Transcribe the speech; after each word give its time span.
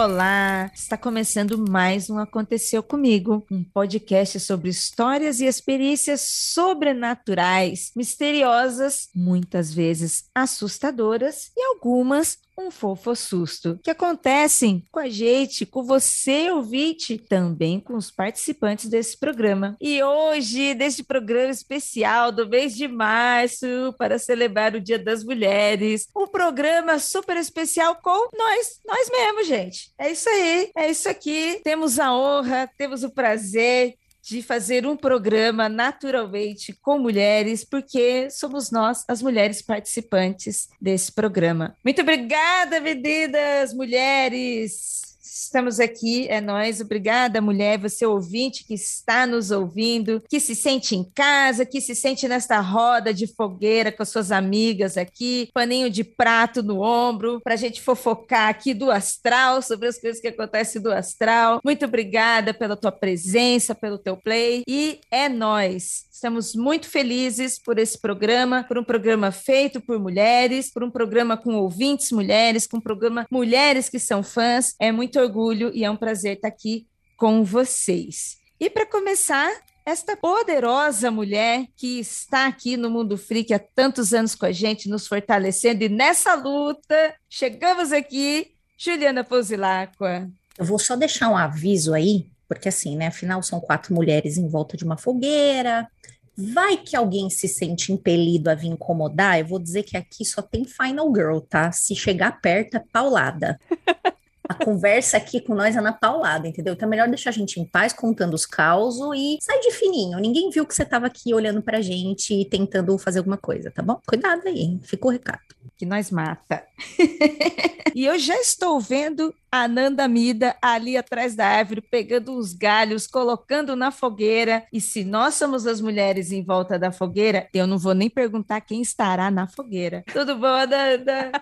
Olá, 0.00 0.70
está 0.72 0.96
começando 0.96 1.58
mais 1.68 2.08
um 2.08 2.20
Aconteceu 2.20 2.84
Comigo, 2.84 3.44
um 3.50 3.64
podcast 3.64 4.38
sobre 4.38 4.70
histórias 4.70 5.40
e 5.40 5.44
experiências 5.44 6.20
sobrenaturais, 6.20 7.90
misteriosas, 7.96 9.08
muitas 9.12 9.74
vezes 9.74 10.30
assustadoras 10.32 11.50
e 11.56 11.60
algumas 11.74 12.38
um 12.58 12.70
fofo 12.70 13.14
susto, 13.14 13.78
que 13.82 13.90
acontecem 13.90 14.84
com 14.90 14.98
a 14.98 15.08
gente, 15.08 15.64
com 15.64 15.84
você 15.84 16.50
ouvinte, 16.50 17.16
também 17.16 17.78
com 17.78 17.94
os 17.94 18.10
participantes 18.10 18.88
desse 18.88 19.16
programa. 19.16 19.76
E 19.80 20.02
hoje, 20.02 20.74
deste 20.74 21.04
programa 21.04 21.50
especial 21.50 22.32
do 22.32 22.48
mês 22.48 22.74
de 22.74 22.88
março, 22.88 23.66
para 23.96 24.18
celebrar 24.18 24.74
o 24.74 24.80
Dia 24.80 24.98
das 24.98 25.22
Mulheres, 25.22 26.08
um 26.16 26.26
programa 26.26 26.98
super 26.98 27.36
especial 27.36 27.96
com 28.02 28.28
nós, 28.36 28.80
nós 28.86 29.08
mesmos, 29.10 29.46
gente. 29.46 29.92
É 29.98 30.10
isso 30.10 30.28
aí, 30.28 30.70
é 30.76 30.90
isso 30.90 31.08
aqui. 31.08 31.60
Temos 31.62 31.98
a 31.98 32.12
honra, 32.12 32.68
temos 32.76 33.04
o 33.04 33.10
prazer 33.10 33.94
de 34.28 34.42
fazer 34.42 34.86
um 34.86 34.96
programa 34.96 35.68
naturalmente 35.68 36.76
com 36.82 36.98
mulheres, 36.98 37.64
porque 37.64 38.28
somos 38.30 38.70
nós, 38.70 39.04
as 39.08 39.22
mulheres 39.22 39.62
participantes 39.62 40.68
desse 40.80 41.10
programa. 41.10 41.74
Muito 41.82 42.02
obrigada, 42.02 42.78
meninas, 42.80 43.72
mulheres! 43.72 45.07
Estamos 45.40 45.78
aqui, 45.78 46.26
é 46.28 46.40
nós. 46.40 46.80
Obrigada, 46.80 47.40
mulher, 47.40 47.78
você 47.78 48.04
ouvinte 48.04 48.64
que 48.64 48.74
está 48.74 49.24
nos 49.24 49.52
ouvindo, 49.52 50.20
que 50.28 50.40
se 50.40 50.54
sente 50.54 50.96
em 50.96 51.04
casa, 51.04 51.64
que 51.64 51.80
se 51.80 51.94
sente 51.94 52.26
nesta 52.26 52.58
roda 52.60 53.14
de 53.14 53.28
fogueira 53.28 53.92
com 53.92 54.02
as 54.02 54.08
suas 54.08 54.32
amigas 54.32 54.96
aqui, 54.96 55.48
paninho 55.54 55.88
de 55.88 56.02
prato 56.02 56.60
no 56.60 56.82
ombro, 56.82 57.40
para 57.40 57.54
a 57.54 57.56
gente 57.56 57.80
fofocar 57.80 58.48
aqui 58.48 58.74
do 58.74 58.90
astral, 58.90 59.62
sobre 59.62 59.88
as 59.88 59.98
coisas 59.98 60.20
que 60.20 60.28
acontecem 60.28 60.82
do 60.82 60.92
astral. 60.92 61.60
Muito 61.64 61.84
obrigada 61.84 62.52
pela 62.52 62.76
tua 62.76 62.90
presença, 62.92 63.76
pelo 63.76 63.96
teu 63.96 64.16
play. 64.16 64.64
E 64.66 65.00
é 65.08 65.28
nós. 65.28 66.08
Estamos 66.18 66.52
muito 66.56 66.88
felizes 66.88 67.60
por 67.60 67.78
esse 67.78 67.96
programa, 67.96 68.64
por 68.64 68.76
um 68.76 68.82
programa 68.82 69.30
feito 69.30 69.80
por 69.80 70.00
mulheres, 70.00 70.68
por 70.68 70.82
um 70.82 70.90
programa 70.90 71.36
com 71.36 71.54
ouvintes 71.54 72.10
mulheres, 72.10 72.66
com 72.66 72.78
um 72.78 72.80
programa 72.80 73.24
Mulheres 73.30 73.88
que 73.88 74.00
são 74.00 74.20
fãs. 74.20 74.74
É 74.80 74.90
muito 74.90 75.16
orgulho 75.28 75.70
e 75.74 75.84
é 75.84 75.90
um 75.90 75.96
prazer 75.96 76.36
estar 76.36 76.48
aqui 76.48 76.86
com 77.16 77.44
vocês. 77.44 78.38
E 78.58 78.68
para 78.68 78.86
começar, 78.86 79.50
esta 79.86 80.16
poderosa 80.16 81.10
mulher 81.10 81.66
que 81.76 82.00
está 82.00 82.46
aqui 82.46 82.76
no 82.76 82.90
Mundo 82.90 83.16
Freak 83.16 83.54
há 83.54 83.58
tantos 83.58 84.12
anos 84.12 84.34
com 84.34 84.46
a 84.46 84.52
gente, 84.52 84.88
nos 84.88 85.06
fortalecendo 85.06 85.84
e 85.84 85.88
nessa 85.88 86.34
luta, 86.34 87.14
chegamos 87.28 87.92
aqui, 87.92 88.52
Juliana 88.76 89.22
Pousilacqua. 89.22 90.28
Eu 90.58 90.64
vou 90.64 90.78
só 90.78 90.96
deixar 90.96 91.28
um 91.30 91.36
aviso 91.36 91.94
aí 91.94 92.26
porque 92.48 92.70
assim, 92.70 92.96
né? 92.96 93.08
Afinal, 93.08 93.42
são 93.42 93.60
quatro 93.60 93.94
mulheres 93.94 94.38
em 94.38 94.48
volta 94.48 94.76
de 94.76 94.84
uma 94.84 94.96
fogueira. 94.96 95.86
Vai 96.34 96.78
que 96.78 96.96
alguém 96.96 97.28
se 97.28 97.46
sente 97.46 97.92
impelido 97.92 98.48
a 98.48 98.54
vir 98.54 98.68
incomodar. 98.68 99.38
Eu 99.38 99.46
vou 99.46 99.58
dizer 99.58 99.82
que 99.82 99.96
aqui 99.96 100.24
só 100.24 100.40
tem 100.40 100.64
Final 100.64 101.12
Girl, 101.14 101.38
tá? 101.40 101.70
Se 101.70 101.94
chegar 101.94 102.40
perto, 102.40 102.76
é 102.76 102.84
paulada. 102.92 103.60
A 104.48 104.54
conversa 104.54 105.16
aqui 105.18 105.40
com 105.40 105.54
nós 105.54 105.76
é 105.76 105.80
na 105.80 105.92
paulada, 105.92 106.48
entendeu? 106.48 106.72
Então 106.74 106.86
é 106.86 106.90
melhor 106.90 107.08
deixar 107.08 107.30
a 107.30 107.32
gente 107.32 107.60
em 107.60 107.64
paz, 107.64 107.92
contando 107.92 108.34
os 108.34 108.46
causos 108.46 109.14
e 109.14 109.38
sai 109.40 109.60
de 109.60 109.72
fininho. 109.72 110.18
Ninguém 110.18 110.50
viu 110.50 110.64
que 110.66 110.74
você 110.74 110.84
estava 110.84 111.06
aqui 111.06 111.34
olhando 111.34 111.60
pra 111.60 111.82
gente 111.82 112.32
e 112.32 112.44
tentando 112.44 112.96
fazer 112.96 113.18
alguma 113.18 113.36
coisa, 113.36 113.70
tá 113.70 113.82
bom? 113.82 114.00
Cuidado 114.06 114.46
aí, 114.46 114.58
hein? 114.60 114.80
Ficou 114.82 115.10
o 115.10 115.12
recado. 115.12 115.40
Que 115.76 115.86
nós 115.86 116.10
mata. 116.10 116.64
e 117.94 118.04
eu 118.04 118.18
já 118.18 118.34
estou 118.40 118.80
vendo 118.80 119.32
a 119.50 119.68
Nanda 119.68 120.08
Mida 120.08 120.56
ali 120.60 120.96
atrás 120.96 121.36
da 121.36 121.46
árvore, 121.46 121.80
pegando 121.80 122.36
os 122.36 122.52
galhos, 122.52 123.06
colocando 123.06 123.76
na 123.76 123.90
fogueira. 123.90 124.64
E 124.72 124.80
se 124.80 125.04
nós 125.04 125.34
somos 125.34 125.66
as 125.66 125.80
mulheres 125.80 126.32
em 126.32 126.42
volta 126.42 126.78
da 126.78 126.90
fogueira, 126.90 127.48
eu 127.54 127.66
não 127.66 127.78
vou 127.78 127.94
nem 127.94 128.10
perguntar 128.10 128.60
quem 128.60 128.82
estará 128.82 129.30
na 129.30 129.46
fogueira. 129.46 130.02
Tudo 130.12 130.36
bom, 130.36 130.66
Nanda? 130.66 131.32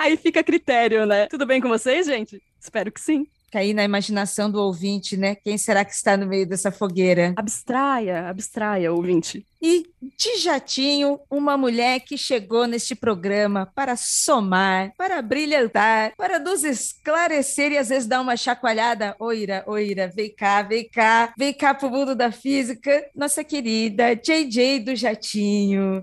Aí 0.00 0.16
fica 0.16 0.40
a 0.40 0.42
critério, 0.42 1.04
né? 1.04 1.26
Tudo 1.26 1.44
bem 1.44 1.60
com 1.60 1.68
vocês, 1.68 2.06
gente? 2.06 2.42
Espero 2.58 2.90
que 2.90 2.98
sim. 2.98 3.26
Cair 3.52 3.74
na 3.74 3.84
imaginação 3.84 4.50
do 4.50 4.58
ouvinte, 4.58 5.14
né? 5.14 5.34
Quem 5.34 5.58
será 5.58 5.84
que 5.84 5.92
está 5.92 6.16
no 6.16 6.26
meio 6.26 6.48
dessa 6.48 6.72
fogueira? 6.72 7.34
Abstraia, 7.36 8.26
abstraia, 8.26 8.90
ouvinte. 8.90 9.44
E 9.60 9.84
de 10.16 10.38
jatinho, 10.38 11.20
uma 11.30 11.54
mulher 11.58 12.00
que 12.00 12.16
chegou 12.16 12.66
neste 12.66 12.94
programa 12.94 13.70
para 13.74 13.94
somar, 13.94 14.94
para 14.96 15.20
brilhantar, 15.20 16.14
para 16.16 16.38
nos 16.38 16.64
esclarecer 16.64 17.72
e 17.72 17.76
às 17.76 17.90
vezes 17.90 18.08
dar 18.08 18.22
uma 18.22 18.38
chacoalhada. 18.38 19.14
Oira, 19.18 19.62
oira, 19.66 20.08
vem 20.08 20.34
cá, 20.34 20.62
vem 20.62 20.88
cá, 20.88 21.34
vem 21.36 21.52
cá 21.52 21.74
pro 21.74 21.90
mundo 21.90 22.14
da 22.14 22.32
física. 22.32 23.04
Nossa 23.14 23.44
querida 23.44 24.14
JJ 24.14 24.80
do 24.80 24.96
Jatinho. 24.96 26.02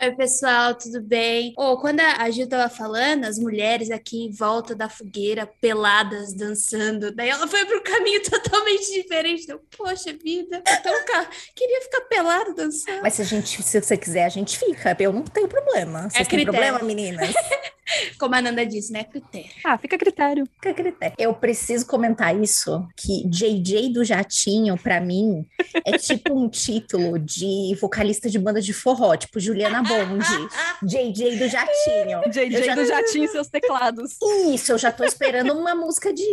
Oi, 0.00 0.12
pessoal, 0.12 0.76
tudo 0.76 1.02
bem? 1.02 1.52
Oh, 1.58 1.76
quando 1.76 1.98
a 1.98 2.30
Gil 2.30 2.48
tava 2.48 2.68
falando, 2.68 3.24
as 3.24 3.36
mulheres 3.36 3.90
aqui 3.90 4.26
em 4.26 4.30
volta 4.30 4.72
da 4.72 4.88
fogueira, 4.88 5.44
peladas, 5.60 6.32
dançando, 6.32 7.10
daí 7.12 7.30
ela 7.30 7.48
foi 7.48 7.66
para 7.66 7.78
um 7.78 7.82
caminho 7.82 8.22
totalmente 8.30 8.92
diferente. 8.92 9.42
Então, 9.42 9.58
poxa 9.76 10.12
vida, 10.12 10.62
então, 10.68 11.04
cara, 11.04 11.28
queria 11.52 11.80
ficar 11.80 12.02
pelado 12.02 12.54
dançando. 12.54 13.02
Mas 13.02 13.14
se 13.14 13.22
a 13.22 13.24
gente, 13.24 13.60
se 13.60 13.82
você 13.82 13.96
quiser, 13.96 14.24
a 14.24 14.28
gente 14.28 14.56
fica. 14.56 14.96
Eu 15.00 15.12
não 15.12 15.24
tenho 15.24 15.48
problema. 15.48 16.08
Vocês 16.08 16.28
é 16.28 16.30
têm 16.30 16.44
problema, 16.44 16.78
meninas? 16.78 17.34
Como 18.18 18.34
a 18.34 18.42
Nanda 18.42 18.66
disse, 18.66 18.92
né? 18.92 19.02
Critério. 19.02 19.50
Ah, 19.64 19.78
fica 19.78 19.96
a 19.96 19.98
critério. 19.98 20.46
Fica 20.54 20.70
a 20.70 20.74
critério. 20.74 21.14
Eu 21.18 21.34
preciso 21.34 21.86
comentar 21.86 22.38
isso, 22.38 22.86
que 22.96 23.26
JJ 23.26 23.92
do 23.92 24.04
Jatinho, 24.04 24.76
para 24.76 25.00
mim, 25.00 25.46
é 25.84 25.96
tipo 25.96 26.38
um 26.38 26.48
título 26.48 27.18
de 27.18 27.76
vocalista 27.80 28.28
de 28.28 28.38
banda 28.38 28.60
de 28.60 28.72
forró, 28.72 29.16
tipo 29.16 29.40
Juliana 29.40 29.82
Bonde, 29.88 30.48
JJ 30.82 31.36
do 31.36 31.48
Jatinho. 31.48 32.20
JJ 32.30 32.64
já... 32.64 32.74
do 32.74 32.84
Jatinho 32.84 33.24
e 33.24 33.28
seus 33.28 33.48
teclados. 33.48 34.16
Isso, 34.52 34.72
eu 34.72 34.78
já 34.78 34.92
tô 34.92 35.04
esperando 35.04 35.52
uma 35.52 35.74
música 35.74 36.12
de, 36.12 36.24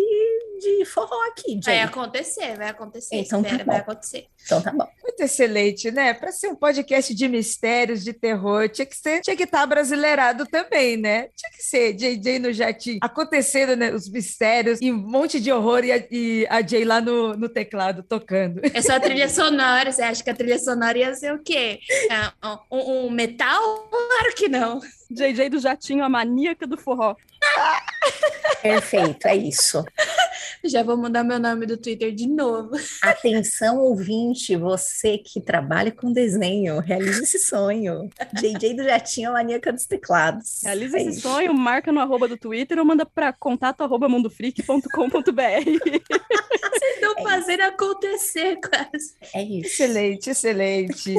de 0.59 0.85
forró 0.85 1.19
aqui, 1.29 1.59
Jay. 1.63 1.77
Vai 1.77 1.81
acontecer, 1.81 2.57
vai 2.57 2.69
acontecer. 2.69 3.15
Então 3.15 3.41
tá 3.41 3.49
Espera, 3.49 3.65
tá 3.65 3.71
vai 3.71 3.81
acontecer. 3.81 4.27
Então 4.45 4.61
tá 4.61 4.71
bom. 4.71 4.87
Muito 5.01 5.21
excelente, 5.21 5.91
né? 5.91 6.13
Para 6.13 6.31
ser 6.31 6.47
um 6.47 6.55
podcast 6.55 7.13
de 7.13 7.27
mistérios, 7.27 8.03
de 8.03 8.13
terror, 8.13 8.67
tinha 8.69 8.85
que 8.85 8.95
ser, 8.95 9.21
tinha 9.21 9.35
que 9.35 9.43
estar 9.43 9.61
tá 9.61 9.65
brasileirado 9.65 10.45
também, 10.45 10.97
né? 10.97 11.29
Tinha 11.35 11.51
que 11.51 11.63
ser 11.63 11.93
JJ 11.93 12.39
no 12.39 12.51
Jatinho, 12.51 12.99
acontecendo 13.01 13.75
né, 13.75 13.93
os 13.93 14.09
mistérios 14.09 14.79
e 14.81 14.91
um 14.91 14.97
monte 14.97 15.39
de 15.39 15.51
horror 15.51 15.83
e 15.83 15.91
a, 15.91 16.03
e 16.11 16.47
a 16.49 16.61
Jay 16.65 16.83
lá 16.83 16.99
no, 16.99 17.35
no 17.35 17.49
teclado 17.49 18.03
tocando. 18.03 18.61
É 18.63 18.95
a 18.95 18.99
trilha 18.99 19.29
sonora, 19.29 19.91
você 19.91 20.01
acha 20.01 20.23
que 20.23 20.29
a 20.29 20.35
trilha 20.35 20.57
sonora 20.59 20.97
ia 20.97 21.13
ser 21.13 21.33
o 21.33 21.39
quê? 21.39 21.79
Ah, 22.09 22.61
um, 22.71 23.05
um 23.05 23.09
metal? 23.09 23.44
Claro 23.49 24.35
que 24.35 24.47
não. 24.47 24.79
JJ 25.09 25.49
do 25.49 25.59
Jatinho, 25.59 26.03
a 26.03 26.09
maníaca 26.09 26.65
do 26.65 26.77
forró. 26.77 27.15
Perfeito, 28.61 29.27
é 29.27 29.35
isso. 29.35 29.83
Já 30.63 30.81
vou 30.81 30.97
mudar 30.97 31.23
meu 31.23 31.39
nome 31.39 31.67
do 31.67 31.77
Twitter 31.77 32.11
de 32.11 32.27
novo. 32.27 32.71
Atenção, 33.03 33.77
ouvinte, 33.77 34.55
você 34.55 35.17
que 35.19 35.39
trabalha 35.39 35.91
com 35.91 36.11
desenho, 36.11 36.79
realize 36.79 37.21
esse 37.21 37.37
sonho. 37.37 38.09
JJ 38.33 38.73
do 38.73 38.83
Jatinho, 38.83 39.29
a 39.29 39.33
maníaca 39.33 39.71
dos 39.71 39.85
teclados. 39.85 40.61
Realize 40.63 40.97
é 40.97 41.01
esse 41.01 41.09
isso. 41.19 41.21
sonho, 41.21 41.53
marca 41.53 41.91
no 41.91 41.99
arroba 41.99 42.27
do 42.27 42.37
Twitter 42.37 42.79
ou 42.79 42.85
manda 42.85 43.05
para 43.05 43.31
contato 43.31 43.81
arroba 43.81 44.09
mundofreak.com.br. 44.09 44.89
Vocês 46.75 46.95
estão 46.95 47.13
é 47.17 47.23
fazendo 47.23 47.61
isso. 47.61 47.69
acontecer, 47.69 48.59
quase. 48.59 49.15
É 49.33 49.43
isso. 49.43 49.67
Excelente, 49.67 50.29
excelente. 50.31 51.15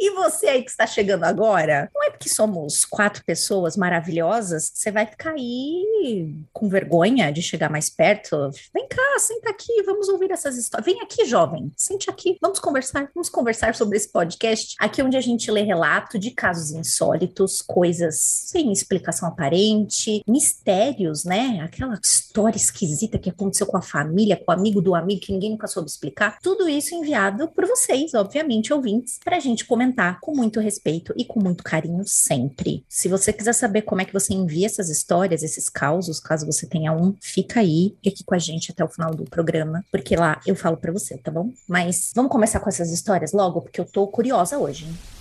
E 0.00 0.08
você 0.12 0.46
aí 0.46 0.62
que 0.62 0.70
está 0.70 0.86
chegando 0.86 1.24
agora, 1.24 1.90
não 1.94 2.02
é 2.02 2.08
porque 2.08 2.30
somos 2.30 2.86
quatro 2.86 3.22
pessoas 3.22 3.76
maravilhosas 3.76 4.70
que 4.70 4.78
você 4.78 4.90
vai 4.90 5.04
ficar 5.04 5.32
aí 5.32 6.34
com 6.54 6.70
vergonha 6.70 7.30
de 7.30 7.42
chegar 7.42 7.70
mais 7.70 7.90
perto. 7.90 8.50
Vem 8.72 8.88
cá, 8.88 9.18
senta 9.18 9.50
aqui, 9.50 9.82
vamos 9.82 10.08
ouvir 10.08 10.30
essas 10.30 10.56
histórias. 10.56 10.86
Vem 10.86 11.02
aqui, 11.02 11.26
jovem, 11.26 11.70
sente 11.76 12.08
aqui, 12.08 12.38
vamos 12.40 12.58
conversar, 12.58 13.10
vamos 13.14 13.28
conversar 13.28 13.74
sobre 13.74 13.98
esse 13.98 14.10
podcast. 14.10 14.74
Aqui 14.80 15.02
onde 15.02 15.18
a 15.18 15.20
gente 15.20 15.50
lê 15.50 15.60
relato 15.60 16.18
de 16.18 16.30
casos 16.30 16.70
insólitos, 16.70 17.60
coisas 17.60 18.18
sem 18.20 18.72
explicação 18.72 19.28
aparente, 19.28 20.22
mistérios, 20.26 21.24
né? 21.24 21.60
Aquela 21.62 22.00
história 22.02 22.56
esquisita 22.56 23.18
que 23.18 23.28
aconteceu 23.28 23.66
com 23.66 23.76
a 23.76 23.82
família, 23.82 24.38
com 24.38 24.50
o 24.50 24.54
amigo 24.54 24.80
do 24.80 24.94
amigo 24.94 25.20
que 25.20 25.32
ninguém 25.32 25.50
nunca 25.50 25.66
soube 25.66 25.90
explicar. 25.90 26.38
Tudo 26.42 26.66
isso 26.70 26.94
enviado 26.94 27.48
por 27.48 27.66
vocês, 27.66 28.14
obviamente, 28.14 28.72
ouvintes, 28.72 29.18
para 29.22 29.36
a 29.36 29.40
gente 29.40 29.66
comentar 29.66 29.89
comentar 29.90 30.20
com 30.20 30.34
muito 30.34 30.60
respeito 30.60 31.12
e 31.16 31.24
com 31.24 31.40
muito 31.40 31.64
carinho 31.64 32.04
sempre. 32.06 32.84
Se 32.88 33.08
você 33.08 33.32
quiser 33.32 33.52
saber 33.52 33.82
como 33.82 34.00
é 34.00 34.04
que 34.04 34.12
você 34.12 34.32
envia 34.32 34.66
essas 34.66 34.88
histórias, 34.88 35.42
esses 35.42 35.68
causos, 35.68 36.20
caso 36.20 36.46
você 36.46 36.66
tenha 36.66 36.92
um, 36.92 37.14
fica 37.20 37.60
aí 37.60 37.96
aqui 38.06 38.22
com 38.24 38.34
a 38.34 38.38
gente 38.38 38.70
até 38.70 38.84
o 38.84 38.88
final 38.88 39.14
do 39.14 39.24
programa, 39.24 39.84
porque 39.90 40.14
lá 40.16 40.40
eu 40.46 40.54
falo 40.54 40.76
para 40.76 40.92
você, 40.92 41.18
tá 41.18 41.30
bom? 41.30 41.50
Mas 41.68 42.12
vamos 42.14 42.30
começar 42.30 42.60
com 42.60 42.68
essas 42.68 42.90
histórias 42.90 43.32
logo, 43.32 43.62
porque 43.62 43.80
eu 43.80 43.84
tô 43.84 44.06
curiosa 44.06 44.58
hoje. 44.58 44.84
Hein? 44.84 45.19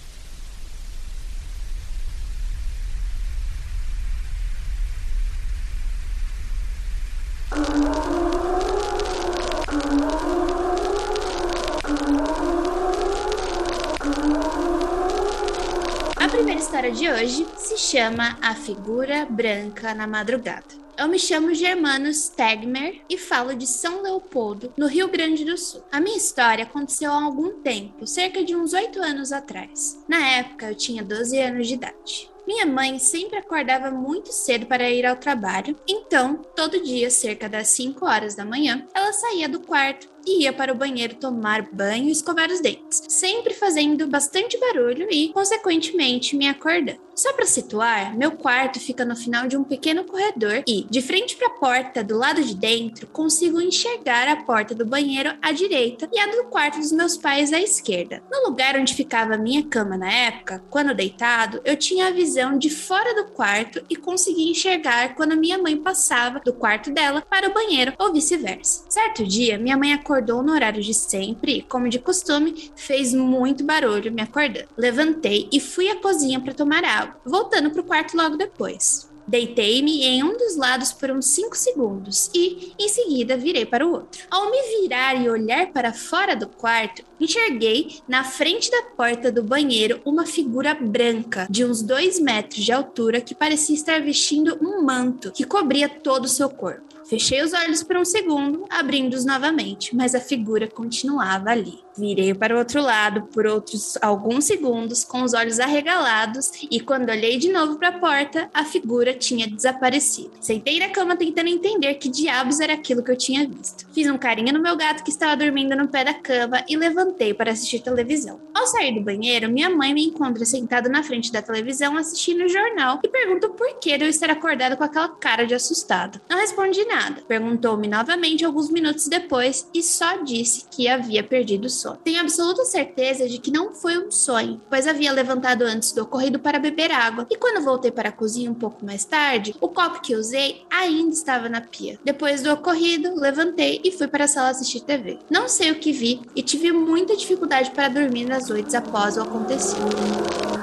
Chama 17.99 18.37
A 18.41 18.55
Figura 18.55 19.25
Branca 19.25 19.93
na 19.93 20.07
Madrugada. 20.07 20.73
Eu 20.97 21.09
me 21.09 21.19
chamo 21.19 21.53
Germano 21.53 22.07
Stegmer 22.13 23.01
e 23.09 23.17
falo 23.17 23.53
de 23.53 23.67
São 23.67 24.01
Leopoldo, 24.01 24.71
no 24.77 24.87
Rio 24.87 25.09
Grande 25.09 25.43
do 25.43 25.57
Sul. 25.57 25.83
A 25.91 25.99
minha 25.99 26.15
história 26.15 26.63
aconteceu 26.63 27.11
há 27.11 27.21
algum 27.21 27.61
tempo, 27.61 28.07
cerca 28.07 28.41
de 28.41 28.55
uns 28.55 28.71
oito 28.71 29.01
anos 29.01 29.33
atrás. 29.33 30.01
Na 30.07 30.25
época, 30.25 30.69
eu 30.69 30.75
tinha 30.75 31.03
12 31.03 31.41
anos 31.41 31.67
de 31.67 31.73
idade. 31.73 32.31
Minha 32.47 32.65
mãe 32.65 32.97
sempre 32.99 33.37
acordava 33.37 33.91
muito 33.91 34.31
cedo 34.31 34.65
para 34.65 34.89
ir 34.89 35.05
ao 35.05 35.17
trabalho, 35.17 35.75
então, 35.85 36.37
todo 36.55 36.81
dia, 36.81 37.11
cerca 37.11 37.49
das 37.49 37.67
5 37.67 38.05
horas 38.05 38.33
da 38.33 38.45
manhã, 38.45 38.87
ela 38.95 39.11
saía 39.11 39.49
do 39.49 39.59
quarto 39.59 40.07
e 40.25 40.43
ia 40.43 40.53
para 40.53 40.71
o 40.71 40.75
banheiro 40.75 41.15
tomar 41.15 41.61
banho 41.71 42.07
e 42.07 42.11
escovar 42.11 42.49
os 42.51 42.61
dentes, 42.61 43.03
sempre 43.07 43.53
fazendo 43.53 44.07
bastante 44.07 44.57
barulho 44.59 45.07
e, 45.09 45.29
consequentemente, 45.29 46.35
me 46.35 46.47
acordando. 46.47 46.99
Só 47.15 47.33
para 47.33 47.45
situar, 47.45 48.15
meu 48.15 48.31
quarto 48.31 48.79
fica 48.79 49.03
no 49.03 49.13
final 49.13 49.45
de 49.45 49.57
um 49.57 49.63
pequeno 49.63 50.05
corredor 50.05 50.63
e, 50.65 50.85
de 50.89 51.01
frente 51.01 51.35
para 51.35 51.47
a 51.47 51.59
porta 51.59 52.01
do 52.01 52.17
lado 52.17 52.41
de 52.41 52.55
dentro, 52.55 53.07
consigo 53.07 53.59
enxergar 53.59 54.29
a 54.29 54.37
porta 54.37 54.73
do 54.73 54.85
banheiro 54.85 55.33
à 55.41 55.51
direita 55.51 56.07
e 56.13 56.17
a 56.17 56.27
do 56.27 56.45
quarto 56.45 56.79
dos 56.79 56.93
meus 56.93 57.17
pais 57.17 57.51
à 57.51 57.59
esquerda. 57.59 58.23
No 58.31 58.49
lugar 58.49 58.77
onde 58.77 58.93
ficava 58.93 59.33
a 59.33 59.37
minha 59.37 59.63
cama 59.63 59.97
na 59.97 60.09
época, 60.09 60.63
quando 60.69 60.95
deitado, 60.95 61.59
eu 61.65 61.75
tinha 61.75 62.07
a 62.07 62.11
visão 62.11 62.57
de 62.57 62.69
fora 62.69 63.13
do 63.13 63.31
quarto 63.31 63.83
e 63.89 63.97
conseguia 63.97 64.51
enxergar 64.51 65.13
quando 65.13 65.35
minha 65.35 65.57
mãe 65.57 65.75
passava 65.75 66.39
do 66.39 66.53
quarto 66.53 66.89
dela 66.89 67.21
para 67.29 67.49
o 67.49 67.53
banheiro 67.53 67.93
ou 67.99 68.13
vice-versa. 68.13 68.85
Certo 68.87 69.25
dia, 69.25 69.57
minha 69.57 69.75
mãe 69.75 69.91
acordou 69.91 70.08
no 70.43 70.51
horário 70.51 70.81
de 70.81 70.93
sempre 70.93 71.57
e, 71.57 71.61
como 71.61 71.87
de 71.87 71.99
costume, 71.99 72.71
fez 72.75 73.13
muito 73.13 73.63
barulho 73.63 74.11
me 74.11 74.21
acordando. 74.21 74.67
Levantei 74.77 75.47
e 75.51 75.59
fui 75.59 75.89
à 75.89 75.95
cozinha 75.95 76.39
para 76.39 76.53
tomar 76.53 76.83
água 76.83 77.15
voltando 77.25 77.69
para 77.69 77.81
o 77.81 77.85
quarto 77.85 78.17
logo 78.17 78.35
depois. 78.35 79.09
Deitei-me 79.29 80.03
em 80.03 80.23
um 80.23 80.35
dos 80.35 80.55
lados 80.55 80.91
por 80.91 81.11
uns 81.11 81.27
5 81.27 81.55
segundos 81.55 82.31
e, 82.33 82.73
em 82.79 82.89
seguida, 82.89 83.37
virei 83.37 83.63
para 83.63 83.85
o 83.85 83.91
outro. 83.91 84.23
Ao 84.31 84.49
me 84.49 84.81
virar 84.81 85.21
e 85.21 85.29
olhar 85.29 85.67
para 85.67 85.93
fora 85.93 86.35
do 86.35 86.47
quarto, 86.47 87.03
enxerguei, 87.19 87.99
na 88.07 88.23
frente 88.23 88.71
da 88.71 88.81
porta 88.97 89.31
do 89.31 89.43
banheiro, 89.43 90.01
uma 90.03 90.25
figura 90.25 90.73
branca 90.73 91.45
de 91.47 91.63
uns 91.63 91.83
2 91.83 92.19
metros 92.19 92.65
de 92.65 92.71
altura 92.71 93.21
que 93.21 93.35
parecia 93.35 93.75
estar 93.75 94.01
vestindo 94.01 94.57
um 94.59 94.81
manto 94.81 95.31
que 95.31 95.43
cobria 95.43 95.87
todo 95.87 96.25
o 96.25 96.29
seu 96.29 96.49
corpo. 96.49 96.88
Fechei 97.09 97.41
os 97.41 97.53
olhos 97.53 97.81
por 97.81 97.97
um 97.97 98.05
segundo, 98.05 98.65
abrindo-os 98.69 99.25
novamente, 99.25 99.95
mas 99.95 100.13
a 100.13 100.19
figura 100.19 100.67
continuava 100.67 101.49
ali. 101.49 101.79
Virei 101.97 102.35
para 102.35 102.55
o 102.55 102.59
outro 102.59 102.81
lado 102.81 103.23
por 103.33 103.47
outros 103.47 103.97
alguns 103.99 104.45
segundos, 104.45 105.03
com 105.03 105.23
os 105.23 105.33
olhos 105.33 105.59
arregalados, 105.59 106.51
e 106.69 106.79
quando 106.79 107.09
olhei 107.09 107.37
de 107.37 107.51
novo 107.51 107.77
para 107.77 107.89
a 107.89 107.99
porta, 107.99 108.47
a 108.53 108.63
figura 108.63 109.11
tinha 109.15 109.47
desaparecido. 109.47 110.31
Sentei 110.39 110.79
na 110.79 110.89
cama 110.89 111.17
tentando 111.17 111.49
entender 111.49 111.95
que 111.95 112.09
diabos 112.09 112.59
era 112.59 112.73
aquilo 112.73 113.03
que 113.03 113.09
eu 113.09 113.17
tinha 113.17 113.47
visto. 113.47 113.87
Fiz 113.91 114.07
um 114.07 114.17
carinho 114.17 114.53
no 114.53 114.61
meu 114.61 114.77
gato 114.77 115.03
que 115.03 115.09
estava 115.09 115.35
dormindo 115.35 115.75
no 115.75 115.87
pé 115.87 116.03
da 116.03 116.13
cama 116.13 116.63
e 116.69 116.77
levantei 116.77 117.33
para 117.33 117.51
assistir 117.51 117.79
televisão. 117.79 118.39
Ao 118.53 118.67
sair 118.67 118.93
do 118.93 119.01
banheiro, 119.01 119.49
minha 119.49 119.69
mãe 119.69 119.95
me 119.95 120.05
encontra 120.05 120.45
sentada 120.45 120.87
na 120.87 121.01
frente 121.01 121.31
da 121.31 121.41
televisão 121.41 121.97
assistindo 121.97 122.45
o 122.45 122.49
jornal 122.49 122.99
e 123.03 123.09
pergunta 123.09 123.49
por 123.49 123.79
que 123.79 123.89
eu 123.89 124.07
estar 124.07 124.29
acordado 124.29 124.77
com 124.77 124.83
aquela 124.83 125.09
cara 125.09 125.45
de 125.45 125.55
assustado. 125.55 126.21
Não 126.29 126.37
respondi 126.37 126.85
nada. 126.85 126.98
Perguntou-me 127.27 127.87
novamente 127.87 128.43
alguns 128.43 128.69
minutos 128.69 129.07
depois 129.07 129.67
e 129.73 129.81
só 129.81 130.21
disse 130.23 130.65
que 130.69 130.87
havia 130.87 131.23
perdido 131.23 131.65
o 131.65 131.69
sono. 131.69 131.97
Tenho 132.03 132.21
absoluta 132.21 132.65
certeza 132.65 133.27
de 133.27 133.37
que 133.37 133.51
não 133.51 133.73
foi 133.73 133.97
um 133.97 134.11
sonho, 134.11 134.61
pois 134.69 134.87
havia 134.87 135.11
levantado 135.11 135.63
antes 135.63 135.91
do 135.91 136.03
ocorrido 136.03 136.39
para 136.39 136.59
beber 136.59 136.91
água. 136.91 137.27
E 137.29 137.37
quando 137.37 137.63
voltei 137.63 137.91
para 137.91 138.09
a 138.09 138.13
cozinha 138.13 138.51
um 138.51 138.55
pouco 138.55 138.85
mais 138.85 139.05
tarde, 139.05 139.55
o 139.61 139.67
copo 139.67 140.01
que 140.01 140.15
usei 140.15 140.63
ainda 140.69 141.13
estava 141.13 141.49
na 141.49 141.61
pia. 141.61 141.99
Depois 142.03 142.41
do 142.41 142.51
ocorrido, 142.51 143.19
levantei 143.19 143.81
e 143.83 143.91
fui 143.91 144.07
para 144.07 144.25
a 144.25 144.27
sala 144.27 144.49
assistir 144.49 144.81
TV. 144.81 145.19
Não 145.29 145.47
sei 145.47 145.71
o 145.71 145.79
que 145.79 145.91
vi 145.91 146.21
e 146.35 146.41
tive 146.41 146.71
muita 146.71 147.15
dificuldade 147.15 147.71
para 147.71 147.87
dormir 147.87 148.25
nas 148.25 148.49
noites 148.49 148.75
após 148.75 149.17
o 149.17 149.21
acontecido. 149.21 150.58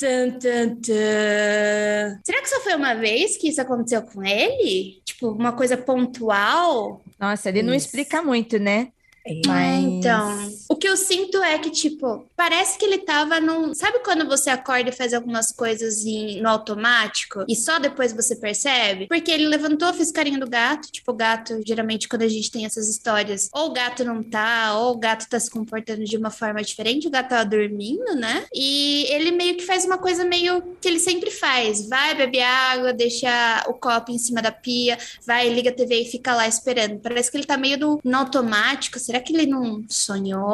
Tum, 0.00 0.30
tum, 0.38 0.76
tum. 0.76 2.20
Será 2.24 2.40
que 2.40 2.48
só 2.48 2.58
foi 2.62 2.74
uma 2.74 2.94
vez 2.94 3.36
que 3.36 3.48
isso 3.48 3.60
aconteceu 3.60 4.00
com 4.00 4.24
ele? 4.24 5.02
Tipo, 5.04 5.28
uma 5.28 5.52
coisa 5.52 5.76
pontual? 5.76 7.02
Nossa, 7.18 7.50
ele 7.50 7.62
não 7.62 7.74
explica 7.74 8.22
muito, 8.22 8.58
né? 8.58 8.88
É. 9.26 9.42
Mas... 9.46 9.84
Então, 9.84 10.48
que 10.80 10.88
eu 10.88 10.96
sinto 10.96 11.42
é 11.42 11.58
que, 11.58 11.70
tipo, 11.70 12.26
parece 12.36 12.78
que 12.78 12.84
ele 12.84 12.98
tava 12.98 13.40
num. 13.40 13.74
Sabe 13.74 14.00
quando 14.00 14.26
você 14.26 14.50
acorda 14.50 14.90
e 14.90 14.92
faz 14.92 15.12
algumas 15.12 15.52
coisas 15.52 16.04
em... 16.04 16.40
no 16.40 16.48
automático 16.48 17.44
e 17.48 17.54
só 17.54 17.78
depois 17.78 18.12
você 18.12 18.34
percebe? 18.34 19.06
Porque 19.06 19.30
ele 19.30 19.46
levantou, 19.46 19.92
fez 19.92 20.10
carinho 20.10 20.40
do 20.40 20.48
gato. 20.48 20.90
Tipo, 20.90 21.12
o 21.12 21.14
gato, 21.14 21.60
geralmente, 21.66 22.08
quando 22.08 22.22
a 22.22 22.28
gente 22.28 22.50
tem 22.50 22.64
essas 22.64 22.88
histórias, 22.88 23.48
ou 23.52 23.68
o 23.68 23.72
gato 23.72 24.04
não 24.04 24.22
tá, 24.22 24.78
ou 24.78 24.94
o 24.94 24.98
gato 24.98 25.28
tá 25.28 25.38
se 25.38 25.50
comportando 25.50 26.04
de 26.04 26.16
uma 26.16 26.30
forma 26.30 26.62
diferente, 26.62 27.06
o 27.06 27.10
gato 27.10 27.28
tava 27.28 27.44
dormindo, 27.44 28.14
né? 28.14 28.44
E 28.52 29.04
ele 29.10 29.30
meio 29.30 29.56
que 29.56 29.66
faz 29.66 29.84
uma 29.84 29.98
coisa 29.98 30.24
meio 30.24 30.62
que 30.80 30.88
ele 30.88 30.98
sempre 30.98 31.30
faz: 31.30 31.88
vai 31.88 32.14
beber 32.14 32.42
água, 32.42 32.92
deixa 32.92 33.64
o 33.68 33.74
copo 33.74 34.10
em 34.10 34.18
cima 34.18 34.40
da 34.40 34.50
pia, 34.50 34.98
vai, 35.26 35.48
liga 35.48 35.70
a 35.70 35.74
TV 35.74 36.02
e 36.02 36.10
fica 36.10 36.34
lá 36.34 36.48
esperando. 36.48 36.98
Parece 37.00 37.30
que 37.30 37.36
ele 37.36 37.46
tá 37.46 37.56
meio 37.56 37.78
no, 37.78 38.00
no 38.02 38.16
automático 38.18 38.98
Será 38.98 39.20
que 39.20 39.32
ele 39.34 39.46
não 39.46 39.84
sonhou? 39.88 40.48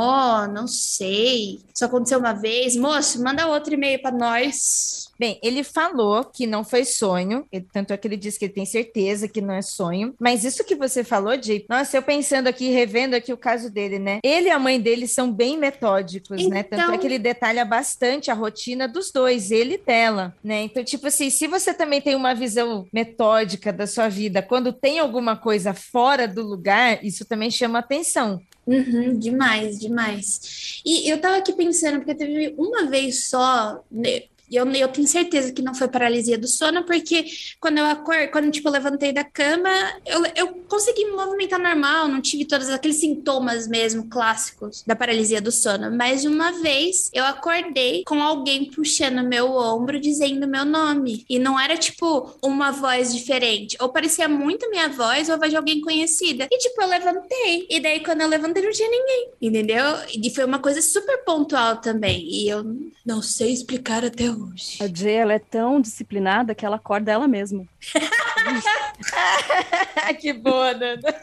Não 0.48 0.66
sei. 0.66 1.60
Isso 1.74 1.84
aconteceu 1.84 2.18
uma 2.18 2.32
vez. 2.32 2.76
Moço, 2.76 3.22
manda 3.22 3.46
outro 3.46 3.74
e-mail 3.74 4.00
para 4.00 4.16
nós. 4.16 5.06
Bem, 5.18 5.38
ele 5.42 5.64
falou 5.64 6.24
que 6.24 6.46
não 6.46 6.62
foi 6.62 6.84
sonho, 6.84 7.46
tanto 7.72 7.92
é 7.92 7.96
que 7.96 8.06
ele 8.06 8.18
disse 8.18 8.38
que 8.38 8.44
ele 8.44 8.52
tem 8.52 8.66
certeza 8.66 9.26
que 9.26 9.40
não 9.40 9.54
é 9.54 9.62
sonho, 9.62 10.14
mas 10.20 10.44
isso 10.44 10.62
que 10.62 10.74
você 10.74 11.02
falou, 11.02 11.36
de, 11.38 11.64
nossa, 11.70 11.96
eu 11.96 12.02
pensando 12.02 12.48
aqui, 12.48 12.68
revendo 12.68 13.16
aqui 13.16 13.32
o 13.32 13.36
caso 13.36 13.70
dele, 13.70 13.98
né? 13.98 14.20
Ele 14.22 14.48
e 14.48 14.50
a 14.50 14.58
mãe 14.58 14.78
dele 14.78 15.08
são 15.08 15.32
bem 15.32 15.56
metódicos, 15.56 16.38
então... 16.38 16.50
né? 16.50 16.62
Tanto 16.62 16.80
é 16.80 16.84
então 16.84 16.98
que 16.98 17.06
ele 17.06 17.18
detalha 17.18 17.64
bastante 17.64 18.30
a 18.30 18.34
rotina 18.34 18.86
dos 18.86 19.10
dois, 19.10 19.50
ele 19.50 19.74
e 19.74 19.78
dela, 19.78 20.34
né? 20.44 20.62
Então, 20.62 20.84
tipo 20.84 21.06
assim, 21.06 21.30
se 21.30 21.46
você 21.46 21.72
também 21.72 22.00
tem 22.00 22.14
uma 22.14 22.34
visão 22.34 22.86
metódica 22.92 23.72
da 23.72 23.86
sua 23.86 24.08
vida, 24.08 24.42
quando 24.42 24.72
tem 24.72 24.98
alguma 24.98 25.36
coisa 25.36 25.72
fora 25.72 26.28
do 26.28 26.42
lugar, 26.42 27.02
isso 27.02 27.24
também 27.24 27.50
chama 27.50 27.78
atenção. 27.78 28.40
Uhum, 28.66 29.16
demais, 29.18 29.78
demais. 29.78 30.80
E 30.84 31.08
eu 31.08 31.20
tava 31.20 31.36
aqui 31.36 31.52
pensando, 31.52 31.98
porque 31.98 32.14
teve 32.16 32.52
uma 32.58 32.86
vez 32.90 33.28
só, 33.28 33.84
né, 33.90 34.22
e 34.50 34.56
eu, 34.56 34.66
eu 34.72 34.88
tenho 34.88 35.06
certeza 35.06 35.52
que 35.52 35.62
não 35.62 35.74
foi 35.74 35.88
paralisia 35.88 36.38
do 36.38 36.46
sono, 36.46 36.84
porque 36.84 37.24
quando 37.60 37.78
eu 37.78 37.86
acordei, 37.86 38.28
quando 38.28 38.50
tipo, 38.50 38.68
eu 38.68 38.72
levantei 38.72 39.12
da 39.12 39.24
cama, 39.24 39.70
eu, 40.04 40.24
eu 40.34 40.48
consegui 40.68 41.04
me 41.04 41.12
movimentar 41.12 41.58
normal, 41.58 42.08
não 42.08 42.20
tive 42.20 42.44
todos 42.44 42.68
aqueles 42.68 42.96
sintomas 42.96 43.66
mesmo 43.66 44.08
clássicos 44.08 44.82
da 44.86 44.94
paralisia 44.94 45.40
do 45.40 45.50
sono. 45.50 45.90
Mas 45.90 46.24
uma 46.24 46.52
vez 46.52 47.10
eu 47.12 47.24
acordei 47.24 48.04
com 48.04 48.22
alguém 48.22 48.70
puxando 48.70 49.26
meu 49.26 49.52
ombro 49.52 50.00
dizendo 50.00 50.46
meu 50.46 50.64
nome. 50.64 51.24
E 51.28 51.38
não 51.38 51.58
era 51.58 51.76
tipo 51.76 52.36
uma 52.42 52.70
voz 52.70 53.14
diferente. 53.14 53.76
Ou 53.80 53.88
parecia 53.88 54.28
muito 54.28 54.70
minha 54.70 54.88
voz 54.88 55.28
ou 55.28 55.34
a 55.34 55.38
voz 55.38 55.50
de 55.50 55.56
alguém 55.56 55.80
conhecida. 55.80 56.48
E 56.50 56.58
tipo, 56.58 56.80
eu 56.80 56.88
levantei. 56.88 57.66
E 57.68 57.80
daí 57.80 58.00
quando 58.02 58.20
eu 58.20 58.28
levantei 58.28 58.62
não 58.62 58.70
tinha 58.70 58.88
ninguém. 58.88 59.30
Entendeu? 59.40 59.84
E 60.10 60.30
foi 60.30 60.44
uma 60.44 60.58
coisa 60.58 60.80
super 60.82 61.24
pontual 61.24 61.80
também. 61.80 62.26
E 62.28 62.48
eu 62.48 62.64
não 63.04 63.22
sei 63.22 63.52
explicar 63.52 64.04
até 64.04 64.30
hoje. 64.36 64.78
A 64.82 64.86
Jay, 64.86 65.14
ela 65.14 65.34
é 65.34 65.38
tão 65.38 65.80
disciplinada 65.80 66.54
que 66.54 66.64
ela 66.64 66.76
acorda 66.76 67.12
ela 67.12 67.26
mesma. 67.26 67.64
que 70.20 70.32
boa, 70.32 70.72
Nanda. 70.72 71.14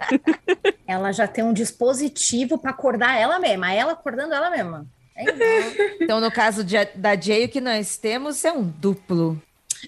ela 0.86 1.12
já 1.12 1.26
tem 1.26 1.44
um 1.44 1.52
dispositivo 1.52 2.58
para 2.58 2.70
acordar 2.70 3.18
ela 3.18 3.38
mesma, 3.38 3.72
ela 3.72 3.92
acordando 3.92 4.34
ela 4.34 4.50
mesma. 4.50 4.86
É 5.16 5.24
então, 6.00 6.20
no 6.20 6.30
caso 6.30 6.62
de, 6.62 6.76
da 6.94 7.18
Jay, 7.18 7.46
o 7.46 7.48
que 7.48 7.60
nós 7.60 7.96
temos 7.96 8.44
é 8.44 8.52
um 8.52 8.62
duplo. 8.62 9.40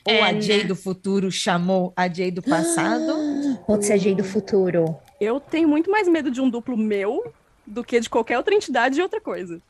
Ou 0.05 0.15
é, 0.15 0.23
a 0.23 0.41
Jay 0.41 0.63
né? 0.63 0.65
do 0.65 0.77
futuro 0.77 1.31
chamou 1.31 1.93
a 1.97 2.09
Jay 2.09 2.31
do 2.31 2.43
passado. 2.43 3.15
Pode 3.67 3.85
ser 3.85 3.95
a 3.95 3.97
Jay 3.97 4.15
do 4.15 4.25
futuro. 4.25 4.97
Eu 5.21 5.39
tenho 5.39 5.69
muito 5.69 5.91
mais 5.91 6.09
medo 6.09 6.31
de 6.31 6.41
um 6.41 6.49
duplo 6.49 6.77
meu 6.77 7.33
do 7.67 7.85
que 7.85 8.01
de 8.01 8.09
qualquer 8.09 8.39
outra 8.39 8.55
entidade 8.55 8.95
de 8.95 9.03
outra 9.03 9.21
coisa. 9.21 9.61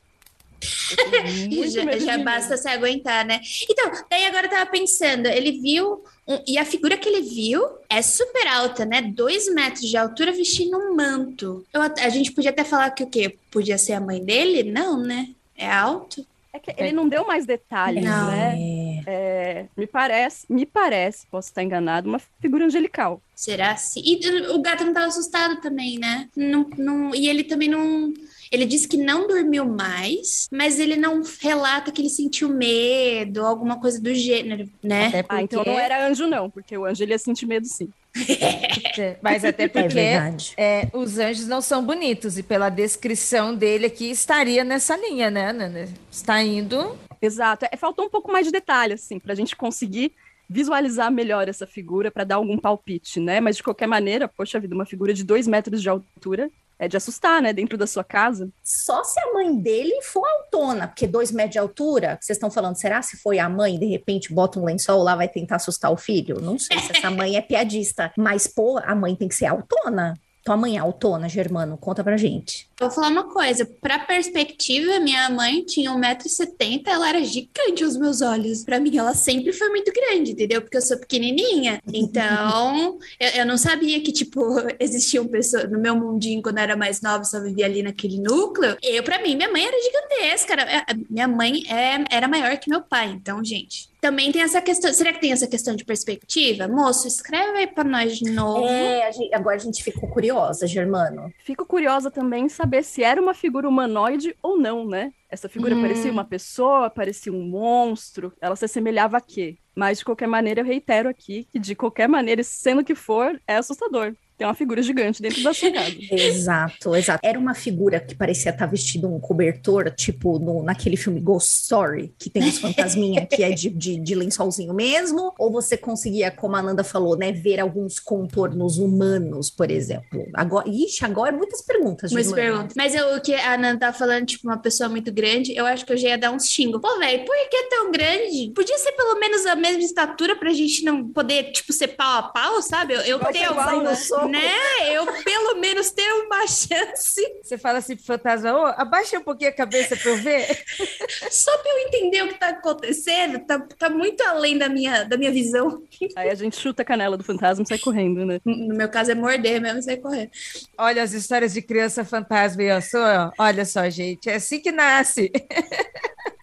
já, 1.68 1.98
já 1.98 2.18
basta 2.18 2.56
se 2.56 2.68
aguentar, 2.68 3.24
né? 3.24 3.40
Então, 3.68 3.90
daí 4.10 4.26
agora 4.26 4.46
eu 4.46 4.50
tava 4.50 4.70
pensando, 4.70 5.26
ele 5.26 5.60
viu, 5.60 6.04
um, 6.26 6.42
e 6.46 6.58
a 6.58 6.64
figura 6.64 6.96
que 6.96 7.08
ele 7.08 7.22
viu 7.22 7.62
é 7.88 8.02
super 8.02 8.46
alta, 8.48 8.84
né? 8.84 9.02
Dois 9.02 9.52
metros 9.52 9.88
de 9.88 9.96
altura 9.96 10.32
vestindo 10.32 10.76
um 10.76 10.94
manto. 10.94 11.64
Eu, 11.72 11.82
a 11.82 12.08
gente 12.08 12.32
podia 12.32 12.50
até 12.50 12.64
falar 12.64 12.90
que 12.90 13.04
o 13.04 13.08
quê? 13.08 13.36
Podia 13.50 13.78
ser 13.78 13.92
a 13.92 14.00
mãe 14.00 14.24
dele? 14.24 14.70
Não, 14.70 15.00
né? 15.00 15.28
É 15.56 15.70
alto? 15.70 16.26
É 16.52 16.58
que 16.58 16.82
ele 16.82 16.92
não 16.92 17.08
deu 17.08 17.26
mais 17.26 17.44
detalhes, 17.44 18.02
não. 18.02 18.30
né? 18.30 18.78
É, 19.06 19.66
me 19.76 19.86
parece, 19.86 20.44
me 20.50 20.66
parece, 20.66 21.26
posso 21.30 21.48
estar 21.48 21.62
enganado, 21.62 22.08
uma 22.08 22.20
figura 22.40 22.66
angelical. 22.66 23.22
Será? 23.34 23.76
Sim. 23.76 24.02
E 24.04 24.50
o 24.50 24.60
gato 24.60 24.82
não 24.82 24.90
estava 24.90 25.06
assustado 25.06 25.60
também, 25.60 25.98
né? 25.98 26.28
Não, 26.36 26.68
não, 26.76 27.14
e 27.14 27.28
ele 27.28 27.44
também 27.44 27.68
não 27.68 28.12
Ele 28.50 28.64
disse 28.64 28.88
que 28.88 28.96
não 28.96 29.26
dormiu 29.26 29.64
mais, 29.64 30.48
mas 30.50 30.78
ele 30.78 30.96
não 30.96 31.22
relata 31.40 31.92
que 31.92 32.00
ele 32.00 32.08
sentiu 32.08 32.48
medo, 32.48 33.44
alguma 33.44 33.80
coisa 33.80 34.00
do 34.00 34.14
gênero, 34.14 34.68
né? 34.82 35.22
Porque... 35.22 35.26
Ah, 35.28 35.42
então 35.42 35.64
não 35.64 35.78
era 35.78 36.08
anjo, 36.08 36.26
não, 36.26 36.50
porque 36.50 36.76
o 36.76 36.84
anjo 36.84 37.02
ele 37.02 37.12
ia 37.12 37.18
sentir 37.18 37.46
medo 37.46 37.66
sim. 37.66 37.90
Mas 39.22 39.44
até 39.44 39.64
é 39.64 39.68
porque 39.68 39.98
é 39.98 40.36
é, 40.56 40.88
os 40.92 41.18
anjos 41.18 41.46
não 41.46 41.60
são 41.60 41.84
bonitos, 41.84 42.38
e 42.38 42.42
pela 42.42 42.68
descrição 42.68 43.54
dele 43.54 43.86
aqui, 43.86 44.10
estaria 44.10 44.64
nessa 44.64 44.96
linha, 44.96 45.30
né, 45.30 45.52
Nana? 45.52 45.88
Está 46.10 46.42
indo. 46.42 46.96
Exato. 47.20 47.66
É, 47.70 47.76
faltou 47.76 48.06
um 48.06 48.10
pouco 48.10 48.30
mais 48.30 48.46
de 48.46 48.52
detalhe, 48.52 48.94
assim, 48.94 49.18
para 49.18 49.32
a 49.32 49.36
gente 49.36 49.54
conseguir 49.54 50.12
visualizar 50.48 51.12
melhor 51.12 51.48
essa 51.48 51.66
figura 51.66 52.10
para 52.10 52.24
dar 52.24 52.36
algum 52.36 52.56
palpite, 52.56 53.20
né? 53.20 53.40
Mas 53.40 53.56
de 53.56 53.62
qualquer 53.62 53.86
maneira, 53.86 54.26
poxa 54.26 54.58
vida, 54.58 54.74
uma 54.74 54.86
figura 54.86 55.12
de 55.12 55.22
dois 55.22 55.46
metros 55.46 55.82
de 55.82 55.88
altura 55.88 56.50
é 56.78 56.86
de 56.86 56.96
assustar, 56.96 57.42
né? 57.42 57.52
Dentro 57.52 57.76
da 57.76 57.86
sua 57.86 58.04
casa. 58.04 58.48
Só 58.62 59.02
se 59.02 59.18
a 59.20 59.32
mãe 59.32 59.54
dele 59.56 60.00
for 60.02 60.26
autona, 60.26 60.86
porque 60.86 61.06
dois 61.06 61.32
metros 61.32 61.52
de 61.52 61.58
altura, 61.58 62.18
vocês 62.20 62.36
estão 62.36 62.50
falando, 62.50 62.76
será 62.76 63.02
se 63.02 63.16
foi 63.16 63.38
a 63.38 63.48
mãe, 63.48 63.78
de 63.78 63.86
repente 63.86 64.32
bota 64.32 64.60
um 64.60 64.64
lençol 64.64 65.02
lá, 65.02 65.16
vai 65.16 65.28
tentar 65.28 65.56
assustar 65.56 65.90
o 65.90 65.96
filho? 65.96 66.40
Não 66.40 66.58
sei 66.58 66.78
se 66.78 66.96
essa 66.96 67.10
mãe 67.10 67.36
é 67.36 67.40
piadista, 67.40 68.12
mas, 68.16 68.46
pô, 68.46 68.78
a 68.78 68.94
mãe 68.94 69.16
tem 69.16 69.28
que 69.28 69.34
ser 69.34 69.46
autona. 69.46 70.14
Tua 70.44 70.56
mãe 70.56 70.76
é 70.76 70.80
autona, 70.80 71.28
Germano? 71.28 71.76
Conta 71.76 72.04
pra 72.04 72.16
gente. 72.16 72.67
Vou 72.80 72.90
falar 72.90 73.08
uma 73.08 73.24
coisa. 73.24 73.66
Pra 73.80 73.98
perspectiva, 73.98 75.00
minha 75.00 75.28
mãe 75.30 75.64
tinha 75.64 75.90
1,70m, 75.90 76.82
ela 76.86 77.08
era 77.08 77.24
gigante 77.24 77.82
aos 77.82 77.96
meus 77.96 78.22
olhos. 78.22 78.62
Pra 78.62 78.78
mim, 78.78 78.96
ela 78.96 79.14
sempre 79.14 79.52
foi 79.52 79.68
muito 79.68 79.92
grande, 79.92 80.32
entendeu? 80.32 80.62
Porque 80.62 80.76
eu 80.76 80.82
sou 80.82 80.96
pequenininha. 80.96 81.82
Então, 81.92 82.98
eu, 83.18 83.28
eu, 83.40 83.46
não 83.46 83.58
sabia 83.58 84.00
que, 84.00 84.12
tipo, 84.12 84.40
existiam 84.78 85.26
pessoas... 85.26 85.68
No 85.70 85.78
meu 85.78 85.96
mundinho, 85.96 86.40
quando 86.40 86.58
eu 86.58 86.62
era 86.62 86.76
mais 86.76 87.00
nova, 87.00 87.24
só 87.24 87.40
vivia 87.40 87.66
ali 87.66 87.82
naquele 87.82 88.20
núcleo. 88.20 88.76
Eu, 88.80 89.02
pra 89.02 89.20
mim, 89.20 89.34
minha 89.34 89.50
mãe 89.50 89.66
era 89.66 89.76
gigantesca. 89.82 90.52
Era, 90.52 90.86
minha 91.10 91.26
mãe 91.26 91.64
é, 91.68 92.04
era 92.16 92.28
maior 92.28 92.56
que 92.58 92.70
meu 92.70 92.80
pai. 92.80 93.08
Então, 93.08 93.44
gente, 93.44 93.88
também 94.00 94.30
tem 94.30 94.42
essa 94.42 94.60
questão. 94.60 94.92
Será 94.92 95.12
que 95.12 95.20
tem 95.20 95.32
essa 95.32 95.46
questão 95.46 95.74
de 95.74 95.84
perspectiva? 95.84 96.68
Moço, 96.68 97.08
escreve 97.08 97.58
aí 97.58 97.66
pra 97.66 97.82
nós 97.82 98.16
de 98.16 98.30
novo. 98.30 98.66
É, 98.66 99.06
a 99.06 99.10
gente, 99.10 99.34
agora 99.34 99.56
a 99.56 99.58
gente 99.58 99.82
ficou 99.82 100.08
curiosa, 100.08 100.66
Germano. 100.66 101.32
Fico 101.44 101.66
curiosa 101.66 102.10
também 102.10 102.44
em 102.44 102.48
saber 102.68 102.84
se 102.84 103.02
era 103.02 103.20
uma 103.20 103.32
figura 103.32 103.66
humanoide 103.66 104.36
ou 104.42 104.58
não, 104.58 104.86
né? 104.86 105.10
Essa 105.30 105.48
figura 105.48 105.74
hum. 105.74 105.80
parecia 105.80 106.12
uma 106.12 106.24
pessoa, 106.24 106.90
parecia 106.90 107.32
um 107.32 107.42
monstro. 107.42 108.32
Ela 108.40 108.54
se 108.56 108.66
assemelhava 108.66 109.16
a 109.16 109.20
quê? 109.20 109.56
Mas, 109.74 109.98
de 109.98 110.04
qualquer 110.04 110.26
maneira, 110.26 110.60
eu 110.60 110.64
reitero 110.64 111.08
aqui 111.08 111.44
que, 111.44 111.58
de 111.58 111.74
qualquer 111.74 112.08
maneira, 112.08 112.42
sendo 112.42 112.84
que 112.84 112.94
for, 112.94 113.40
é 113.46 113.56
assustador. 113.56 114.14
Tem 114.38 114.46
uma 114.46 114.54
figura 114.54 114.80
gigante 114.80 115.20
dentro 115.20 115.42
da 115.42 115.52
sua 115.52 115.72
casa. 115.72 115.96
exato, 116.12 116.94
exato. 116.94 117.18
Era 117.24 117.36
uma 117.36 117.54
figura 117.54 117.98
que 117.98 118.14
parecia 118.14 118.52
estar 118.52 118.66
vestido 118.66 119.12
um 119.12 119.18
cobertor, 119.18 119.90
tipo 119.90 120.38
no, 120.38 120.62
naquele 120.62 120.96
filme 120.96 121.20
Ghost 121.20 121.64
Story, 121.64 122.14
que 122.16 122.30
tem 122.30 122.44
os 122.44 122.56
fantasminha 122.62 123.26
que 123.26 123.42
é 123.42 123.50
de, 123.50 123.68
de, 123.68 123.98
de, 123.98 124.14
lençolzinho 124.14 124.72
mesmo, 124.72 125.34
ou 125.36 125.50
você 125.50 125.76
conseguia, 125.76 126.30
como 126.30 126.54
a 126.54 126.62
Nanda 126.62 126.84
falou, 126.84 127.16
né, 127.16 127.32
ver 127.32 127.58
alguns 127.58 127.98
contornos 127.98 128.78
humanos, 128.78 129.50
por 129.50 129.72
exemplo. 129.72 130.24
Agora, 130.34 130.68
ixi, 130.68 131.04
agora 131.04 131.32
muitas 131.32 131.60
perguntas. 131.60 132.12
Muitas 132.12 132.32
perguntas. 132.32 132.74
Mas 132.76 132.94
eu, 132.94 133.16
o 133.16 133.20
que 133.20 133.34
a 133.34 133.58
Nanda 133.58 133.80
tá 133.80 133.92
falando, 133.92 134.24
tipo, 134.24 134.46
uma 134.46 134.58
pessoa 134.58 134.88
muito 134.88 135.10
grande, 135.10 135.52
eu 135.56 135.66
acho 135.66 135.84
que 135.84 135.92
eu 135.92 135.96
já 135.96 136.10
ia 136.10 136.18
dar 136.18 136.30
uns 136.30 136.48
xingos. 136.48 136.80
Pô, 136.80 136.96
velho, 137.00 137.24
por 137.24 137.34
que 137.50 137.56
é 137.56 137.68
tão 137.68 137.90
grande? 137.90 138.52
Podia 138.54 138.78
ser 138.78 138.92
pelo 138.92 139.18
menos 139.18 139.44
a 139.46 139.56
mesma 139.56 139.82
estatura 139.82 140.36
pra 140.36 140.52
gente 140.52 140.84
não 140.84 141.08
poder, 141.08 141.50
tipo, 141.50 141.72
ser 141.72 141.88
pau 141.88 142.18
a 142.18 142.22
pau, 142.22 142.62
sabe? 142.62 142.94
Eu, 142.94 143.00
eu 143.00 143.18
tenho 143.32 143.50
igual, 143.50 143.82
né? 144.28 144.52
Eu 144.90 145.06
pelo 145.22 145.56
menos 145.60 145.90
tenho 145.90 146.26
uma 146.26 146.46
chance. 146.46 147.20
Você 147.42 147.58
fala 147.58 147.78
assim 147.78 147.96
pro 147.96 148.04
fantasma, 148.04 148.52
ô, 148.52 148.66
abaixa 148.66 149.18
um 149.18 149.22
pouquinho 149.22 149.50
a 149.50 149.54
cabeça 149.54 149.96
pra 149.96 150.10
eu 150.10 150.16
ver. 150.18 150.46
Só 151.30 151.56
pra 151.58 151.70
eu 151.70 151.78
entender 151.86 152.22
o 152.22 152.28
que 152.28 152.38
tá 152.38 152.48
acontecendo, 152.50 153.40
tá, 153.40 153.58
tá 153.78 153.90
muito 153.90 154.22
além 154.22 154.58
da 154.58 154.68
minha, 154.68 155.04
da 155.04 155.16
minha 155.16 155.32
visão. 155.32 155.82
Aí 156.16 156.30
a 156.30 156.34
gente 156.34 156.56
chuta 156.56 156.82
a 156.82 156.84
canela 156.84 157.16
do 157.16 157.24
fantasma 157.24 157.64
e 157.64 157.68
sai 157.68 157.78
correndo, 157.78 158.24
né? 158.24 158.40
No 158.44 158.74
meu 158.74 158.88
caso 158.88 159.10
é 159.10 159.14
morder 159.14 159.60
mesmo 159.60 159.78
e 159.78 159.82
sair 159.82 159.98
correndo. 159.98 160.30
Olha 160.76 161.02
as 161.02 161.12
histórias 161.12 161.52
de 161.52 161.62
criança 161.62 162.04
fantasma 162.04 162.62
e 162.62 162.66
eu 162.66 162.82
sou, 162.82 163.00
olha 163.38 163.64
só, 163.64 163.88
gente, 163.88 164.28
é 164.28 164.34
assim 164.34 164.60
que 164.60 164.70
nasce. 164.70 165.30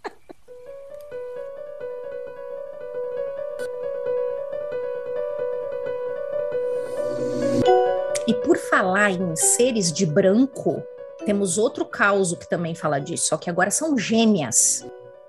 E 8.28 8.34
por 8.34 8.58
falar 8.58 9.12
em 9.12 9.36
seres 9.36 9.92
de 9.92 10.06
branco, 10.06 10.82
temos 11.26 11.58
outro 11.58 11.86
caos 11.86 12.34
que 12.34 12.50
também 12.50 12.74
fala 12.74 13.00
disso, 13.00 13.28
só 13.28 13.38
que 13.38 13.50
agora 13.50 13.70
são 13.70 13.98
gêmeas. 13.98 14.86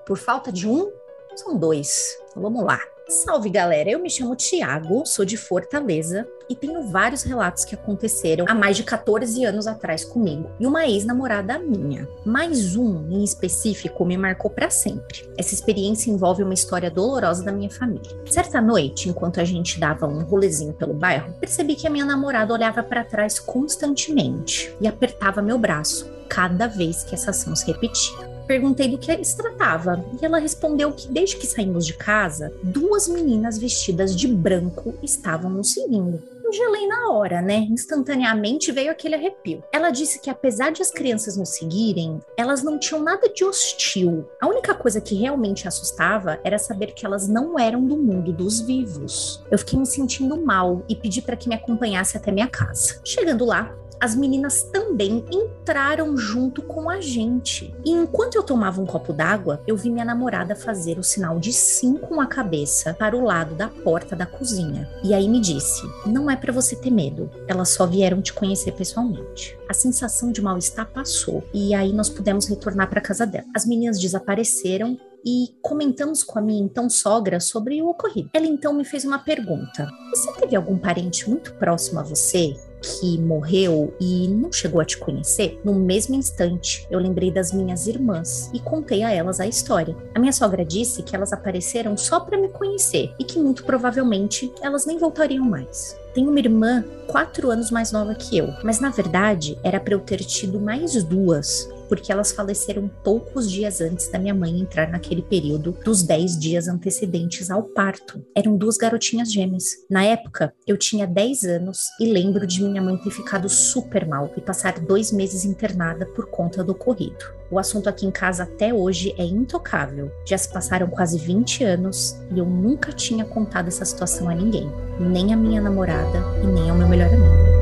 Por 0.07 0.17
falta 0.17 0.51
de 0.51 0.69
um, 0.69 0.91
são 1.35 1.59
dois. 1.59 2.19
Então 2.31 2.43
vamos 2.43 2.65
lá. 2.65 2.81
Salve 3.09 3.49
galera, 3.49 3.89
eu 3.89 4.01
me 4.01 4.11
chamo 4.11 4.35
Tiago, 4.35 5.07
sou 5.07 5.25
de 5.25 5.37
Fortaleza 5.37 6.27
e 6.51 6.57
tenho 6.57 6.89
vários 6.89 7.23
relatos 7.23 7.65
que 7.65 7.77
aconteceram 7.77 8.45
há 8.49 8.55
mais 8.55 8.77
de 8.77 8.83
14 8.83 9.45
anos 9.45 9.69
atrás 9.69 10.05
comigo 10.05 10.51
e 10.59 10.67
uma 10.67 10.89
ex-namorada 10.89 11.57
minha. 11.57 12.09
Mais 12.25 12.75
um 12.75 13.09
em 13.09 13.23
específico 13.23 14.05
me 14.05 14.17
marcou 14.17 14.51
para 14.51 14.71
sempre. 14.71 15.25
Essa 15.39 15.55
experiência 15.55 16.11
envolve 16.11 16.43
uma 16.43 16.53
história 16.53 16.91
dolorosa 16.91 17.45
da 17.45 17.53
minha 17.53 17.71
família. 17.71 18.11
Certa 18.29 18.61
noite, 18.61 19.09
enquanto 19.09 19.39
a 19.39 19.45
gente 19.45 19.79
dava 19.79 20.09
um 20.09 20.25
rolezinho 20.25 20.73
pelo 20.73 20.93
bairro, 20.93 21.33
percebi 21.35 21.77
que 21.77 21.87
a 21.87 21.91
minha 21.91 22.05
namorada 22.05 22.53
olhava 22.53 22.83
para 22.83 23.05
trás 23.05 23.39
constantemente 23.39 24.75
e 24.81 24.89
apertava 24.89 25.41
meu 25.41 25.59
braço 25.59 26.11
cada 26.29 26.67
vez 26.67 27.05
que 27.05 27.15
essa 27.15 27.31
ação 27.31 27.55
se 27.55 27.69
repetia. 27.69 28.36
Perguntei 28.47 28.89
do 28.89 28.99
que 28.99 29.25
se 29.25 29.37
tratava 29.37 30.05
e 30.21 30.25
ela 30.25 30.39
respondeu 30.39 30.93
que 30.93 31.09
desde 31.09 31.37
que 31.37 31.47
saímos 31.47 31.85
de 31.85 31.95
casa, 31.95 32.53
duas 32.63 33.09
meninas 33.09 33.59
vestidas 33.59 34.15
de 34.15 34.29
branco 34.29 34.95
estavam 35.03 35.51
nos 35.51 35.73
seguindo. 35.73 36.23
Eu 36.47 36.53
gelei 36.53 36.87
na 36.87 37.11
hora, 37.11 37.43
né? 37.43 37.67
Instantaneamente 37.69 38.71
veio 38.71 38.93
aquele 38.93 39.17
arrepio. 39.17 39.65
Ela 39.73 39.91
disse 39.91 40.21
que 40.21 40.31
apesar 40.31 40.71
de 40.71 40.81
as 40.81 40.93
crianças 40.93 41.37
nos 41.37 41.49
seguirem, 41.49 42.21
elas 42.37 42.63
não 42.63 42.79
tinham 42.79 43.03
nada 43.03 43.29
de 43.29 43.45
hostil. 43.45 44.25
A 44.41 44.47
única 44.47 44.73
coisa 44.73 45.01
que 45.01 45.17
realmente 45.17 45.67
assustava 45.67 46.39
era 46.45 46.57
saber 46.57 46.93
que 46.95 47.05
elas 47.05 47.27
não 47.27 47.59
eram 47.59 47.85
do 47.85 47.97
mundo 47.97 48.33
dos 48.33 48.61
vivos. 48.61 49.43
Eu 49.51 49.59
fiquei 49.59 49.77
me 49.77 49.87
sentindo 49.87 50.41
mal 50.41 50.85
e 50.89 50.95
pedi 50.95 51.21
para 51.21 51.37
que 51.37 51.49
me 51.49 51.57
acompanhasse 51.57 52.17
até 52.17 52.31
minha 52.31 52.47
casa. 52.47 53.01
Chegando 53.05 53.45
lá, 53.45 53.75
as 54.01 54.15
meninas 54.15 54.63
também 54.63 55.25
entraram 55.31 56.17
junto 56.17 56.63
com 56.63 56.89
a 56.89 57.01
gente. 57.01 57.75
E 57.85 57.91
enquanto 57.91 58.37
eu 58.37 58.43
tomava 58.43 58.81
um 58.81 58.87
copo 58.87 59.13
d'água, 59.13 59.63
eu 59.67 59.77
vi 59.77 59.91
minha 59.91 60.05
namorada 60.05 60.55
fazer 60.55 60.99
o 60.99 61.03
sinal 61.03 61.39
de 61.39 61.53
sim 61.53 61.97
com 61.97 62.21
a 62.21 62.27
cabeça 62.27 62.95
para 62.95 63.17
o 63.17 63.25
lado 63.25 63.55
da 63.55 63.69
porta 63.69 64.15
da 64.15 64.27
cozinha. 64.27 64.89
E 65.03 65.15
aí 65.15 65.29
me 65.29 65.41
disse: 65.41 65.83
Não 66.07 66.31
é 66.31 66.37
para 66.37 66.53
você 66.53 66.77
ter 66.77 66.91
medo, 66.91 67.31
elas 67.49 67.71
só 67.71 67.87
vieram 67.87 68.21
te 68.21 68.33
conhecer 68.33 68.73
pessoalmente. 68.73 69.59
A 69.69 69.75
sensação 69.75 70.31
de 70.31 70.41
mal-estar 70.41 70.87
passou 70.93 71.43
e 71.53 71.75
aí 71.75 71.93
nós 71.93 72.09
pudemos 72.09 72.47
retornar 72.47 72.89
para 72.89 73.01
casa 73.01 73.27
dela. 73.27 73.47
As 73.55 73.67
meninas 73.67 73.99
desapareceram 73.99 74.97
e 75.25 75.49
comentamos 75.61 76.23
com 76.23 76.39
a 76.39 76.43
minha 76.43 76.63
então 76.63 76.89
sogra 76.89 77.41
sobre 77.41 77.83
o 77.83 77.89
ocorrido. 77.89 78.31
Ela 78.33 78.47
então 78.47 78.73
me 78.73 78.85
fez 78.85 79.05
uma 79.05 79.19
pergunta: 79.19 79.89
Você 80.11 80.33
teve 80.35 80.55
algum 80.55 80.79
parente 80.79 81.29
muito 81.29 81.53
próximo 81.55 81.99
a 81.99 82.03
você 82.03 82.55
que 82.87 83.19
morreu 83.19 83.93
e 84.01 84.29
não 84.29 84.53
chegou 84.53 84.81
a 84.81 84.85
te 84.85 84.97
conhecer, 84.97 85.61
no 85.65 85.75
mesmo 85.75 86.15
instante 86.15 86.87
eu 86.91 87.01
lembrei 87.01 87.31
das 87.31 87.53
minhas 87.53 87.87
irmãs 87.87 88.49
e 88.55 88.61
contei 88.61 89.03
a 89.03 89.11
elas 89.11 89.41
a 89.41 89.47
história. 89.47 89.97
A 90.15 90.21
minha 90.21 90.33
sogra 90.33 90.65
disse 90.65 91.03
que 91.03 91.17
elas 91.17 91.33
apareceram 91.33 91.97
só 91.97 92.21
para 92.21 92.39
me 92.39 92.49
conhecer 92.49 93.13
e 93.19 93.25
que 93.25 93.39
muito 93.39 93.65
provavelmente 93.65 94.53
elas 94.61 94.87
nem 94.87 94.99
voltariam 94.99 95.45
mais. 95.45 95.97
Tenho 96.15 96.31
uma 96.31 96.39
irmã 96.39 96.85
quatro 97.07 97.51
anos 97.51 97.71
mais 97.71 97.93
nova 97.93 98.15
que 98.15 98.39
eu, 98.39 98.49
mas 98.63 98.81
na 98.81 98.89
verdade 98.89 99.59
era 99.63 99.79
para 99.79 99.95
eu 99.95 100.01
ter 100.01 100.25
tido 100.25 100.59
mais 100.59 101.03
duas, 101.05 101.69
porque 101.89 102.13
elas 102.13 102.33
faleceram 102.33 102.89
poucos 103.03 103.51
dias 103.51 103.81
antes 103.81 104.09
da 104.09 104.19
minha 104.19 104.35
mãe 104.35 104.61
entrar 104.61 104.91
naquele 104.91 105.23
período 105.23 105.77
dos 105.85 106.03
10 106.03 106.39
dias 106.39 106.69
antecedentes 106.69 107.51
ao 107.51 107.63
parto. 107.63 108.25
Eram 108.35 108.57
duas 108.57 108.77
garotinhas 108.77 109.33
gêmeas. 109.33 109.65
Na 109.91 110.05
época, 110.05 110.53
eu 110.67 110.77
tinha 110.77 111.07
10 111.07 111.45
anos 111.45 111.79
e 112.01 112.07
lembro 112.07 112.47
de 112.47 112.63
minha 112.63 112.83
mãe 112.83 112.97
ter 112.99 113.11
ficado 113.11 113.49
super 113.49 114.07
mal 114.07 114.33
e 114.37 114.41
passar 114.41 114.79
dois 114.81 115.13
meses 115.13 115.45
internada 115.45 116.07
por 116.07 116.27
conta 116.27 116.63
do 116.63 116.73
ocorrido. 116.73 117.37
O 117.51 117.59
assunto 117.59 117.89
aqui 117.89 118.05
em 118.07 118.11
casa 118.11 118.43
até 118.43 118.75
hoje 118.75 119.15
é 119.17 119.25
intocável. 119.25 120.11
Já 120.25 120.37
se 120.37 120.53
passaram 120.53 120.89
quase 120.89 121.19
20 121.19 121.63
anos 121.65 122.17
e 122.35 122.39
eu 122.39 122.45
nunca 122.45 122.93
tinha 122.93 123.25
contado 123.25 123.69
essa 123.69 123.85
situação 123.85 124.29
a 124.29 124.35
ninguém, 124.35 124.71
nem 124.99 125.33
a 125.33 125.37
minha 125.37 125.61
namorada 125.61 126.19
e 126.43 126.47
nem 126.47 126.69
ao 126.69 126.77
meu 126.77 126.89
melhor 126.89 127.09
amigo. 127.13 127.56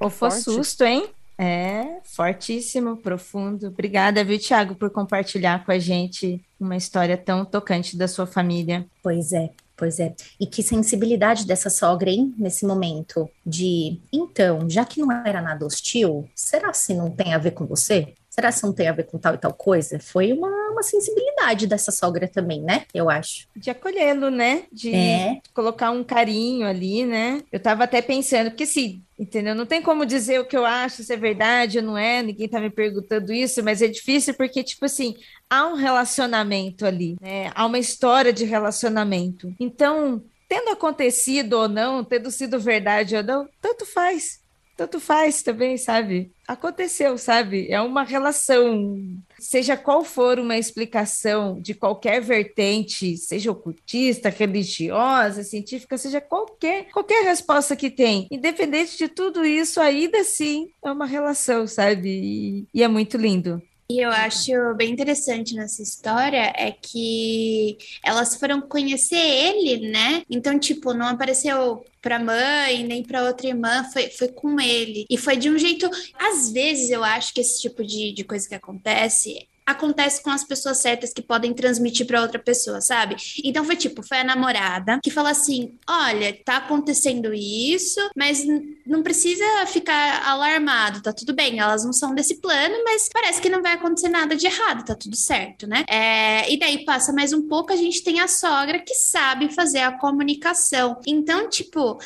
Que 0.00 0.08
Pô, 0.18 0.30
susto, 0.30 0.84
hein? 0.84 1.08
É, 1.38 2.00
fortíssimo, 2.04 2.96
profundo. 2.98 3.68
Obrigada, 3.68 4.22
viu, 4.22 4.38
Tiago, 4.38 4.74
por 4.74 4.90
compartilhar 4.90 5.64
com 5.64 5.72
a 5.72 5.78
gente 5.78 6.40
uma 6.58 6.76
história 6.76 7.16
tão 7.16 7.44
tocante 7.44 7.96
da 7.96 8.06
sua 8.06 8.26
família. 8.26 8.86
Pois 9.02 9.32
é. 9.32 9.50
Pois 9.80 9.98
é. 9.98 10.14
E 10.38 10.46
que 10.46 10.62
sensibilidade 10.62 11.46
dessa 11.46 11.70
sogra, 11.70 12.10
hein, 12.10 12.34
nesse 12.36 12.66
momento 12.66 13.26
de, 13.46 13.98
então, 14.12 14.68
já 14.68 14.84
que 14.84 15.00
não 15.00 15.10
era 15.26 15.40
nada 15.40 15.64
hostil, 15.64 16.28
será 16.34 16.74
se 16.74 16.92
não 16.92 17.10
tem 17.10 17.32
a 17.32 17.38
ver 17.38 17.52
com 17.52 17.64
você? 17.64 18.12
Será 18.30 18.52
que 18.52 18.62
não 18.62 18.72
tem 18.72 18.86
a 18.86 18.92
ver 18.92 19.06
com 19.06 19.18
tal 19.18 19.34
e 19.34 19.38
tal 19.38 19.52
coisa? 19.52 19.98
Foi 19.98 20.32
uma, 20.32 20.48
uma 20.70 20.82
sensibilidade 20.84 21.66
dessa 21.66 21.90
sogra 21.90 22.28
também, 22.28 22.62
né? 22.62 22.84
Eu 22.94 23.10
acho. 23.10 23.48
De 23.56 23.70
acolhê-lo, 23.70 24.30
né? 24.30 24.62
De 24.72 24.94
É. 24.94 25.40
colocar 25.52 25.90
um 25.90 26.04
carinho 26.04 26.64
ali, 26.64 27.04
né? 27.04 27.42
Eu 27.50 27.58
tava 27.58 27.82
até 27.84 28.00
pensando, 28.00 28.50
porque 28.50 28.66
se, 28.66 29.02
entendeu? 29.18 29.52
Não 29.54 29.66
tem 29.66 29.82
como 29.82 30.06
dizer 30.06 30.38
o 30.40 30.44
que 30.44 30.56
eu 30.56 30.64
acho, 30.64 31.02
se 31.02 31.12
é 31.12 31.16
verdade 31.16 31.78
ou 31.78 31.84
não 31.84 31.98
é, 31.98 32.22
ninguém 32.22 32.48
tá 32.48 32.60
me 32.60 32.70
perguntando 32.70 33.32
isso, 33.32 33.64
mas 33.64 33.82
é 33.82 33.88
difícil 33.88 34.32
porque, 34.34 34.62
tipo 34.62 34.84
assim, 34.84 35.16
há 35.50 35.66
um 35.66 35.74
relacionamento 35.74 36.86
ali, 36.86 37.16
né? 37.20 37.50
Há 37.52 37.66
uma 37.66 37.78
história 37.80 38.32
de 38.32 38.44
relacionamento. 38.44 39.52
Então, 39.58 40.22
tendo 40.48 40.70
acontecido 40.70 41.54
ou 41.54 41.68
não, 41.68 42.04
tendo 42.04 42.30
sido 42.30 42.58
verdade 42.60 43.16
ou 43.16 43.22
não, 43.22 43.48
tanto 43.60 43.84
faz. 43.84 44.39
Tanto 44.80 44.98
faz 44.98 45.42
também, 45.42 45.76
sabe? 45.76 46.32
Aconteceu, 46.48 47.18
sabe? 47.18 47.70
É 47.70 47.78
uma 47.82 48.02
relação. 48.02 48.98
Seja 49.38 49.76
qual 49.76 50.02
for 50.02 50.38
uma 50.38 50.56
explicação 50.56 51.60
de 51.60 51.74
qualquer 51.74 52.22
vertente, 52.22 53.14
seja 53.18 53.52
ocultista, 53.52 54.30
religiosa, 54.30 55.44
científica, 55.44 55.98
seja 55.98 56.18
qualquer, 56.18 56.86
qualquer 56.92 57.24
resposta 57.24 57.76
que 57.76 57.90
tem, 57.90 58.26
independente 58.30 58.96
de 58.96 59.06
tudo 59.06 59.44
isso, 59.44 59.82
ainda 59.82 60.20
assim 60.20 60.70
é 60.82 60.90
uma 60.90 61.04
relação, 61.04 61.66
sabe? 61.66 62.08
E, 62.08 62.66
e 62.72 62.82
é 62.82 62.88
muito 62.88 63.18
lindo. 63.18 63.62
E 63.90 63.98
eu 63.98 64.10
acho 64.10 64.52
bem 64.76 64.92
interessante 64.92 65.52
nessa 65.56 65.82
história 65.82 66.52
é 66.56 66.70
que 66.70 67.76
elas 68.04 68.36
foram 68.36 68.60
conhecer 68.60 69.16
ele, 69.16 69.90
né? 69.90 70.22
Então, 70.30 70.56
tipo, 70.60 70.94
não 70.94 71.08
apareceu 71.08 71.84
pra 72.00 72.18
mãe, 72.18 72.82
nem 72.84 73.02
pra 73.02 73.24
outra 73.24 73.48
irmã, 73.48 73.84
foi, 73.92 74.08
foi 74.10 74.28
com 74.28 74.60
ele. 74.60 75.04
E 75.10 75.16
foi 75.16 75.36
de 75.36 75.50
um 75.50 75.58
jeito. 75.58 75.88
Às 76.14 76.50
vezes 76.50 76.90
eu 76.90 77.04
acho 77.04 77.34
que 77.34 77.40
esse 77.40 77.60
tipo 77.60 77.84
de, 77.84 78.12
de 78.12 78.24
coisa 78.24 78.48
que 78.48 78.54
acontece. 78.54 79.46
Acontece 79.66 80.22
com 80.22 80.30
as 80.30 80.44
pessoas 80.44 80.78
certas 80.78 81.12
que 81.12 81.22
podem 81.22 81.54
transmitir 81.54 82.06
pra 82.06 82.22
outra 82.22 82.38
pessoa, 82.38 82.80
sabe? 82.80 83.16
Então 83.44 83.64
foi 83.64 83.76
tipo, 83.76 84.02
foi 84.02 84.18
a 84.18 84.24
namorada 84.24 84.98
que 85.02 85.10
falou 85.10 85.30
assim: 85.30 85.74
olha, 85.88 86.36
tá 86.44 86.56
acontecendo 86.56 87.32
isso, 87.32 88.00
mas 88.16 88.44
não 88.86 89.02
precisa 89.02 89.44
ficar 89.66 90.26
alarmado, 90.26 91.02
tá 91.02 91.12
tudo 91.12 91.32
bem. 91.32 91.58
Elas 91.58 91.84
não 91.84 91.92
são 91.92 92.14
desse 92.14 92.40
plano, 92.40 92.74
mas 92.84 93.08
parece 93.12 93.40
que 93.40 93.48
não 93.48 93.62
vai 93.62 93.74
acontecer 93.74 94.08
nada 94.08 94.34
de 94.34 94.46
errado, 94.46 94.84
tá 94.84 94.94
tudo 94.94 95.16
certo, 95.16 95.66
né? 95.66 95.84
É, 95.88 96.52
e 96.52 96.58
daí 96.58 96.84
passa 96.84 97.12
mais 97.12 97.32
um 97.32 97.46
pouco, 97.46 97.72
a 97.72 97.76
gente 97.76 98.02
tem 98.02 98.20
a 98.20 98.28
sogra 98.28 98.78
que 98.78 98.94
sabe 98.94 99.54
fazer 99.54 99.80
a 99.80 99.92
comunicação. 99.92 101.00
Então, 101.06 101.48
tipo, 101.48 101.98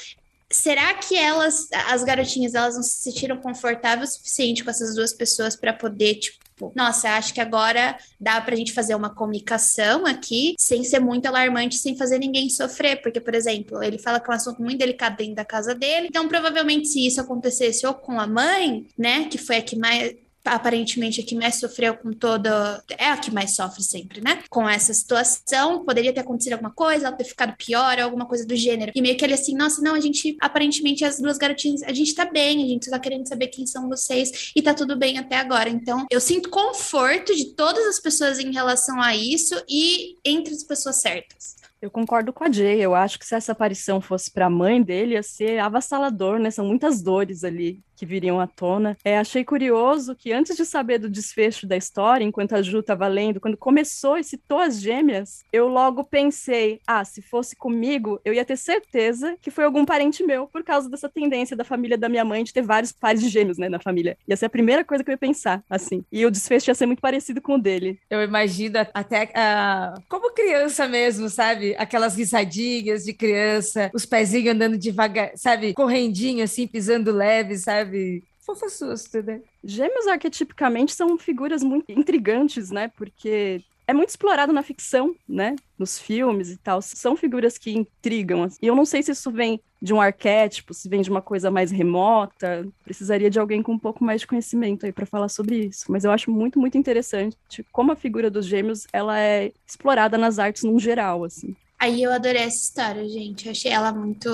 Será 0.55 0.95
que 0.95 1.17
elas, 1.17 1.69
as 1.89 2.05
garotinhas, 2.05 2.55
elas 2.55 2.77
não 2.77 2.83
se 2.83 3.03
sentiram 3.03 3.37
confortáveis 3.39 4.11
o 4.11 4.13
suficiente 4.15 4.63
com 4.63 4.71
essas 4.71 4.95
duas 4.95 5.13
pessoas 5.13 5.57
para 5.57 5.73
poder, 5.73 6.15
tipo, 6.15 6.44
nossa, 6.75 7.11
acho 7.11 7.35
que 7.35 7.41
agora 7.41 7.97
dá 8.21 8.41
pra 8.41 8.57
gente 8.57 8.73
fazer 8.73 8.95
uma 8.95 9.15
comunicação 9.15 10.07
aqui 10.07 10.55
sem 10.59 10.85
ser 10.85 11.01
muito 11.01 11.27
alarmante, 11.27 11.77
sem 11.77 11.97
fazer 11.97 12.19
ninguém 12.19 12.49
sofrer? 12.49 13.03
Porque, 13.03 13.21
por 13.21 13.35
exemplo, 13.35 13.83
ele 13.83 13.99
fala 13.99 14.21
que 14.21 14.31
é 14.31 14.33
um 14.33 14.37
assunto 14.37 14.63
muito 14.63 14.79
delicado 14.79 15.17
dentro 15.17 15.35
da 15.35 15.45
casa 15.45 15.75
dele, 15.75 16.09
então 16.09 16.29
provavelmente 16.29 16.89
se 16.89 17.07
isso 17.07 17.21
acontecesse 17.21 17.87
ou 17.87 17.95
com 17.95 18.21
a 18.21 18.27
mãe, 18.27 18.87
né, 18.97 19.25
que 19.25 19.39
foi 19.39 19.57
a 19.57 19.63
que 19.63 19.77
mais 19.77 20.15
aparentemente 20.45 21.21
a 21.21 21.25
que 21.25 21.35
mais 21.35 21.57
sofreu 21.57 21.97
com 21.97 22.13
toda. 22.13 22.83
É 22.99 23.09
a 23.09 23.17
que 23.17 23.31
mais 23.31 23.55
sofre 23.55 23.83
sempre, 23.83 24.21
né? 24.21 24.43
Com 24.51 24.69
essa 24.69 24.93
situação. 24.93 25.85
Poderia 25.85 26.13
ter 26.13 26.21
acontecido 26.21 26.55
alguma 26.55 26.73
coisa, 26.73 27.07
ela 27.07 27.17
ter 27.17 27.25
ficado 27.25 27.57
pior, 27.57 27.99
alguma 27.99 28.27
coisa 28.27 28.47
do 28.47 28.55
gênero. 28.55 28.93
E 28.95 29.03
meio 29.03 29.17
que 29.17 29.25
ele 29.25 29.35
assim, 29.35 29.57
nossa, 29.57 29.81
não, 29.81 29.95
a 29.95 30.01
gente, 30.01 30.37
aparentemente, 30.41 31.05
as 31.05 31.19
duas 31.19 31.39
garotinhas, 31.39 31.83
a 31.83 31.93
gente 31.93 32.15
tá 32.15 32.25
bem, 32.25 32.63
a 32.63 32.69
gente 32.69 32.91
tá 32.91 32.99
querendo 32.99 33.27
saber 33.27 33.49
quem 33.49 33.67
são 33.67 33.89
vocês 33.89 34.53
e 34.55 34.63
tá 34.63 34.75
tudo 34.75 34.97
bem 34.97 35.19
até 35.19 35.37
agora. 35.37 35.69
Então, 35.69 36.07
eu 36.11 36.21
sinto 36.21 36.51
conforto 36.51 37.35
de 37.35 37.55
todas 37.55 37.87
as 37.87 38.01
pessoas 38.01 38.39
em 38.39 38.53
relação 38.53 39.01
a 39.01 39.17
isso 39.17 39.55
e 39.69 40.17
entre 40.25 40.55
as 40.55 40.63
pessoas 40.63 40.97
certas. 40.97 41.57
Eu 41.85 41.91
concordo 41.91 42.33
com 42.33 42.45
a 42.45 42.51
Jay. 42.51 42.81
Eu 42.81 42.95
acho 42.95 43.19
que 43.19 43.27
se 43.27 43.35
essa 43.35 43.53
aparição 43.53 44.01
fosse 44.01 44.31
para 44.31 44.47
a 44.47 44.51
mãe 44.51 44.83
dele, 44.83 45.15
ia 45.15 45.23
ser 45.23 45.59
avassalador, 45.59 46.39
né? 46.39 46.51
São 46.51 46.65
muitas 46.65 47.03
dores 47.03 47.45
ali 47.45 47.83
que 47.95 48.07
viriam 48.07 48.41
à 48.41 48.47
tona. 48.47 48.97
É, 49.05 49.19
achei 49.19 49.45
curioso 49.45 50.15
que 50.15 50.33
antes 50.33 50.57
de 50.57 50.65
saber 50.65 50.99
do 50.99 51.09
desfecho 51.09 51.67
da 51.67 51.77
história, 51.77 52.25
enquanto 52.25 52.55
a 52.55 52.63
Ju 52.63 52.81
estava 52.81 53.07
lendo, 53.07 53.41
quando 53.41 53.57
começou 53.57 54.19
e 54.19 54.25
citou 54.25 54.59
as 54.59 54.81
gêmeas, 54.81 55.45
eu 55.53 55.69
logo 55.69 56.05
pensei: 56.05 56.81
ah, 56.87 57.05
se 57.05 57.23
fosse 57.23 57.57
comigo, 57.57 58.21
eu 58.25 58.33
ia 58.33 58.45
ter 58.45 58.57
certeza 58.57 59.37
que 59.41 59.51
foi 59.51 59.65
algum 59.65 59.85
parente 59.85 60.23
meu, 60.23 60.47
por 60.47 60.63
causa 60.63 60.89
dessa 60.89 61.09
tendência 61.09 61.57
da 61.57 61.65
família 61.65 61.97
da 61.97 62.09
minha 62.09 62.25
mãe 62.25 62.45
de 62.45 62.53
ter 62.53 62.63
vários 62.63 62.93
pares 62.93 63.21
de 63.21 63.29
gêmeos, 63.29 63.59
né, 63.59 63.69
na 63.69 63.79
família. 63.79 64.17
Ia 64.29 64.37
ser 64.37 64.47
a 64.47 64.51
primeira 64.51 64.85
coisa 64.85 65.03
que 65.03 65.11
eu 65.11 65.15
ia 65.15 65.19
pensar, 65.19 65.63
assim. 65.69 66.05
E 66.11 66.25
o 66.25 66.31
desfecho 66.31 66.71
ia 66.71 66.75
ser 66.75 66.87
muito 66.87 67.01
parecido 67.01 67.41
com 67.41 67.55
o 67.55 67.61
dele. 67.61 67.99
Eu 68.11 68.23
imagino 68.23 68.79
até 68.93 69.31
ah, 69.35 69.95
como 70.09 70.33
criança 70.33 70.87
mesmo, 70.89 71.29
sabe? 71.29 71.75
Aquelas 71.79 72.17
risadinhas 72.17 73.05
de 73.05 73.13
criança, 73.13 73.91
os 73.95 74.05
pezinhos 74.05 74.55
andando 74.55 74.79
devagar, 74.79 75.33
sabe? 75.37 75.75
Correndinho 75.75 76.45
assim, 76.45 76.67
pisando 76.67 77.13
leve, 77.13 77.57
sabe? 77.57 77.94
Fofa 78.41 78.69
susto, 78.69 79.23
né? 79.23 79.41
Gêmeos 79.63 80.07
arquetipicamente 80.07 80.95
são 80.95 81.17
figuras 81.17 81.63
muito 81.63 81.91
intrigantes, 81.91 82.71
né? 82.71 82.89
Porque 82.89 83.63
é 83.87 83.93
muito 83.93 84.11
explorado 84.11 84.53
na 84.53 84.63
ficção, 84.63 85.15
né? 85.29 85.57
Nos 85.79 85.99
filmes 85.99 86.51
e 86.51 86.57
tal. 86.57 86.81
São 86.83 87.17
figuras 87.17 87.59
que 87.59 87.71
intrigam. 87.71 88.49
E 88.61 88.67
eu 88.67 88.75
não 88.75 88.85
sei 88.85 89.03
se 89.03 89.13
isso 89.13 89.31
vem 89.31 89.61
de 89.81 89.93
um 89.93 90.01
arquétipo, 90.01 90.73
se 90.73 90.89
vem 90.89 91.03
de 91.03 91.11
uma 91.11 91.23
coisa 91.23 91.51
mais 91.51 91.71
remota. 91.71 92.67
Precisaria 92.83 93.31
de 93.31 93.39
alguém 93.39 93.63
com 93.63 93.73
um 93.73 93.79
pouco 93.79 94.05
mais 94.05 94.21
de 94.21 94.27
conhecimento 94.27 94.87
aí 94.87 94.93
para 94.93 95.07
falar 95.07 95.29
sobre 95.29 95.67
isso. 95.67 95.91
Mas 95.91 96.05
eu 96.05 96.11
acho 96.11 96.31
muito, 96.31 96.59
muito 96.59 96.79
interessante 96.79 97.37
como 97.73 97.93
a 97.93 97.97
figura 97.97 98.31
dos 98.31 98.47
gêmeos 98.47 98.87
ela 98.93 99.19
é 99.19 99.53
explorada 99.67 100.17
nas 100.17 100.39
artes 100.39 100.65
num 100.65 100.79
geral, 100.79 101.25
assim. 101.25 101.55
Aí 101.79 102.03
eu 102.03 102.13
adorei 102.13 102.43
essa 102.43 102.57
história, 102.57 103.07
gente. 103.09 103.47
Eu 103.47 103.53
achei 103.53 103.71
ela 103.71 103.93
muito. 103.93 104.29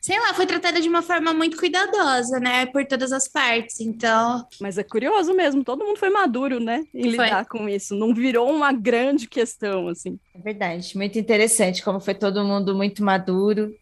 Sei 0.00 0.18
lá, 0.18 0.34
foi 0.34 0.46
tratada 0.46 0.80
de 0.80 0.88
uma 0.88 1.02
forma 1.02 1.32
muito 1.32 1.56
cuidadosa, 1.56 2.40
né? 2.40 2.66
Por 2.66 2.84
todas 2.86 3.12
as 3.12 3.28
partes. 3.28 3.80
Então, 3.80 4.46
Mas 4.60 4.78
é 4.78 4.82
curioso 4.82 5.32
mesmo, 5.34 5.62
todo 5.62 5.84
mundo 5.84 5.98
foi 5.98 6.10
maduro, 6.10 6.58
né? 6.58 6.84
Em 6.92 7.14
Foi. 7.14 7.24
lidar 7.24 7.46
com 7.46 7.68
isso. 7.68 7.94
Não 7.94 8.14
virou 8.14 8.50
uma 8.50 8.72
grande 8.72 9.28
questão, 9.28 9.88
assim. 9.88 10.18
É 10.34 10.38
verdade, 10.38 10.96
muito 10.96 11.18
interessante 11.18 11.82
como 11.82 12.00
foi 12.00 12.14
todo 12.14 12.44
mundo 12.44 12.74
muito 12.74 13.04
maduro 13.04 13.74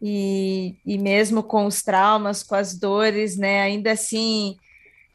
e, 0.00 0.76
e 0.84 0.98
mesmo 0.98 1.42
com 1.42 1.66
os 1.66 1.82
traumas, 1.82 2.42
com 2.42 2.54
as 2.54 2.74
dores, 2.74 3.36
né? 3.36 3.62
Ainda 3.62 3.92
assim 3.92 4.56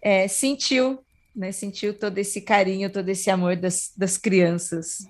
é, 0.02 0.28
sentiu, 0.28 1.00
né? 1.36 1.52
Sentiu 1.52 1.94
todo 1.94 2.18
esse 2.18 2.42
carinho, 2.42 2.90
todo 2.90 3.08
esse 3.10 3.30
amor 3.30 3.56
das, 3.56 3.92
das 3.96 4.18
crianças. 4.18 5.08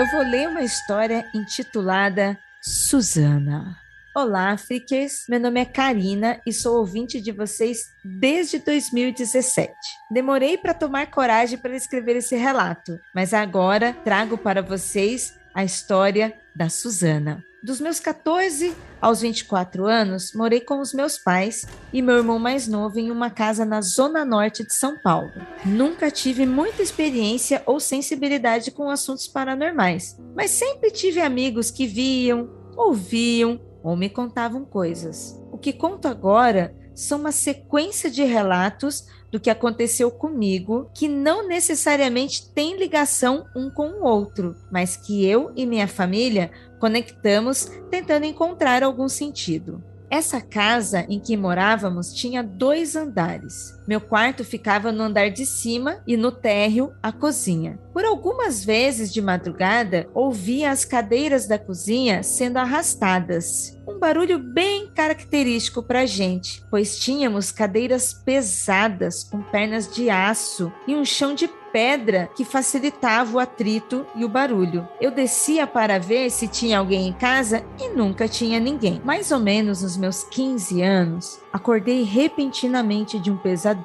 Eu 0.00 0.06
vou 0.06 0.22
ler 0.22 0.48
uma 0.48 0.62
história 0.62 1.26
intitulada 1.34 2.38
Susana. 2.62 3.76
Olá, 4.16 4.56
Freakers. 4.56 5.26
Meu 5.28 5.38
nome 5.38 5.60
é 5.60 5.66
Karina 5.66 6.40
e 6.46 6.54
sou 6.54 6.78
ouvinte 6.78 7.20
de 7.20 7.30
vocês 7.30 7.92
desde 8.02 8.60
2017. 8.60 9.70
Demorei 10.10 10.56
para 10.56 10.72
tomar 10.72 11.10
coragem 11.10 11.58
para 11.58 11.76
escrever 11.76 12.16
esse 12.16 12.34
relato, 12.34 12.98
mas 13.14 13.34
agora 13.34 13.92
trago 13.92 14.38
para 14.38 14.62
vocês 14.62 15.38
a 15.54 15.64
história 15.64 16.32
da 16.54 16.68
Susana. 16.68 17.44
Dos 17.62 17.78
meus 17.78 18.00
14 18.00 18.74
aos 19.02 19.20
24 19.20 19.84
anos, 19.86 20.32
morei 20.34 20.60
com 20.60 20.80
os 20.80 20.94
meus 20.94 21.18
pais 21.18 21.66
e 21.92 22.00
meu 22.00 22.16
irmão 22.16 22.38
mais 22.38 22.66
novo 22.66 22.98
em 22.98 23.10
uma 23.10 23.28
casa 23.28 23.66
na 23.66 23.82
zona 23.82 24.24
norte 24.24 24.64
de 24.64 24.74
São 24.74 24.96
Paulo. 25.02 25.30
Nunca 25.66 26.10
tive 26.10 26.46
muita 26.46 26.82
experiência 26.82 27.62
ou 27.66 27.78
sensibilidade 27.78 28.70
com 28.70 28.88
assuntos 28.88 29.28
paranormais, 29.28 30.18
mas 30.34 30.50
sempre 30.52 30.90
tive 30.90 31.20
amigos 31.20 31.70
que 31.70 31.86
viam, 31.86 32.48
ouviam 32.74 33.60
ou 33.82 33.94
me 33.94 34.08
contavam 34.08 34.64
coisas. 34.64 35.38
O 35.52 35.58
que 35.58 35.72
conto 35.72 36.08
agora 36.08 36.74
são 36.94 37.18
uma 37.18 37.32
sequência 37.32 38.10
de 38.10 38.24
relatos 38.24 39.06
do 39.30 39.38
que 39.40 39.50
aconteceu 39.50 40.10
comigo 40.10 40.90
que 40.94 41.08
não 41.08 41.46
necessariamente 41.46 42.48
tem 42.50 42.76
ligação 42.76 43.46
um 43.54 43.70
com 43.70 43.88
o 43.88 44.04
outro, 44.04 44.56
mas 44.70 44.96
que 44.96 45.24
eu 45.24 45.52
e 45.54 45.64
minha 45.64 45.86
família 45.86 46.50
conectamos 46.78 47.70
tentando 47.90 48.26
encontrar 48.26 48.82
algum 48.82 49.08
sentido. 49.08 49.82
Essa 50.10 50.40
casa 50.40 51.06
em 51.08 51.20
que 51.20 51.36
morávamos 51.36 52.12
tinha 52.12 52.42
dois 52.42 52.96
andares. 52.96 53.78
Meu 53.90 54.00
quarto 54.00 54.44
ficava 54.44 54.92
no 54.92 55.02
andar 55.02 55.30
de 55.30 55.44
cima 55.44 56.00
e 56.06 56.16
no 56.16 56.30
térreo 56.30 56.94
a 57.02 57.10
cozinha. 57.10 57.76
Por 57.92 58.04
algumas 58.04 58.64
vezes 58.64 59.12
de 59.12 59.20
madrugada, 59.20 60.08
ouvia 60.14 60.70
as 60.70 60.84
cadeiras 60.84 61.48
da 61.48 61.58
cozinha 61.58 62.22
sendo 62.22 62.58
arrastadas. 62.58 63.76
Um 63.88 63.98
barulho 63.98 64.38
bem 64.38 64.88
característico 64.94 65.82
para 65.82 66.06
gente, 66.06 66.62
pois 66.70 67.00
tínhamos 67.00 67.50
cadeiras 67.50 68.12
pesadas 68.14 69.24
com 69.24 69.42
pernas 69.42 69.92
de 69.92 70.08
aço 70.08 70.72
e 70.86 70.94
um 70.94 71.04
chão 71.04 71.34
de 71.34 71.48
pedra 71.72 72.28
que 72.36 72.44
facilitava 72.44 73.36
o 73.36 73.38
atrito 73.38 74.04
e 74.14 74.24
o 74.24 74.28
barulho. 74.28 74.88
Eu 75.00 75.10
descia 75.10 75.66
para 75.66 75.98
ver 75.98 76.30
se 76.30 76.48
tinha 76.48 76.78
alguém 76.78 77.08
em 77.08 77.12
casa 77.12 77.64
e 77.78 77.88
nunca 77.90 78.28
tinha 78.28 78.58
ninguém. 78.58 79.00
Mais 79.04 79.30
ou 79.30 79.38
menos 79.38 79.82
nos 79.82 79.96
meus 79.96 80.24
15 80.24 80.82
anos, 80.82 81.40
acordei 81.52 82.02
repentinamente 82.02 83.20
de 83.20 83.30
um 83.30 83.36
pesadelo 83.36 83.79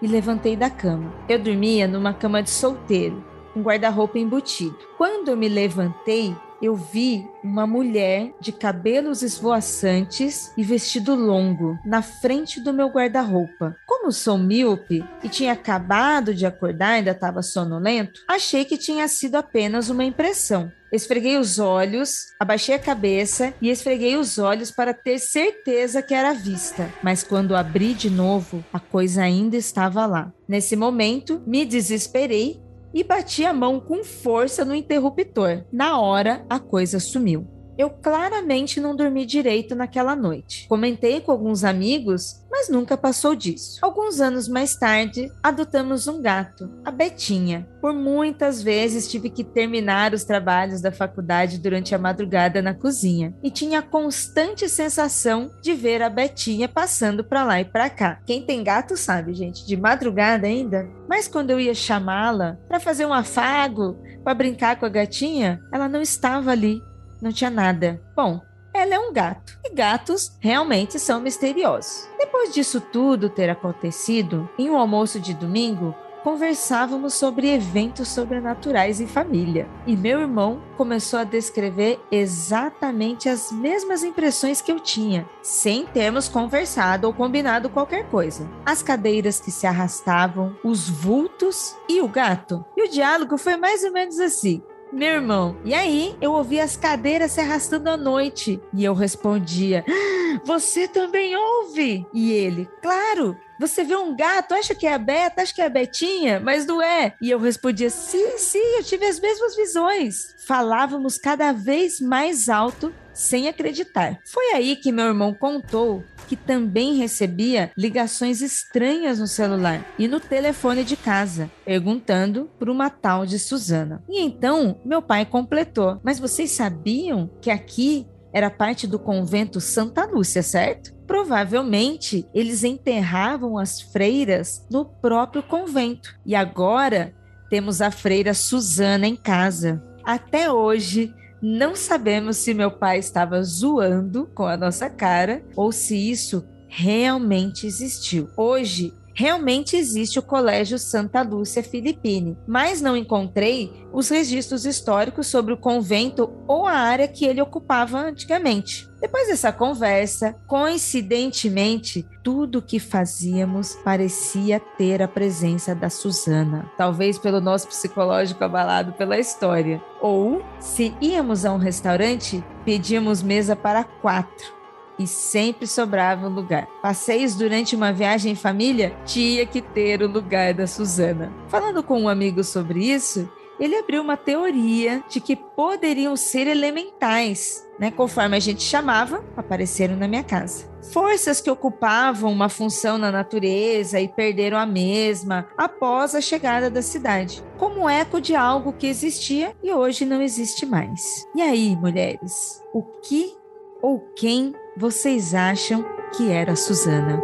e 0.00 0.06
levantei 0.06 0.56
da 0.56 0.70
cama. 0.70 1.12
Eu 1.28 1.38
dormia 1.38 1.86
numa 1.86 2.14
cama 2.14 2.42
de 2.42 2.50
solteiro, 2.50 3.22
com 3.52 3.62
guarda-roupa 3.62 4.18
embutido. 4.18 4.76
Quando 4.96 5.36
me 5.36 5.48
levantei, 5.48 6.34
eu 6.60 6.74
vi 6.74 7.28
uma 7.42 7.66
mulher 7.66 8.32
de 8.40 8.52
cabelos 8.52 9.22
esvoaçantes 9.22 10.52
e 10.56 10.62
vestido 10.62 11.14
longo 11.14 11.78
na 11.84 12.02
frente 12.02 12.60
do 12.60 12.72
meu 12.72 12.88
guarda-roupa. 12.88 13.76
Como 13.86 14.12
sou 14.12 14.36
míope 14.36 15.04
e 15.22 15.28
tinha 15.28 15.52
acabado 15.52 16.34
de 16.34 16.46
acordar, 16.46 16.92
ainda 16.92 17.12
estava 17.12 17.42
sonolento, 17.42 18.20
achei 18.28 18.64
que 18.64 18.76
tinha 18.76 19.06
sido 19.06 19.36
apenas 19.36 19.88
uma 19.88 20.04
impressão. 20.04 20.72
Esfreguei 20.90 21.36
os 21.36 21.58
olhos, 21.58 22.28
abaixei 22.40 22.74
a 22.74 22.78
cabeça 22.78 23.52
e 23.60 23.68
esfreguei 23.68 24.16
os 24.16 24.38
olhos 24.38 24.70
para 24.70 24.94
ter 24.94 25.18
certeza 25.18 26.00
que 26.00 26.14
era 26.14 26.32
vista. 26.32 26.90
Mas 27.02 27.22
quando 27.22 27.54
abri 27.54 27.92
de 27.92 28.08
novo, 28.08 28.64
a 28.72 28.80
coisa 28.80 29.22
ainda 29.22 29.56
estava 29.56 30.06
lá. 30.06 30.32
Nesse 30.48 30.76
momento, 30.76 31.42
me 31.46 31.66
desesperei 31.66 32.62
e 32.92 33.04
bati 33.04 33.44
a 33.44 33.52
mão 33.52 33.80
com 33.80 34.04
força 34.04 34.64
no 34.64 34.74
interruptor. 34.74 35.64
Na 35.72 36.00
hora, 36.00 36.44
a 36.48 36.58
coisa 36.58 36.98
sumiu. 36.98 37.57
Eu 37.78 37.90
claramente 37.90 38.80
não 38.80 38.96
dormi 38.96 39.24
direito 39.24 39.76
naquela 39.76 40.16
noite. 40.16 40.66
Comentei 40.68 41.20
com 41.20 41.30
alguns 41.30 41.62
amigos, 41.62 42.44
mas 42.50 42.68
nunca 42.68 42.96
passou 42.96 43.36
disso. 43.36 43.78
Alguns 43.80 44.20
anos 44.20 44.48
mais 44.48 44.74
tarde, 44.74 45.30
adotamos 45.40 46.08
um 46.08 46.20
gato, 46.20 46.68
a 46.84 46.90
Betinha. 46.90 47.68
Por 47.80 47.92
muitas 47.92 48.60
vezes 48.60 49.08
tive 49.08 49.30
que 49.30 49.44
terminar 49.44 50.12
os 50.12 50.24
trabalhos 50.24 50.80
da 50.80 50.90
faculdade 50.90 51.58
durante 51.58 51.94
a 51.94 51.98
madrugada 51.98 52.60
na 52.60 52.74
cozinha 52.74 53.32
e 53.44 53.48
tinha 53.48 53.78
a 53.78 53.82
constante 53.82 54.68
sensação 54.68 55.48
de 55.62 55.72
ver 55.72 56.02
a 56.02 56.10
Betinha 56.10 56.68
passando 56.68 57.22
para 57.22 57.44
lá 57.44 57.60
e 57.60 57.64
para 57.64 57.88
cá. 57.88 58.20
Quem 58.26 58.42
tem 58.42 58.64
gato 58.64 58.96
sabe, 58.96 59.32
gente, 59.34 59.64
de 59.64 59.76
madrugada 59.76 60.48
ainda. 60.48 60.90
Mas 61.08 61.28
quando 61.28 61.50
eu 61.50 61.60
ia 61.60 61.74
chamá-la 61.74 62.58
para 62.66 62.80
fazer 62.80 63.06
um 63.06 63.12
afago, 63.12 63.96
para 64.24 64.34
brincar 64.34 64.80
com 64.80 64.84
a 64.84 64.88
gatinha, 64.88 65.62
ela 65.72 65.88
não 65.88 66.02
estava 66.02 66.50
ali 66.50 66.82
não 67.20 67.32
tinha 67.32 67.50
nada. 67.50 68.00
Bom, 68.14 68.40
ela 68.72 68.94
é 68.94 68.98
um 68.98 69.12
gato. 69.12 69.58
E 69.64 69.74
gatos 69.74 70.36
realmente 70.40 70.98
são 70.98 71.20
misteriosos. 71.20 72.08
Depois 72.18 72.52
disso 72.52 72.80
tudo 72.80 73.28
ter 73.28 73.50
acontecido, 73.50 74.48
em 74.58 74.70
um 74.70 74.76
almoço 74.76 75.18
de 75.18 75.34
domingo, 75.34 75.94
conversávamos 76.22 77.14
sobre 77.14 77.48
eventos 77.48 78.08
sobrenaturais 78.08 79.00
em 79.00 79.06
família. 79.06 79.68
E 79.86 79.96
meu 79.96 80.20
irmão 80.20 80.62
começou 80.76 81.18
a 81.18 81.24
descrever 81.24 81.98
exatamente 82.10 83.28
as 83.28 83.50
mesmas 83.50 84.02
impressões 84.02 84.60
que 84.60 84.70
eu 84.70 84.78
tinha, 84.78 85.28
sem 85.42 85.86
termos 85.86 86.28
conversado 86.28 87.06
ou 87.06 87.14
combinado 87.14 87.70
qualquer 87.70 88.08
coisa. 88.10 88.48
As 88.66 88.82
cadeiras 88.82 89.40
que 89.40 89.50
se 89.50 89.66
arrastavam, 89.66 90.56
os 90.62 90.88
vultos 90.88 91.74
e 91.88 92.00
o 92.00 92.08
gato. 92.08 92.64
E 92.76 92.86
o 92.86 92.90
diálogo 92.90 93.38
foi 93.38 93.56
mais 93.56 93.82
ou 93.82 93.92
menos 93.92 94.18
assim: 94.20 94.62
meu 94.92 95.14
irmão. 95.14 95.56
E 95.64 95.74
aí 95.74 96.16
eu 96.20 96.32
ouvi 96.32 96.60
as 96.60 96.76
cadeiras 96.76 97.32
se 97.32 97.40
arrastando 97.40 97.90
à 97.90 97.96
noite. 97.96 98.60
E 98.72 98.84
eu 98.84 98.94
respondia: 98.94 99.84
ah, 99.88 100.40
Você 100.44 100.88
também 100.88 101.36
ouve? 101.36 102.06
E 102.12 102.32
ele: 102.32 102.68
Claro. 102.82 103.36
Você 103.58 103.84
vê 103.84 103.96
um 103.96 104.14
gato, 104.14 104.54
acha 104.54 104.74
que 104.74 104.86
é 104.86 104.94
a 104.94 104.98
Beta, 104.98 105.42
acha 105.42 105.54
que 105.54 105.60
é 105.60 105.66
a 105.66 105.70
Betinha, 105.70 106.40
mas 106.40 106.66
não 106.66 106.80
é. 106.80 107.14
E 107.20 107.30
eu 107.30 107.38
respondia: 107.38 107.90
Sim, 107.90 108.38
sim, 108.38 108.76
eu 108.76 108.84
tive 108.84 109.06
as 109.06 109.18
mesmas 109.18 109.56
visões. 109.56 110.34
Falávamos 110.46 111.18
cada 111.18 111.52
vez 111.52 112.00
mais 112.00 112.48
alto 112.48 112.92
sem 113.12 113.48
acreditar. 113.48 114.20
Foi 114.24 114.52
aí 114.54 114.76
que 114.76 114.92
meu 114.92 115.06
irmão 115.06 115.34
contou 115.34 116.04
que 116.28 116.36
também 116.36 116.94
recebia 116.94 117.72
ligações 117.76 118.42
estranhas 118.42 119.18
no 119.18 119.26
celular 119.26 119.84
e 119.98 120.06
no 120.06 120.20
telefone 120.20 120.84
de 120.84 120.94
casa, 120.94 121.50
perguntando 121.64 122.50
por 122.58 122.68
uma 122.68 122.90
tal 122.90 123.24
de 123.24 123.38
Suzana. 123.38 124.04
E 124.08 124.20
então 124.20 124.80
meu 124.84 125.02
pai 125.02 125.24
completou: 125.26 125.98
Mas 126.04 126.18
vocês 126.18 126.52
sabiam 126.52 127.30
que 127.40 127.50
aqui 127.50 128.06
era 128.32 128.50
parte 128.50 128.86
do 128.86 128.98
convento 128.98 129.60
Santa 129.60 130.04
Lúcia, 130.04 130.42
certo? 130.42 130.94
Provavelmente 131.06 132.26
eles 132.34 132.64
enterravam 132.64 133.56
as 133.56 133.80
freiras 133.80 134.66
no 134.70 134.84
próprio 134.84 135.42
convento. 135.42 136.14
E 136.24 136.34
agora 136.34 137.14
temos 137.48 137.80
a 137.80 137.90
freira 137.90 138.34
Suzana 138.34 139.06
em 139.06 139.16
casa. 139.16 139.82
Até 140.04 140.50
hoje, 140.50 141.14
não 141.40 141.74
sabemos 141.74 142.36
se 142.38 142.52
meu 142.52 142.70
pai 142.70 142.98
estava 142.98 143.42
zoando 143.42 144.28
com 144.34 144.44
a 144.44 144.56
nossa 144.56 144.90
cara 144.90 145.42
ou 145.56 145.70
se 145.70 145.96
isso 145.96 146.44
realmente 146.68 147.66
existiu. 147.66 148.28
Hoje, 148.36 148.92
realmente 149.18 149.76
existe 149.76 150.16
o 150.16 150.22
Colégio 150.22 150.78
Santa 150.78 151.22
Lúcia 151.22 151.60
Filipine, 151.60 152.38
mas 152.46 152.80
não 152.80 152.96
encontrei 152.96 153.84
os 153.92 154.08
registros 154.08 154.64
históricos 154.64 155.26
sobre 155.26 155.52
o 155.52 155.56
convento 155.56 156.30
ou 156.46 156.68
a 156.68 156.72
área 156.72 157.08
que 157.08 157.24
ele 157.24 157.42
ocupava 157.42 157.98
antigamente. 157.98 158.88
Depois 159.00 159.26
dessa 159.26 159.50
conversa, 159.50 160.36
coincidentemente, 160.46 162.06
tudo 162.22 162.62
que 162.62 162.78
fazíamos 162.78 163.74
parecia 163.84 164.60
ter 164.60 165.02
a 165.02 165.08
presença 165.08 165.74
da 165.74 165.90
Suzana, 165.90 166.70
talvez 166.76 167.18
pelo 167.18 167.40
nosso 167.40 167.66
psicológico 167.66 168.44
abalado 168.44 168.92
pela 168.92 169.18
história. 169.18 169.82
Ou, 170.00 170.44
se 170.60 170.94
íamos 171.00 171.44
a 171.44 171.52
um 171.52 171.58
restaurante, 171.58 172.44
pedíamos 172.64 173.20
mesa 173.20 173.56
para 173.56 173.82
quatro 173.82 174.57
e 174.98 175.06
sempre 175.06 175.66
sobrava 175.66 176.26
um 176.26 176.34
lugar. 176.34 176.66
Passeios 176.82 177.34
durante 177.34 177.76
uma 177.76 177.92
viagem 177.92 178.32
em 178.32 178.36
família 178.36 178.94
tinha 179.04 179.46
que 179.46 179.62
ter 179.62 180.02
o 180.02 180.08
lugar 180.08 180.54
da 180.54 180.66
Suzana. 180.66 181.32
Falando 181.48 181.82
com 181.82 182.02
um 182.02 182.08
amigo 182.08 182.42
sobre 182.42 182.84
isso, 182.84 183.30
ele 183.60 183.76
abriu 183.76 184.02
uma 184.02 184.16
teoria 184.16 185.02
de 185.08 185.20
que 185.20 185.34
poderiam 185.34 186.16
ser 186.16 186.46
elementais, 186.46 187.66
né? 187.78 187.90
Conforme 187.90 188.36
a 188.36 188.40
gente 188.40 188.62
chamava, 188.62 189.24
apareceram 189.36 189.96
na 189.96 190.06
minha 190.06 190.22
casa. 190.22 190.68
Forças 190.92 191.40
que 191.40 191.50
ocupavam 191.50 192.32
uma 192.32 192.48
função 192.48 192.96
na 192.96 193.10
natureza 193.10 194.00
e 194.00 194.08
perderam 194.08 194.56
a 194.56 194.64
mesma 194.64 195.48
após 195.56 196.14
a 196.14 196.20
chegada 196.20 196.70
da 196.70 196.80
cidade, 196.80 197.42
como 197.58 197.88
eco 197.88 198.20
de 198.20 198.34
algo 198.34 198.72
que 198.72 198.86
existia 198.86 199.54
e 199.62 199.72
hoje 199.72 200.04
não 200.04 200.22
existe 200.22 200.64
mais. 200.64 201.26
E 201.34 201.42
aí, 201.42 201.76
mulheres, 201.76 202.62
o 202.72 202.82
que 202.82 203.36
ou 203.82 204.00
quem 204.16 204.54
vocês 204.78 205.34
acham 205.34 205.84
que 206.16 206.30
era 206.30 206.52
a 206.52 206.56
Suzana? 206.56 207.20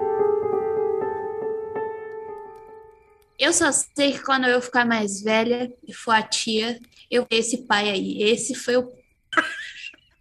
Eu 3.39 3.53
só 3.53 3.71
sei 3.71 4.13
que 4.13 4.25
quando 4.25 4.47
eu 4.47 4.61
ficar 4.61 4.85
mais 4.85 5.23
velha 5.23 5.73
e 5.87 5.93
for 5.93 6.13
a 6.13 6.23
tia, 6.23 6.81
eu 7.09 7.25
esse 7.31 7.59
pai 7.59 7.91
aí. 7.91 8.23
Esse 8.25 8.57
foi 8.57 8.77
o 8.77 8.93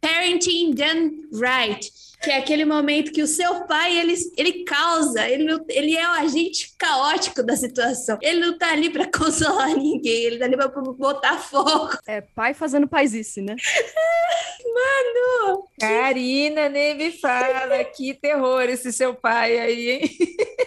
parenting 0.00 0.74
done 0.74 1.28
right. 1.32 1.88
Que 2.22 2.30
é 2.30 2.38
aquele 2.38 2.64
momento 2.64 3.12
que 3.12 3.22
o 3.22 3.26
seu 3.26 3.66
pai, 3.66 3.96
ele, 3.96 4.14
ele 4.36 4.64
causa, 4.64 5.28
ele, 5.28 5.46
ele 5.68 5.96
é 5.96 6.08
o 6.08 6.14
agente 6.14 6.74
caótico 6.76 7.42
da 7.42 7.56
situação. 7.56 8.18
Ele 8.20 8.40
não 8.40 8.58
tá 8.58 8.72
ali 8.72 8.90
para 8.90 9.06
consolar 9.10 9.68
ninguém, 9.68 10.24
ele 10.24 10.38
tá 10.38 10.44
ali 10.46 10.56
pra 10.56 10.68
botar 10.68 11.38
fogo. 11.38 11.96
É 12.06 12.20
pai 12.20 12.54
fazendo 12.54 12.88
paizice, 12.88 13.40
né? 13.40 13.54
Mano! 14.74 15.64
Karina, 15.80 16.68
nem 16.68 16.94
me 16.94 17.12
fala, 17.12 17.84
que 17.84 18.14
terror 18.14 18.62
esse 18.64 18.92
seu 18.92 19.14
pai 19.14 19.58
aí, 19.58 19.90
hein? 19.90 20.10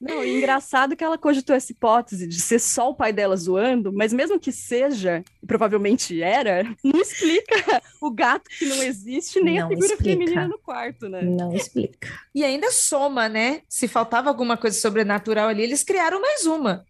Não, 0.00 0.24
e 0.24 0.36
engraçado 0.38 0.94
que 0.94 1.02
ela 1.02 1.18
cogitou 1.18 1.56
essa 1.56 1.72
hipótese 1.72 2.26
de 2.26 2.40
ser 2.40 2.60
só 2.60 2.90
o 2.90 2.94
pai 2.94 3.12
dela 3.12 3.36
zoando, 3.36 3.92
mas 3.92 4.12
mesmo 4.12 4.38
que 4.38 4.52
seja, 4.52 5.24
provavelmente 5.46 6.22
era, 6.22 6.62
não 6.84 7.00
explica 7.00 7.82
o 8.00 8.10
gato 8.10 8.48
que 8.48 8.64
não 8.66 8.80
existe, 8.82 9.40
nem 9.40 9.58
Não 9.58 9.66
a 9.66 9.68
figura 9.68 9.86
explica. 9.94 10.10
feminina 10.10 10.46
no 10.48 10.58
quarto, 10.58 11.08
né? 11.08 11.20
Não 11.22 11.52
explica. 11.52 12.08
E 12.32 12.44
ainda 12.44 12.70
soma, 12.70 13.28
né? 13.28 13.62
Se 13.68 13.88
faltava 13.88 14.28
alguma 14.28 14.56
coisa 14.56 14.78
sobrenatural 14.78 15.48
ali, 15.48 15.62
eles 15.64 15.82
criaram 15.82 16.20
mais 16.20 16.46
uma, 16.46 16.84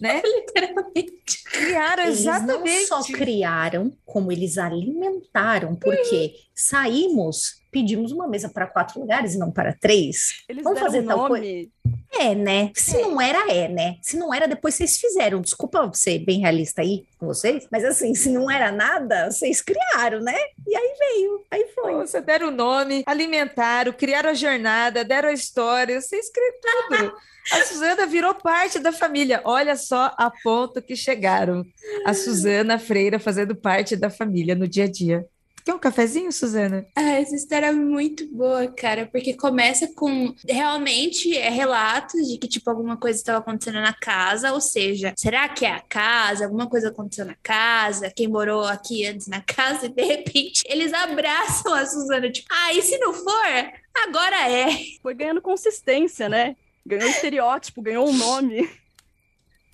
né? 0.00 0.22
Literalmente. 0.24 1.44
Criaram 1.52 2.04
Eles 2.04 2.20
exatamente. 2.20 2.88
não 2.90 3.02
só 3.02 3.12
criaram, 3.12 3.92
como 4.04 4.32
eles 4.32 4.56
alimentaram, 4.58 5.74
porque 5.76 6.34
saímos, 6.54 7.60
pedimos 7.70 8.12
uma 8.12 8.26
mesa 8.28 8.48
para 8.48 8.66
quatro 8.66 9.00
lugares 9.00 9.34
e 9.34 9.38
não 9.38 9.50
para 9.50 9.74
três. 9.74 10.44
Eles 10.48 10.62
Vamos 10.62 10.78
deram 10.78 10.92
fazer 10.92 11.04
um 11.04 11.08
tal 11.08 11.28
nome. 11.28 11.70
É, 12.12 12.34
né? 12.34 12.70
Se 12.74 13.00
não 13.02 13.20
era, 13.20 13.52
é, 13.52 13.68
né? 13.68 13.96
Se 14.00 14.16
não 14.16 14.32
era, 14.32 14.48
depois 14.48 14.74
vocês 14.74 14.98
fizeram. 14.98 15.40
Desculpa 15.40 15.90
ser 15.94 16.18
bem 16.20 16.40
realista 16.40 16.82
aí 16.82 17.04
com 17.18 17.26
vocês, 17.26 17.66
mas 17.70 17.84
assim, 17.84 18.14
se 18.14 18.30
não 18.30 18.50
era 18.50 18.72
nada, 18.72 19.30
vocês 19.30 19.60
criaram, 19.60 20.20
né? 20.20 20.36
E 20.66 20.74
aí 20.74 20.94
veio, 20.98 21.44
aí 21.50 21.66
foi. 21.74 21.94
Você 21.94 22.20
deram 22.20 22.48
o 22.48 22.52
nome, 22.52 23.02
alimentaram, 23.06 23.92
criaram 23.92 24.30
a 24.30 24.34
jornada, 24.34 25.04
deram 25.04 25.28
a 25.28 25.32
história, 25.32 26.00
vocês 26.00 26.30
criaram 26.30 26.88
tudo. 26.88 27.18
A 27.50 27.64
Suzana 27.64 28.06
virou 28.06 28.34
parte 28.34 28.78
da 28.78 28.92
família. 28.92 29.40
Olha 29.42 29.74
só 29.74 30.12
a 30.18 30.30
ponto 30.30 30.82
que 30.82 30.94
chegaram. 30.94 31.64
A 32.04 32.12
Suzana 32.12 32.78
Freira 32.78 33.18
fazendo 33.18 33.56
parte 33.56 33.96
da 33.96 34.10
família 34.10 34.54
no 34.54 34.68
dia 34.68 34.84
a 34.84 34.90
dia. 34.90 35.26
Quer 35.68 35.74
um 35.74 35.78
cafezinho, 35.78 36.32
Suzana? 36.32 36.86
Ah, 36.96 37.20
essa 37.20 37.36
história 37.36 37.66
é 37.66 37.72
muito 37.72 38.26
boa, 38.34 38.66
cara, 38.68 39.04
porque 39.04 39.34
começa 39.34 39.86
com 39.94 40.34
realmente 40.48 41.36
é 41.36 41.50
relatos 41.50 42.26
de 42.26 42.38
que 42.38 42.48
tipo 42.48 42.70
alguma 42.70 42.96
coisa 42.96 43.18
estava 43.18 43.36
acontecendo 43.40 43.82
na 43.82 43.92
casa, 43.92 44.50
ou 44.54 44.62
seja, 44.62 45.12
será 45.14 45.46
que 45.46 45.66
é 45.66 45.72
a 45.72 45.82
casa? 45.82 46.46
Alguma 46.46 46.70
coisa 46.70 46.88
aconteceu 46.88 47.26
na 47.26 47.36
casa? 47.42 48.10
Quem 48.16 48.28
morou 48.28 48.64
aqui 48.64 49.04
antes 49.04 49.26
na 49.26 49.42
casa 49.42 49.84
e 49.84 49.88
de 49.90 50.02
repente 50.02 50.62
eles 50.64 50.90
abraçam 50.94 51.74
a 51.74 51.84
Suzana, 51.84 52.32
tipo, 52.32 52.48
ah, 52.50 52.72
e 52.72 52.80
se 52.80 52.96
não 52.96 53.12
for? 53.12 53.72
Agora 54.06 54.50
é. 54.50 54.68
Foi 55.02 55.12
ganhando 55.12 55.42
consistência, 55.42 56.30
né? 56.30 56.56
Ganhou 56.86 57.10
estereótipo, 57.10 57.82
ganhou 57.82 58.08
um 58.08 58.16
nome. 58.16 58.66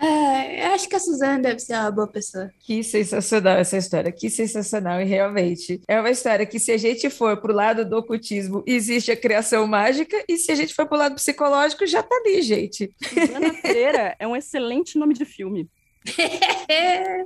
Ah, 0.04 0.46
eu 0.52 0.74
acho 0.74 0.88
que 0.88 0.96
a 0.96 1.00
Suzana 1.00 1.38
deve 1.38 1.60
ser 1.60 1.72
uma 1.74 1.90
boa 1.90 2.06
pessoa. 2.06 2.50
Que 2.60 2.82
sensacional 2.82 3.56
essa 3.56 3.78
história, 3.78 4.12
que 4.12 4.28
sensacional, 4.28 5.00
e 5.00 5.04
realmente 5.04 5.80
é 5.88 5.98
uma 5.98 6.10
história 6.10 6.44
que, 6.44 6.58
se 6.58 6.72
a 6.72 6.76
gente 6.76 7.08
for 7.08 7.40
pro 7.40 7.54
lado 7.54 7.84
do 7.84 7.96
ocultismo, 7.96 8.62
existe 8.66 9.10
a 9.10 9.16
criação 9.16 9.66
mágica, 9.66 10.22
e 10.28 10.36
se 10.36 10.52
a 10.52 10.54
gente 10.54 10.74
for 10.74 10.86
pro 10.86 10.98
lado 10.98 11.14
psicológico, 11.14 11.86
já 11.86 12.02
tá 12.02 12.14
ali, 12.16 12.42
gente. 12.42 12.94
Suzana 13.02 13.54
Freira 13.64 14.14
é 14.18 14.26
um 14.26 14.36
excelente 14.36 14.98
nome 14.98 15.14
de 15.14 15.24
filme. 15.24 15.68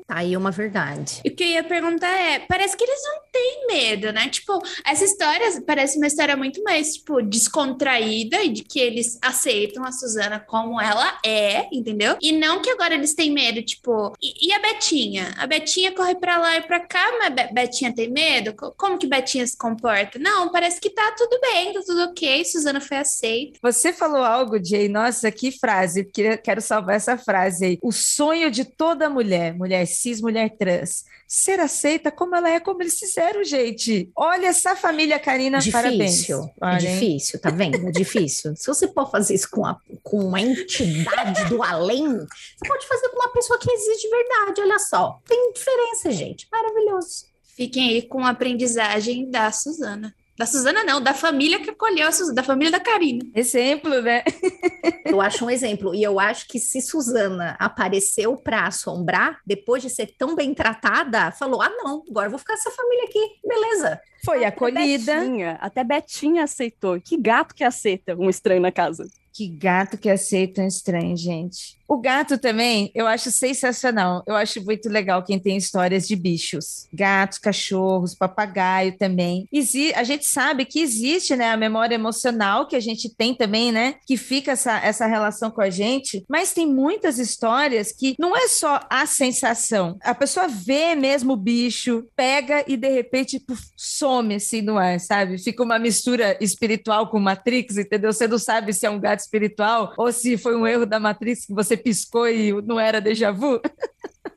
Tá 0.07 0.17
aí 0.19 0.37
uma 0.37 0.51
verdade. 0.51 1.21
E 1.25 1.29
o 1.29 1.35
que 1.35 1.43
eu 1.45 1.49
ia 1.49 1.65
perguntar 1.65 2.09
é: 2.11 2.39
parece 2.41 2.77
que 2.77 2.85
eles 2.85 3.01
não 3.05 3.21
têm 3.33 3.67
medo, 3.67 4.13
né? 4.13 4.29
Tipo, 4.29 4.61
essa 4.87 5.05
história 5.05 5.47
parece 5.67 5.97
uma 5.99 6.07
história 6.07 6.37
muito 6.37 6.63
mais, 6.63 6.95
tipo, 6.95 7.21
descontraída 7.23 8.43
e 8.43 8.49
de 8.49 8.63
que 8.65 8.79
eles 8.81 9.19
aceitam 9.23 9.85
a 9.85 9.93
Suzana 9.93 10.41
como 10.41 10.81
ela 10.81 11.19
é, 11.25 11.67
entendeu? 11.73 12.17
E 12.21 12.33
não 12.33 12.61
que 12.63 12.71
agora 12.71 12.95
eles 12.95 13.15
têm 13.15 13.31
medo, 13.33 13.63
tipo, 13.63 14.13
e, 14.23 14.49
e 14.49 14.53
a 14.53 14.59
Betinha? 14.61 15.35
A 15.39 15.47
Betinha 15.47 15.93
corre 15.93 16.15
pra 16.15 16.39
lá 16.39 16.57
e 16.57 16.63
pra 16.63 16.81
cá, 16.81 17.05
mas 17.19 17.35
Be 17.35 17.49
Betinha 17.53 17.95
tem 17.95 18.11
medo? 18.11 18.55
Co- 18.55 18.73
Como 18.77 18.99
que 18.99 19.07
Betinha 19.07 19.47
se 19.47 19.57
comporta? 19.57 20.19
Não, 20.19 20.51
parece 20.51 20.81
que 20.81 20.91
tá 20.91 21.13
tudo 21.17 21.39
bem, 21.41 21.73
tá 21.75 21.81
tudo 21.87 22.03
ok, 22.05 22.45
Suzana 22.45 22.81
foi 22.81 22.97
aceita. 22.99 23.59
Você 23.63 23.93
falou 23.93 24.23
algo, 24.23 24.63
Jay, 24.65 24.89
nossa, 24.89 25.31
que 25.31 25.51
frase, 25.53 26.05
queria- 26.05 26.39
quero 26.39 26.61
salvar 26.61 26.97
essa 26.97 27.17
frase 27.19 27.65
aí. 27.65 27.79
O 27.83 27.93
sonho 27.93 28.51
de 28.51 28.65
toda 28.77 29.11
mulher, 29.11 29.55
mulher 29.55 29.87
cis, 29.87 30.21
mulher 30.21 30.57
trans, 30.57 31.05
ser 31.27 31.61
aceita 31.61 32.11
como 32.11 32.35
ela 32.35 32.51
é, 32.51 32.61
como 32.61 32.83
eles 32.83 32.99
fizeram, 32.99 33.45
gente. 33.45 34.11
Olha 34.17 34.47
essa 34.47 34.77
família, 34.77 35.19
Karina, 35.19 35.59
parabéns. 35.71 36.15
Difícil. 36.15 36.51
É 36.63 36.73
hein? 36.73 36.79
difícil, 36.79 37.41
tá 37.41 37.51
vendo? 37.51 37.89
É 37.89 37.91
difícil. 37.91 38.57
Se 38.57 38.67
você 38.67 38.87
pode 38.87 39.11
fazer 39.11 39.35
isso 39.35 39.51
com, 39.51 39.67
a, 39.67 39.77
com 40.03 40.19
uma 40.19 40.41
entidade 40.41 41.45
do 41.47 41.63
além, 41.63 42.07
você 42.07 42.69
pode 42.69 42.87
fazer 42.87 43.09
com 43.09 43.17
uma 43.17 43.33
pessoa 43.33 43.59
que 43.59 43.71
existe 43.71 44.03
de 44.03 44.11
verdade. 44.11 44.61
Olha 44.61 44.79
só. 44.79 45.21
Tem 45.27 45.53
diferença, 45.53 46.11
gente. 46.13 46.47
Maravilhoso. 46.51 47.27
Fiquem 47.57 47.91
aí 47.91 48.03
com 48.03 48.25
a 48.25 48.31
aprendizagem 48.31 49.31
da 49.31 49.51
Suzana. 49.51 50.15
Da 50.39 50.47
Suzana, 50.47 50.85
não, 50.85 51.01
da 51.01 51.13
família 51.13 51.59
que 51.59 51.71
acolheu 51.71 52.07
a 52.07 52.13
Suzana, 52.13 52.37
da 52.37 52.43
família 52.45 52.71
da 52.71 52.79
Karina. 52.79 53.25
Exemplo, 53.35 54.01
né? 54.01 54.23
Eu 55.05 55.21
acho 55.21 55.45
um 55.45 55.51
exemplo. 55.51 55.95
E 55.95 56.03
eu 56.03 56.21
acho 56.21 56.47
que 56.47 56.59
se 56.59 56.83
Suzana 56.83 57.57
apareceu 57.59 58.37
para 58.37 58.67
assombrar, 58.67 59.41
depois 59.45 59.83
de 59.83 59.89
ser 59.89 60.15
tão 60.19 60.37
bem 60.37 60.53
tratada, 60.53 61.33
falou: 61.33 61.63
ah, 61.63 61.71
não, 61.71 62.05
agora 62.09 62.27
eu 62.27 62.31
vou 62.31 62.39
ficar 62.39 62.53
com 62.53 62.61
essa 62.61 62.71
família 62.71 63.05
aqui. 63.05 63.21
Beleza. 63.43 64.01
Foi 64.23 64.45
acolhida. 64.45 65.21
Betinha, 65.21 65.59
até 65.61 65.83
Betinha 65.83 66.45
aceitou. 66.45 67.01
Que 67.01 67.17
gato 67.17 67.55
que 67.55 67.65
aceita 67.65 68.15
um 68.15 68.29
estranho 68.29 68.61
na 68.61 68.71
casa? 68.71 69.09
Que 69.33 69.49
gato 69.49 69.97
que 69.97 70.11
aceita 70.11 70.61
um 70.61 70.67
estranho, 70.67 71.17
gente. 71.17 71.78
O 71.89 71.97
gato 71.97 72.37
também, 72.37 72.91
eu 72.95 73.07
acho 73.07 73.31
sensacional. 73.31 74.23
Eu 74.27 74.37
acho 74.37 74.63
muito 74.63 74.91
legal 74.91 75.25
quem 75.25 75.39
tem 75.39 75.57
histórias 75.57 76.07
de 76.07 76.15
bichos. 76.15 76.87
Gatos, 76.93 77.39
cachorros, 77.39 78.15
papagaio 78.15 78.99
também. 78.99 79.49
Exi 79.51 79.95
a 79.95 80.05
gente 80.05 80.27
sabe 80.27 80.67
que 80.67 80.81
existe, 80.81 81.35
né, 81.35 81.51
a 81.51 81.57
memória 81.57 81.95
emocional 81.95 82.69
que 82.69 82.77
a 82.77 82.81
gente 82.81 83.09
tem 83.09 83.35
também, 83.35 83.73
né, 83.73 83.95
que 84.07 84.19
fica 84.19 84.53
essa, 84.53 84.79
essa 84.81 85.07
relação 85.07 85.51
com 85.51 85.63
a 85.63 85.71
gente. 85.71 86.23
Mas 86.29 86.53
tem 86.53 86.67
muitas 86.67 87.19
histórias 87.19 87.91
que 87.91 88.15
não 88.19 88.37
é 88.37 88.49
só 88.49 88.81
a 88.91 89.07
sensação. 89.07 89.97
A 90.03 90.15
pessoa 90.15 90.47
vê 90.47 90.95
mesmo 90.95 91.33
o 91.33 91.37
bicho, 91.37 92.05
pega 92.15 92.65
e 92.69 92.77
de 92.77 92.89
repente 92.91 93.41
puf, 93.41 93.63
some 93.75 94.35
assim 94.35 94.61
no 94.61 94.77
ar, 94.77 95.01
sabe? 95.01 95.39
Fica 95.39 95.63
uma 95.63 95.79
mistura 95.79 96.37
espiritual 96.39 97.09
com 97.09 97.19
Matrix, 97.19 97.79
entendeu? 97.79 98.13
Você 98.13 98.29
não 98.29 98.39
sabe 98.39 98.75
se 98.75 98.85
é 98.85 98.91
um 98.91 99.01
gato 99.01 99.21
espiritual 99.21 99.95
ou 99.97 100.13
se 100.13 100.37
foi 100.37 100.55
um 100.55 100.67
erro 100.67 100.85
da 100.85 101.01
Matrix 101.01 101.47
que 101.47 101.55
você 101.55 101.78
piscou 101.79 102.29
e 102.29 102.53
não 102.63 102.79
era 102.79 103.01
déjà 103.01 103.31
vu. 103.31 103.61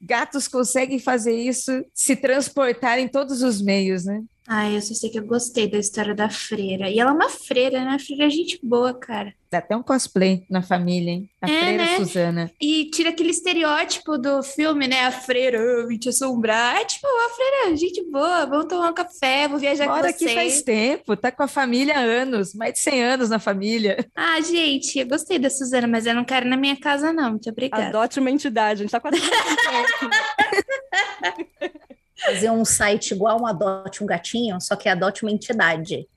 Gatos 0.02 0.48
conseguem 0.48 1.00
fazer 1.00 1.34
isso, 1.34 1.84
se 1.94 2.16
transportar 2.16 3.00
em 3.00 3.08
todos 3.08 3.42
os 3.42 3.62
meios, 3.62 4.06
né? 4.06 4.24
Ai, 4.54 4.76
eu 4.76 4.82
só 4.82 4.94
sei 4.94 5.10
que 5.10 5.18
eu 5.18 5.26
gostei 5.26 5.66
da 5.66 5.78
história 5.78 6.14
da 6.14 6.30
freira. 6.30 6.90
E 6.90 7.00
ela 7.00 7.12
é 7.12 7.14
uma 7.14 7.30
freira, 7.30 7.86
né? 7.86 7.92
A 7.96 8.00
freira 8.00 8.26
é 8.26 8.30
gente 8.30 8.60
boa, 8.62 8.94
cara. 8.94 9.34
Dá 9.50 9.60
até 9.60 9.78
um 9.78 9.82
cosplay 9.82 10.46
na 10.50 10.62
família, 10.62 11.10
hein? 11.12 11.30
A 11.42 11.50
É, 11.50 11.60
freira 11.62 11.86
né? 11.86 11.96
Suzana. 11.98 12.52
E 12.60 12.90
tira 12.90 13.12
aquele 13.12 13.30
estereótipo 13.30 14.18
do 14.18 14.44
filme, 14.44 14.90
né? 14.90 15.06
A 15.06 15.12
freira, 15.12 15.58
eu 15.58 15.88
vim 15.88 15.98
te 15.98 16.10
assombrar. 16.10 16.82
É 16.82 16.84
tipo, 16.84 17.08
a 17.08 17.30
freira, 17.30 17.78
gente 17.78 18.04
boa, 18.12 18.46
vamos 18.46 18.66
tomar 18.66 18.90
um 18.90 18.94
café, 18.94 19.48
vou 19.48 19.58
viajar 19.58 19.86
Mora 19.88 20.02
com 20.02 20.08
aqui 20.10 20.20
vocês. 20.26 20.34
faz 20.34 20.62
tempo, 20.64 21.16
tá 21.16 21.32
com 21.32 21.44
a 21.44 21.48
família 21.48 21.96
há 21.98 22.02
anos, 22.02 22.54
mais 22.54 22.74
de 22.74 22.80
100 22.82 23.04
anos 23.06 23.30
na 23.30 23.40
família. 23.40 24.06
Ah, 24.14 24.42
gente, 24.42 25.00
eu 25.00 25.08
gostei 25.08 25.40
da 25.40 25.50
Suzana, 25.50 25.88
mas 25.88 26.06
eu 26.06 26.14
não 26.14 26.26
quero 26.26 26.46
na 26.50 26.58
minha 26.58 26.78
casa, 26.78 27.14
não. 27.14 27.30
Muito 27.32 27.50
obrigada. 27.50 27.88
Adote 27.88 28.20
uma 28.20 28.30
entidade. 28.30 28.82
A 28.82 28.84
gente 28.84 28.92
tá 28.92 29.00
quase 29.00 29.18
Fazer 32.24 32.50
um 32.52 32.64
site 32.64 33.12
igual 33.12 33.42
um 33.42 33.48
Adote 33.48 34.04
um 34.04 34.08
Gatinho, 34.08 34.60
só 34.62 34.76
que 34.76 34.88
adote 34.88 35.24
uma 35.24 35.32
entidade. 35.32 36.08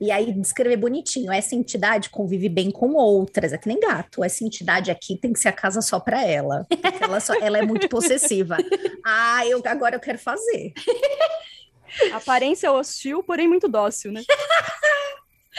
E 0.00 0.10
aí 0.10 0.32
descrever 0.32 0.76
bonitinho. 0.76 1.32
Essa 1.32 1.54
entidade 1.54 2.10
convive 2.10 2.48
bem 2.48 2.70
com 2.70 2.92
outras. 2.94 3.52
É 3.52 3.58
que 3.58 3.68
nem 3.68 3.78
gato. 3.80 4.22
Essa 4.22 4.44
entidade 4.44 4.90
aqui 4.90 5.16
tem 5.16 5.32
que 5.32 5.38
ser 5.40 5.48
a 5.48 5.52
casa 5.52 5.80
só 5.80 5.98
para 6.00 6.24
ela. 6.24 6.66
Porque 6.68 7.02
ela, 7.04 7.20
só- 7.20 7.34
ela 7.40 7.58
é 7.58 7.62
muito 7.62 7.88
possessiva. 7.88 8.56
Ah, 9.04 9.46
eu, 9.46 9.60
agora 9.64 9.96
eu 9.96 10.00
quero 10.00 10.18
fazer. 10.18 10.72
Aparência 12.12 12.72
hostil, 12.72 13.22
porém 13.22 13.46
muito 13.48 13.68
dócil, 13.68 14.12
né? 14.12 14.22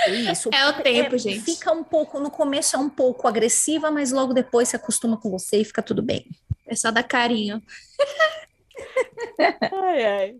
Isso. 0.07 0.49
É 0.51 0.67
o 0.67 0.73
tempo, 0.81 1.15
É, 1.15 1.17
gente. 1.19 1.41
Fica 1.41 1.71
um 1.71 1.83
pouco, 1.83 2.19
no 2.19 2.31
começo 2.31 2.75
é 2.75 2.79
um 2.79 2.89
pouco 2.89 3.27
agressiva, 3.27 3.91
mas 3.91 4.11
logo 4.11 4.33
depois 4.33 4.69
se 4.69 4.75
acostuma 4.75 5.15
com 5.17 5.29
você 5.29 5.57
e 5.57 5.65
fica 5.65 5.81
tudo 5.83 6.01
bem. 6.01 6.25
É 6.67 6.75
só 6.75 6.89
dar 6.89 7.03
carinho. 7.03 7.61
Ai, 9.39 10.05
ai. 10.05 10.37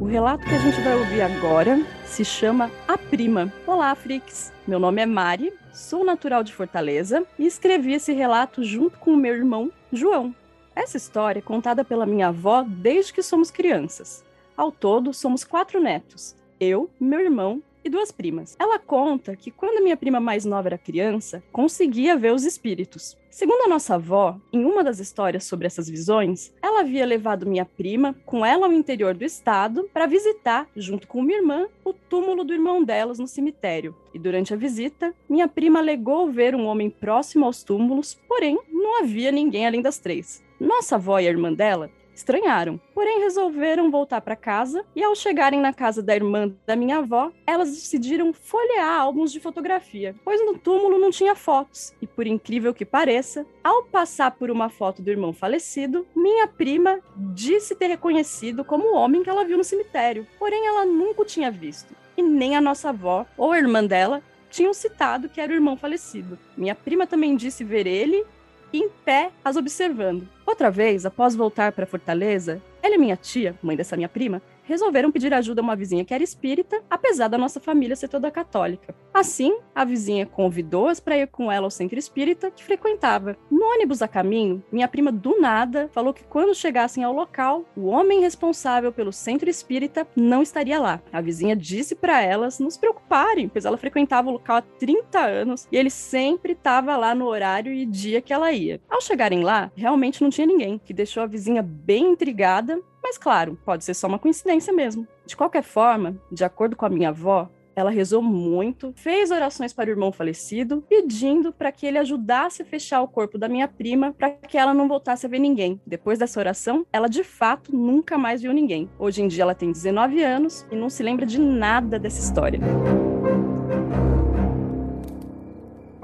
O 0.00 0.04
relato 0.06 0.44
que 0.44 0.54
a 0.54 0.58
gente 0.58 0.80
vai 0.80 0.94
ouvir 0.94 1.20
agora 1.22 1.78
se 2.04 2.24
chama 2.24 2.70
A 2.86 2.96
Prima. 2.96 3.52
Olá, 3.66 3.94
Frix. 3.94 4.52
Meu 4.66 4.78
nome 4.78 5.02
é 5.02 5.06
Mari, 5.06 5.52
sou 5.72 6.04
natural 6.04 6.42
de 6.42 6.54
Fortaleza 6.54 7.26
e 7.38 7.46
escrevi 7.46 7.94
esse 7.94 8.12
relato 8.12 8.62
junto 8.62 8.98
com 8.98 9.12
o 9.12 9.16
meu 9.16 9.34
irmão, 9.34 9.70
João. 9.92 10.34
Essa 10.74 10.96
história 10.96 11.38
é 11.38 11.42
contada 11.42 11.84
pela 11.84 12.06
minha 12.06 12.28
avó 12.28 12.64
desde 12.66 13.12
que 13.12 13.22
somos 13.22 13.50
crianças. 13.50 14.24
Ao 14.56 14.72
todo, 14.72 15.12
somos 15.12 15.44
quatro 15.44 15.80
netos: 15.80 16.34
eu, 16.58 16.90
meu 16.98 17.20
irmão 17.20 17.62
e 17.84 17.90
duas 17.90 18.10
primas. 18.10 18.56
Ela 18.58 18.78
conta 18.78 19.36
que 19.36 19.50
quando 19.50 19.82
minha 19.82 19.96
prima 19.96 20.18
mais 20.18 20.44
nova 20.44 20.68
era 20.68 20.78
criança, 20.78 21.42
conseguia 21.52 22.16
ver 22.16 22.32
os 22.32 22.44
espíritos. 22.44 23.16
Segundo 23.34 23.62
a 23.62 23.68
nossa 23.68 23.96
avó, 23.96 24.38
em 24.52 24.64
uma 24.64 24.84
das 24.84 25.00
histórias 25.00 25.42
sobre 25.42 25.66
essas 25.66 25.88
visões, 25.90 26.54
ela 26.62 26.82
havia 26.82 27.04
levado 27.04 27.44
minha 27.44 27.64
prima 27.64 28.14
com 28.24 28.46
ela 28.46 28.66
ao 28.66 28.72
interior 28.72 29.12
do 29.12 29.24
estado 29.24 29.90
para 29.92 30.06
visitar, 30.06 30.68
junto 30.76 31.08
com 31.08 31.20
minha 31.20 31.38
irmã, 31.38 31.66
o 31.84 31.92
túmulo 31.92 32.44
do 32.44 32.54
irmão 32.54 32.84
delas 32.84 33.18
no 33.18 33.26
cemitério. 33.26 33.92
E 34.14 34.20
durante 34.20 34.54
a 34.54 34.56
visita, 34.56 35.12
minha 35.28 35.48
prima 35.48 35.80
alegou 35.80 36.30
ver 36.30 36.54
um 36.54 36.66
homem 36.66 36.88
próximo 36.88 37.44
aos 37.44 37.64
túmulos, 37.64 38.16
porém 38.28 38.56
não 38.70 39.00
havia 39.02 39.32
ninguém 39.32 39.66
além 39.66 39.82
das 39.82 39.98
três. 39.98 40.40
Nossa 40.60 40.94
avó 40.94 41.18
e 41.18 41.26
a 41.26 41.30
irmã 41.30 41.52
dela 41.52 41.90
estranharam, 42.14 42.80
porém 42.94 43.20
resolveram 43.20 43.90
voltar 43.90 44.20
para 44.20 44.36
casa 44.36 44.84
e 44.94 45.02
ao 45.02 45.14
chegarem 45.14 45.60
na 45.60 45.72
casa 45.72 46.02
da 46.02 46.14
irmã 46.14 46.52
da 46.66 46.76
minha 46.76 46.98
avó, 46.98 47.30
elas 47.46 47.70
decidiram 47.70 48.32
folhear 48.32 49.00
álbuns 49.00 49.32
de 49.32 49.40
fotografia, 49.40 50.14
pois 50.24 50.44
no 50.44 50.58
túmulo 50.58 50.98
não 50.98 51.10
tinha 51.10 51.34
fotos. 51.34 51.92
E 52.00 52.06
por 52.06 52.26
incrível 52.26 52.72
que 52.72 52.84
pareça, 52.84 53.44
ao 53.62 53.82
passar 53.84 54.30
por 54.32 54.50
uma 54.50 54.68
foto 54.68 55.02
do 55.02 55.10
irmão 55.10 55.32
falecido, 55.32 56.06
minha 56.14 56.46
prima 56.46 57.00
disse 57.34 57.74
ter 57.74 57.88
reconhecido 57.88 58.64
como 58.64 58.92
o 58.92 58.96
homem 58.96 59.22
que 59.22 59.30
ela 59.30 59.44
viu 59.44 59.58
no 59.58 59.64
cemitério, 59.64 60.26
porém 60.38 60.66
ela 60.66 60.84
nunca 60.84 61.22
o 61.22 61.24
tinha 61.24 61.50
visto. 61.50 61.94
e 62.16 62.22
nem 62.22 62.56
a 62.56 62.60
nossa 62.60 62.90
avó 62.90 63.26
ou 63.36 63.52
a 63.52 63.58
irmã 63.58 63.84
dela 63.84 64.22
tinham 64.48 64.72
citado 64.72 65.28
que 65.28 65.40
era 65.40 65.50
o 65.52 65.54
irmão 65.54 65.76
falecido. 65.76 66.38
Minha 66.56 66.74
prima 66.74 67.06
também 67.06 67.34
disse 67.36 67.64
ver 67.64 67.86
ele 67.86 68.24
em 68.72 68.88
pé 69.04 69.30
as 69.44 69.56
observando. 69.56 70.28
Outra 70.46 70.70
vez, 70.70 71.06
após 71.06 71.34
voltar 71.34 71.72
para 71.72 71.86
Fortaleza, 71.86 72.62
ela 72.82 72.96
e 72.96 72.98
minha 72.98 73.16
tia, 73.16 73.58
mãe 73.62 73.76
dessa 73.76 73.96
minha 73.96 74.08
prima, 74.08 74.42
resolveram 74.64 75.10
pedir 75.12 75.32
ajuda 75.32 75.60
a 75.60 75.64
uma 75.64 75.76
vizinha 75.76 76.04
que 76.04 76.12
era 76.12 76.22
espírita, 76.22 76.82
apesar 76.90 77.28
da 77.28 77.38
nossa 77.38 77.60
família 77.60 77.96
ser 77.96 78.08
toda 78.08 78.30
católica. 78.30 78.94
Assim, 79.12 79.56
a 79.74 79.84
vizinha 79.84 80.26
convidou-as 80.26 80.98
para 81.00 81.16
ir 81.16 81.28
com 81.28 81.52
ela 81.52 81.66
ao 81.66 81.70
centro 81.70 81.98
espírita 81.98 82.50
que 82.50 82.64
frequentava. 82.64 83.36
No 83.50 83.64
ônibus 83.64 84.02
a 84.02 84.08
caminho, 84.08 84.62
minha 84.72 84.88
prima 84.88 85.12
do 85.12 85.40
nada 85.40 85.88
falou 85.92 86.12
que 86.12 86.24
quando 86.24 86.54
chegassem 86.54 87.04
ao 87.04 87.12
local, 87.12 87.64
o 87.76 87.86
homem 87.86 88.20
responsável 88.20 88.90
pelo 88.90 89.12
centro 89.12 89.48
espírita 89.48 90.06
não 90.16 90.42
estaria 90.42 90.80
lá. 90.80 91.00
A 91.12 91.20
vizinha 91.20 91.54
disse 91.54 91.94
para 91.94 92.22
elas 92.22 92.58
não 92.58 92.68
se 92.68 92.78
preocuparem, 92.78 93.48
pois 93.48 93.64
ela 93.64 93.76
frequentava 93.76 94.28
o 94.28 94.32
local 94.32 94.56
há 94.56 94.62
30 94.62 95.20
anos 95.20 95.68
e 95.70 95.76
ele 95.76 95.90
sempre 95.90 96.52
estava 96.52 96.96
lá 96.96 97.14
no 97.14 97.26
horário 97.26 97.72
e 97.72 97.86
dia 97.86 98.20
que 98.20 98.32
ela 98.32 98.52
ia. 98.52 98.80
Ao 98.90 99.00
chegarem 99.00 99.42
lá, 99.42 99.70
realmente 99.76 100.22
não 100.22 100.30
tinha 100.34 100.46
ninguém, 100.46 100.78
que 100.78 100.92
deixou 100.92 101.22
a 101.22 101.26
vizinha 101.26 101.62
bem 101.62 102.12
intrigada 102.12 102.80
mas 103.04 103.18
claro, 103.18 103.58
pode 103.66 103.84
ser 103.84 103.92
só 103.92 104.06
uma 104.06 104.18
coincidência 104.18 104.72
mesmo. 104.72 105.06
De 105.26 105.36
qualquer 105.36 105.62
forma, 105.62 106.16
de 106.32 106.42
acordo 106.42 106.74
com 106.74 106.86
a 106.86 106.88
minha 106.88 107.10
avó, 107.10 107.50
ela 107.76 107.90
rezou 107.90 108.22
muito, 108.22 108.94
fez 108.96 109.30
orações 109.30 109.74
para 109.74 109.90
o 109.90 109.92
irmão 109.92 110.10
falecido, 110.10 110.82
pedindo 110.88 111.52
para 111.52 111.70
que 111.70 111.84
ele 111.84 111.98
ajudasse 111.98 112.62
a 112.62 112.64
fechar 112.64 113.02
o 113.02 113.08
corpo 113.08 113.36
da 113.36 113.46
minha 113.46 113.68
prima 113.68 114.14
para 114.16 114.30
que 114.30 114.56
ela 114.56 114.72
não 114.72 114.88
voltasse 114.88 115.26
a 115.26 115.28
ver 115.28 115.38
ninguém. 115.38 115.78
Depois 115.86 116.18
dessa 116.18 116.40
oração, 116.40 116.86
ela 116.90 117.08
de 117.08 117.22
fato 117.22 117.76
nunca 117.76 118.16
mais 118.16 118.40
viu 118.40 118.54
ninguém. 118.54 118.88
Hoje 118.98 119.20
em 119.20 119.28
dia 119.28 119.42
ela 119.42 119.54
tem 119.54 119.70
19 119.70 120.22
anos 120.22 120.64
e 120.70 120.74
não 120.74 120.88
se 120.88 121.02
lembra 121.02 121.26
de 121.26 121.38
nada 121.38 121.98
dessa 121.98 122.20
história. 122.20 122.58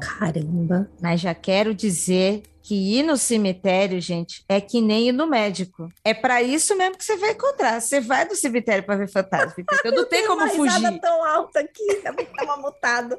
Caramba. 0.01 0.91
Mas 1.01 1.21
já 1.21 1.35
quero 1.35 1.75
dizer 1.75 2.43
que 2.63 2.75
ir 2.99 3.03
no 3.03 3.17
cemitério, 3.17 4.01
gente, 4.01 4.45
é 4.49 4.61
que 4.61 4.81
nem 4.81 5.09
ir 5.09 5.13
no 5.13 5.27
médico. 5.27 5.89
É 6.05 6.13
para 6.15 6.43
isso 6.43 6.77
mesmo 6.77 6.97
que 6.97 7.05
você 7.05 7.17
vai 7.17 7.31
encontrar. 7.33 7.81
Você 7.81 8.01
vai 8.01 8.25
no 8.25 8.35
cemitério 8.37 8.85
para 8.85 8.97
ver 8.97 9.11
fantasma. 9.11 9.55
Entendeu? 9.59 9.93
Não 10.03 10.09
tem 10.09 10.27
como 10.27 10.43
uma 10.43 10.49
fugir. 10.51 11.01
tão 11.01 11.25
alta 11.25 11.61
aqui, 11.61 11.95
também 12.03 12.27
tava 12.27 12.57
mutado. 12.59 13.19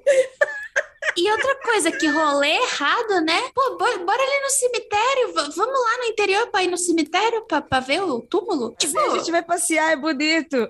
E 1.18 1.30
outra 1.32 1.56
coisa, 1.64 1.92
que 1.92 2.08
rolê 2.08 2.52
errado, 2.58 3.22
né? 3.26 3.42
Pô, 3.54 3.76
bora, 3.78 3.98
bora 3.98 4.22
ali 4.22 4.42
no 4.44 4.50
cemitério, 4.52 5.28
v- 5.34 5.56
vamos 5.56 5.82
lá 5.82 5.98
no 5.98 6.04
interior 6.06 6.48
pra 6.52 6.64
ir 6.64 6.68
no 6.70 6.78
cemitério 6.78 7.42
pra, 7.48 7.60
pra 7.62 7.80
ver 7.80 8.02
o 8.04 8.22
túmulo? 8.22 8.74
Tipo, 8.78 8.98
A 9.00 9.18
gente 9.18 9.32
vai 9.32 9.44
passear, 9.44 9.92
é 9.92 9.96
bonito. 9.98 10.70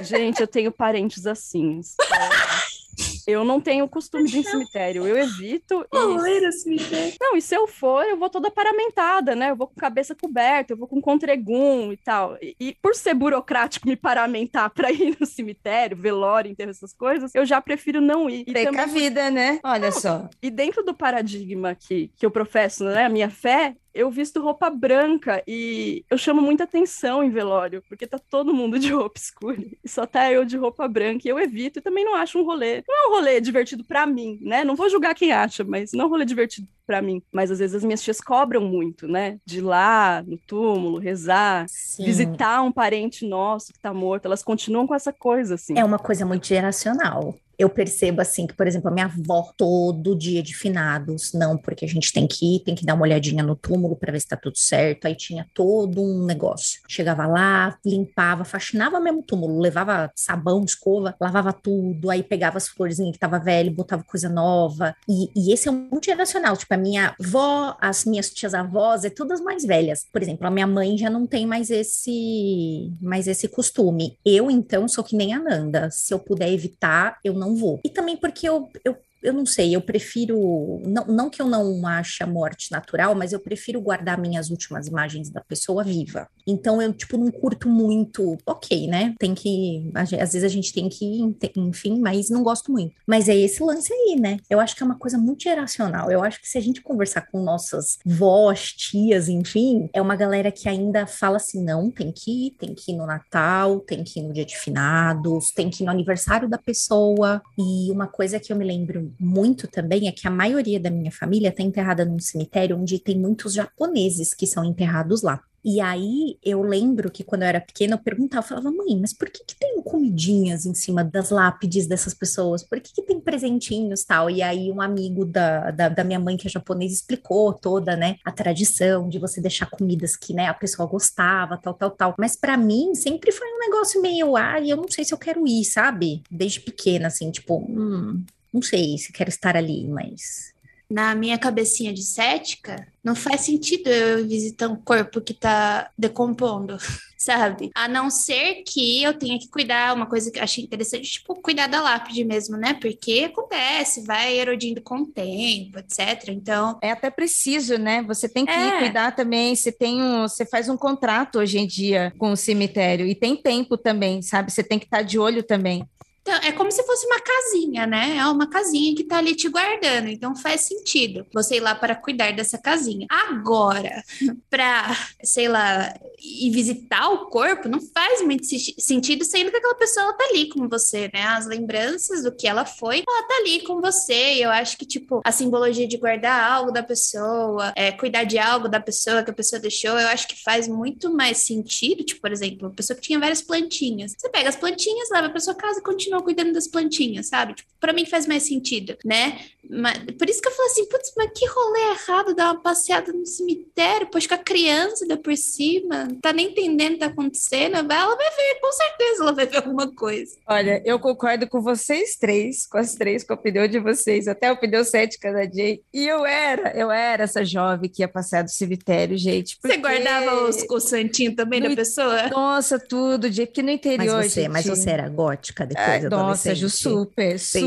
Gente, 0.00 0.40
eu 0.40 0.48
tenho 0.48 0.72
parentes 0.72 1.26
assim. 1.26 1.80
Eu 3.28 3.44
não 3.44 3.60
tenho 3.60 3.86
costume 3.86 4.24
de 4.26 4.38
ir 4.38 4.40
em 4.40 4.42
cemitério, 4.42 5.06
eu 5.06 5.18
evito. 5.18 5.86
E 5.92 6.40
no 6.40 6.52
cemitério. 6.52 7.14
Não, 7.20 7.36
e 7.36 7.42
se 7.42 7.54
eu 7.54 7.66
for, 7.66 8.02
eu 8.04 8.16
vou 8.16 8.30
toda 8.30 8.50
paramentada, 8.50 9.34
né? 9.34 9.50
Eu 9.50 9.56
vou 9.56 9.66
com 9.66 9.74
cabeça 9.74 10.14
coberta, 10.14 10.72
eu 10.72 10.76
vou 10.76 10.88
com 10.88 11.00
contregum 11.00 11.92
e 11.92 11.96
tal. 11.96 12.36
E, 12.40 12.56
e 12.58 12.76
por 12.80 12.94
ser 12.94 13.14
burocrático 13.14 13.86
me 13.88 13.96
paramentar 13.96 14.70
pra 14.74 14.90
ir 14.90 15.16
no 15.20 15.26
cemitério, 15.26 15.96
velório, 15.96 16.50
enterro, 16.50 16.70
essas 16.70 16.92
coisas, 16.94 17.34
eu 17.34 17.44
já 17.44 17.60
prefiro 17.60 18.00
não 18.00 18.30
ir. 18.30 18.44
E, 18.46 18.52
Tem 18.52 18.64
com 18.72 18.80
a 18.80 18.84
também- 18.86 18.94
vida, 19.02 19.30
né? 19.30 19.60
Olha 19.62 19.92
só. 19.92 20.28
e 20.42 20.50
dentro 20.50 20.82
do 20.84 20.94
paradigma 20.94 21.74
que, 21.74 22.10
que 22.16 22.24
eu 22.24 22.30
professo, 22.30 22.84
né, 22.84 23.04
a 23.04 23.08
minha 23.10 23.28
fé, 23.30 23.74
eu 23.94 24.10
visto 24.10 24.42
roupa 24.42 24.70
branca 24.70 25.42
e 25.46 26.04
eu 26.10 26.18
chamo 26.18 26.40
muita 26.40 26.64
atenção 26.64 27.22
em 27.22 27.30
velório, 27.30 27.82
porque 27.88 28.06
tá 28.06 28.18
todo 28.18 28.54
mundo 28.54 28.78
de 28.78 28.92
roupa 28.92 29.18
escura 29.18 29.58
e 29.82 29.88
só 29.88 30.06
tá 30.06 30.30
eu 30.30 30.44
de 30.44 30.56
roupa 30.56 30.86
branca 30.86 31.26
e 31.26 31.30
eu 31.30 31.38
evito 31.38 31.78
e 31.78 31.82
também 31.82 32.04
não 32.04 32.14
acho 32.14 32.38
um 32.38 32.44
rolê. 32.44 32.82
Não 32.86 32.94
é 32.94 33.08
um 33.08 33.10
rolê 33.12 33.40
divertido 33.40 33.84
pra 33.84 34.06
mim, 34.06 34.38
né? 34.42 34.64
Não 34.64 34.76
vou 34.76 34.88
julgar 34.88 35.14
quem 35.14 35.32
acha, 35.32 35.64
mas 35.64 35.92
não 35.92 36.04
é 36.04 36.06
um 36.06 36.10
rolê 36.10 36.24
divertido 36.24 36.68
pra 36.86 37.02
mim. 37.02 37.22
Mas 37.32 37.50
às 37.50 37.58
vezes 37.58 37.76
as 37.76 37.84
minhas 37.84 38.02
tias 38.02 38.20
cobram 38.20 38.62
muito, 38.62 39.06
né? 39.06 39.38
De 39.44 39.58
ir 39.58 39.62
lá 39.62 40.22
no 40.26 40.38
túmulo, 40.38 40.98
rezar, 40.98 41.66
Sim. 41.68 42.04
visitar 42.04 42.62
um 42.62 42.72
parente 42.72 43.26
nosso 43.26 43.72
que 43.72 43.80
tá 43.80 43.92
morto. 43.92 44.26
Elas 44.26 44.42
continuam 44.42 44.86
com 44.86 44.94
essa 44.94 45.12
coisa, 45.12 45.54
assim. 45.54 45.78
É 45.78 45.84
uma 45.84 45.98
coisa 45.98 46.24
muito 46.24 46.46
geracional. 46.46 47.34
Eu 47.58 47.68
percebo 47.68 48.20
assim 48.20 48.46
que, 48.46 48.54
por 48.54 48.66
exemplo, 48.66 48.88
a 48.88 48.92
minha 48.92 49.06
avó, 49.06 49.52
todo 49.56 50.16
dia 50.16 50.42
de 50.42 50.54
finados, 50.54 51.32
não, 51.32 51.56
porque 51.56 51.84
a 51.84 51.88
gente 51.88 52.12
tem 52.12 52.26
que 52.26 52.56
ir, 52.56 52.60
tem 52.60 52.74
que 52.74 52.84
dar 52.84 52.94
uma 52.94 53.02
olhadinha 53.02 53.42
no 53.42 53.56
túmulo 53.56 53.96
para 53.96 54.12
ver 54.12 54.20
se 54.20 54.28
tá 54.28 54.36
tudo 54.36 54.56
certo. 54.56 55.06
Aí 55.06 55.14
tinha 55.14 55.46
todo 55.54 56.00
um 56.00 56.24
negócio. 56.24 56.80
Chegava 56.88 57.26
lá, 57.26 57.76
limpava, 57.84 58.44
faxinava 58.44 59.00
mesmo 59.00 59.20
o 59.20 59.22
túmulo, 59.22 59.58
levava 59.58 60.10
sabão, 60.14 60.64
escova, 60.64 61.14
lavava 61.20 61.52
tudo, 61.52 62.10
aí 62.10 62.22
pegava 62.22 62.58
as 62.58 62.68
florzinhas 62.68 63.12
que 63.12 63.18
tava 63.18 63.38
velho, 63.38 63.72
botava 63.72 64.04
coisa 64.04 64.28
nova. 64.28 64.94
E, 65.08 65.30
e 65.34 65.52
esse 65.52 65.68
é 65.68 65.70
um 65.70 65.88
muito 65.90 66.04
geracional. 66.04 66.56
Tipo, 66.56 66.74
a 66.74 66.78
minha 66.78 67.14
avó, 67.20 67.76
as 67.80 68.04
minhas 68.04 68.30
tias 68.30 68.54
avós, 68.54 69.04
é 69.04 69.10
todas 69.10 69.40
mais 69.40 69.64
velhas. 69.64 70.06
Por 70.12 70.22
exemplo, 70.22 70.46
a 70.46 70.50
minha 70.50 70.66
mãe 70.66 70.96
já 70.96 71.10
não 71.10 71.26
tem 71.26 71.46
mais 71.46 71.70
esse, 71.70 72.92
mais 73.00 73.26
esse 73.26 73.48
costume. 73.48 74.16
Eu, 74.24 74.50
então, 74.50 74.86
sou 74.86 75.02
que 75.02 75.16
nem 75.16 75.34
a 75.34 75.40
Nanda. 75.40 75.90
Se 75.90 76.14
eu 76.14 76.18
puder 76.18 76.52
evitar, 76.52 77.18
eu 77.24 77.34
não 77.34 77.47
vou. 77.54 77.80
E 77.84 77.90
também 77.90 78.16
porque 78.16 78.48
eu, 78.48 78.68
eu 78.84 78.96
eu 79.22 79.32
não 79.32 79.44
sei, 79.44 79.74
eu 79.74 79.80
prefiro. 79.80 80.80
Não, 80.84 81.04
não 81.06 81.30
que 81.30 81.42
eu 81.42 81.46
não 81.46 81.86
ache 81.86 82.22
a 82.22 82.26
morte 82.26 82.70
natural, 82.70 83.14
mas 83.14 83.32
eu 83.32 83.40
prefiro 83.40 83.80
guardar 83.80 84.20
minhas 84.20 84.50
últimas 84.50 84.86
imagens 84.86 85.30
da 85.30 85.40
pessoa 85.40 85.82
viva. 85.82 86.28
Então 86.46 86.80
eu, 86.80 86.92
tipo, 86.92 87.16
não 87.16 87.30
curto 87.30 87.68
muito. 87.68 88.36
Ok, 88.46 88.86
né? 88.86 89.14
Tem 89.18 89.34
que. 89.34 89.90
Às 89.94 90.10
vezes 90.10 90.44
a 90.44 90.48
gente 90.48 90.72
tem 90.72 90.88
que 90.88 91.18
enfim, 91.56 92.00
mas 92.00 92.30
não 92.30 92.42
gosto 92.42 92.70
muito. 92.72 92.94
Mas 93.06 93.28
é 93.28 93.36
esse 93.36 93.62
lance 93.62 93.92
aí, 93.92 94.16
né? 94.18 94.38
Eu 94.48 94.60
acho 94.60 94.76
que 94.76 94.82
é 94.82 94.86
uma 94.86 94.98
coisa 94.98 95.18
muito 95.18 95.42
geracional. 95.42 96.10
Eu 96.10 96.22
acho 96.22 96.40
que 96.40 96.48
se 96.48 96.58
a 96.58 96.60
gente 96.60 96.80
conversar 96.80 97.22
com 97.30 97.42
nossas 97.42 97.98
vós, 98.04 98.72
tias, 98.72 99.28
enfim, 99.28 99.88
é 99.92 100.00
uma 100.00 100.16
galera 100.16 100.50
que 100.52 100.68
ainda 100.68 101.06
fala 101.06 101.36
assim: 101.36 101.62
não, 101.62 101.90
tem 101.90 102.12
que 102.12 102.46
ir, 102.46 102.50
tem 102.52 102.74
que 102.74 102.92
ir 102.92 102.96
no 102.96 103.06
Natal, 103.06 103.80
tem 103.80 104.04
que 104.04 104.20
ir 104.20 104.22
no 104.22 104.32
dia 104.32 104.44
de 104.44 104.56
finados, 104.56 105.50
tem 105.52 105.70
que 105.70 105.82
ir 105.82 105.86
no 105.86 105.92
aniversário 105.92 106.48
da 106.48 106.58
pessoa. 106.58 107.42
E 107.58 107.90
uma 107.90 108.06
coisa 108.06 108.38
que 108.38 108.52
eu 108.52 108.56
me 108.56 108.64
lembro 108.64 109.07
muito 109.18 109.66
também 109.68 110.08
é 110.08 110.12
que 110.12 110.26
a 110.26 110.30
maioria 110.30 110.80
da 110.80 110.90
minha 110.90 111.12
família 111.12 111.48
está 111.48 111.62
enterrada 111.62 112.04
num 112.04 112.18
cemitério 112.18 112.76
onde 112.76 112.98
tem 112.98 113.18
muitos 113.18 113.54
japoneses 113.54 114.34
que 114.34 114.46
são 114.46 114.64
enterrados 114.64 115.22
lá. 115.22 115.42
E 115.64 115.80
aí 115.80 116.38
eu 116.42 116.62
lembro 116.62 117.10
que 117.10 117.24
quando 117.24 117.42
eu 117.42 117.48
era 117.48 117.60
pequena 117.60 117.94
eu 117.94 117.98
perguntava, 117.98 118.44
eu 118.44 118.48
falava, 118.48 118.70
mãe, 118.70 118.98
mas 118.98 119.12
por 119.12 119.28
que, 119.28 119.44
que 119.44 119.56
tem 119.58 119.82
comidinhas 119.82 120.64
em 120.64 120.74
cima 120.74 121.02
das 121.02 121.30
lápides 121.30 121.86
dessas 121.86 122.14
pessoas? 122.14 122.62
Por 122.62 122.80
que, 122.80 122.92
que 122.94 123.02
tem 123.02 123.20
presentinhos 123.20 124.04
tal? 124.04 124.30
E 124.30 124.40
aí 124.40 124.70
um 124.70 124.80
amigo 124.80 125.24
da, 125.24 125.70
da, 125.70 125.88
da, 125.88 126.04
minha 126.04 126.18
mãe, 126.18 126.36
que 126.36 126.46
é 126.46 126.50
japonês, 126.50 126.92
explicou 126.92 127.52
toda, 127.52 127.96
né, 127.96 128.16
a 128.24 128.30
tradição 128.30 129.08
de 129.08 129.18
você 129.18 129.40
deixar 129.40 129.66
comidas 129.66 130.16
que, 130.16 130.32
né, 130.32 130.46
a 130.46 130.54
pessoa 130.54 130.88
gostava, 130.88 131.56
tal, 131.56 131.74
tal, 131.74 131.90
tal. 131.90 132.14
Mas 132.18 132.36
para 132.36 132.56
mim 132.56 132.94
sempre 132.94 133.32
foi 133.32 133.48
um 133.48 133.58
negócio 133.58 134.00
meio, 134.00 134.36
ah, 134.36 134.60
eu 134.60 134.76
não 134.76 134.88
sei 134.88 135.04
se 135.04 135.12
eu 135.12 135.18
quero 135.18 135.46
ir, 135.46 135.64
sabe? 135.64 136.22
Desde 136.30 136.60
pequena, 136.60 137.08
assim, 137.08 137.30
tipo, 137.30 137.58
hum, 137.58 138.24
não 138.52 138.62
sei 138.62 138.98
se 138.98 139.12
quero 139.12 139.28
estar 139.28 139.56
ali, 139.56 139.86
mas 139.86 140.54
na 140.90 141.14
minha 141.14 141.36
cabecinha 141.36 141.92
de 141.92 142.02
cética, 142.02 142.88
não 143.04 143.14
faz 143.14 143.42
sentido 143.42 143.88
eu 143.88 144.26
visitar 144.26 144.68
um 144.68 144.76
corpo 144.76 145.20
que 145.20 145.34
tá 145.34 145.90
decompondo, 145.98 146.78
sabe? 147.18 147.70
A 147.74 147.86
não 147.86 148.08
ser 148.08 148.62
que 148.66 149.02
eu 149.02 149.12
tenha 149.12 149.38
que 149.38 149.48
cuidar, 149.48 149.94
uma 149.94 150.06
coisa 150.06 150.30
que 150.30 150.38
eu 150.38 150.42
achei 150.42 150.64
interessante, 150.64 151.10
tipo, 151.10 151.34
cuidar 151.42 151.66
da 151.66 151.82
lápide 151.82 152.24
mesmo, 152.24 152.56
né? 152.56 152.72
Porque 152.72 153.30
acontece, 153.30 154.02
vai 154.02 154.38
erodindo 154.38 154.80
com 154.80 155.00
o 155.00 155.06
tempo, 155.06 155.78
etc. 155.78 156.28
Então. 156.28 156.78
É 156.80 156.90
até 156.90 157.10
preciso, 157.10 157.76
né? 157.76 158.02
Você 158.04 158.26
tem 158.26 158.46
que 158.46 158.52
é. 158.52 158.78
cuidar 158.78 159.14
também. 159.14 159.54
Você 159.54 159.70
tem 159.70 160.02
um. 160.02 160.22
Você 160.22 160.46
faz 160.46 160.70
um 160.70 160.76
contrato 160.76 161.38
hoje 161.38 161.58
em 161.58 161.66
dia 161.66 162.14
com 162.18 162.32
o 162.32 162.36
cemitério 162.36 163.06
e 163.06 163.14
tem 163.14 163.36
tempo 163.36 163.76
também, 163.76 164.22
sabe? 164.22 164.50
Você 164.50 164.62
tem 164.62 164.78
que 164.78 164.86
estar 164.86 165.02
de 165.02 165.18
olho 165.18 165.42
também. 165.42 165.86
Então, 166.22 166.34
é 166.42 166.52
como 166.52 166.70
se 166.70 166.82
fosse 166.82 167.06
uma 167.06 167.20
casinha, 167.20 167.86
né? 167.86 168.18
É 168.18 168.26
uma 168.26 168.46
casinha 168.48 168.94
que 168.94 169.04
tá 169.04 169.16
ali 169.16 169.34
te 169.34 169.48
guardando. 169.48 170.08
Então 170.08 170.36
faz 170.36 170.62
sentido 170.62 171.26
você 171.32 171.56
ir 171.56 171.60
lá 171.60 171.74
para 171.74 171.94
cuidar 171.94 172.32
dessa 172.32 172.58
casinha. 172.58 173.06
Agora, 173.10 174.02
para, 174.50 174.94
sei 175.24 175.48
lá, 175.48 175.94
ir 176.20 176.50
visitar 176.50 177.08
o 177.08 177.26
corpo, 177.26 177.68
não 177.68 177.80
faz 177.80 178.20
muito 178.20 178.44
sentido, 178.44 179.24
sendo 179.24 179.50
que 179.50 179.56
aquela 179.56 179.74
pessoa 179.74 180.12
tá 180.12 180.24
ali 180.24 180.50
com 180.50 180.68
você, 180.68 181.10
né? 181.14 181.22
As 181.22 181.46
lembranças 181.46 182.22
do 182.22 182.32
que 182.34 182.46
ela 182.46 182.66
foi, 182.66 183.04
ela 183.08 183.22
tá 183.26 183.34
ali 183.36 183.62
com 183.62 183.80
você. 183.80 184.34
E 184.34 184.42
eu 184.42 184.50
acho 184.50 184.76
que, 184.76 184.84
tipo, 184.84 185.22
a 185.24 185.32
simbologia 185.32 185.88
de 185.88 185.96
guardar 185.96 186.44
algo 186.52 186.70
da 186.70 186.82
pessoa, 186.82 187.72
é, 187.74 187.90
cuidar 187.90 188.24
de 188.24 188.38
algo 188.38 188.68
da 188.68 188.80
pessoa 188.80 189.22
que 189.22 189.30
a 189.30 189.34
pessoa 189.34 189.60
deixou, 189.60 189.98
eu 189.98 190.08
acho 190.08 190.28
que 190.28 190.42
faz 190.42 190.68
muito 190.68 191.10
mais 191.10 191.38
sentido. 191.38 192.04
Tipo, 192.04 192.20
por 192.20 192.32
exemplo, 192.32 192.68
uma 192.68 192.74
pessoa 192.74 192.94
que 192.96 193.02
tinha 193.02 193.18
várias 193.18 193.40
plantinhas. 193.40 194.12
Você 194.18 194.28
pega 194.28 194.50
as 194.50 194.56
plantinhas, 194.56 195.08
leva 195.10 195.30
para 195.30 195.40
sua 195.40 195.54
casa 195.54 195.80
e 195.80 195.82
continua 195.82 196.07
continuam 196.08 196.22
cuidando 196.22 196.52
das 196.52 196.66
plantinhas, 196.66 197.28
sabe? 197.28 197.54
Tipo, 197.54 197.68
pra 197.78 197.92
mim 197.92 198.06
faz 198.06 198.26
mais 198.26 198.42
sentido, 198.44 198.96
né? 199.04 199.38
Mas, 199.70 199.98
por 200.18 200.28
isso 200.28 200.40
que 200.40 200.48
eu 200.48 200.52
falo 200.52 200.66
assim, 200.66 200.88
putz, 200.88 201.12
mas 201.16 201.30
que 201.34 201.46
rolê 201.46 201.90
errado 201.90 202.34
dar 202.34 202.52
uma 202.52 202.60
passeada 202.60 203.12
no 203.12 203.26
cemitério, 203.26 204.08
pois 204.10 204.26
com 204.26 204.34
a 204.34 204.38
criança 204.38 205.04
ainda 205.04 205.16
por 205.16 205.36
cima, 205.36 206.04
não 206.04 206.20
tá 206.20 206.32
nem 206.32 206.48
entendendo 206.50 206.92
o 206.92 206.94
que 206.94 207.00
tá 207.00 207.06
acontecendo, 207.06 207.76
ela 207.76 208.16
vai 208.16 208.30
ver, 208.30 208.60
com 208.60 208.72
certeza 208.72 209.22
ela 209.22 209.32
vai 209.32 209.46
ver 209.46 209.58
alguma 209.58 209.92
coisa. 209.94 210.36
Olha, 210.46 210.82
eu 210.84 210.98
concordo 210.98 211.46
com 211.46 211.60
vocês 211.60 212.16
três, 212.16 212.66
com 212.66 212.78
as 212.78 212.94
três, 212.94 213.22
com 213.22 213.34
a 213.34 213.36
opinião 213.36 213.68
de 213.68 213.78
vocês, 213.78 214.26
até 214.26 214.48
a 214.48 214.52
opinião 214.52 214.82
cética 214.82 215.32
da 215.32 215.44
Jay, 215.44 215.82
e 215.92 216.06
eu 216.06 216.24
era, 216.24 216.76
eu 216.76 216.90
era 216.90 217.24
essa 217.24 217.44
jovem 217.44 217.90
que 217.90 218.02
ia 218.02 218.08
passear 218.08 218.42
do 218.42 218.50
cemitério, 218.50 219.18
gente. 219.18 219.58
Você 219.62 219.76
guardava 219.76 220.48
os, 220.48 220.64
o 220.70 220.80
santinho 220.80 221.34
também 221.36 221.60
no, 221.60 221.68
da 221.68 221.76
pessoa? 221.76 222.28
Nossa, 222.28 222.78
tudo, 222.78 223.28
de 223.28 223.46
que 223.46 223.62
no 223.62 223.70
interior, 223.70 224.16
mas 224.16 224.32
você, 224.32 224.40
gente... 224.42 224.50
Mas 224.50 224.66
você 224.66 224.90
era 224.90 225.08
gótica 225.08 225.66
depois, 225.66 225.97
é, 226.06 226.08
Nossa, 226.08 226.54
Ju, 226.54 226.68
super, 226.68 227.38
super. 227.38 227.60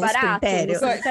barato. 0.00 0.46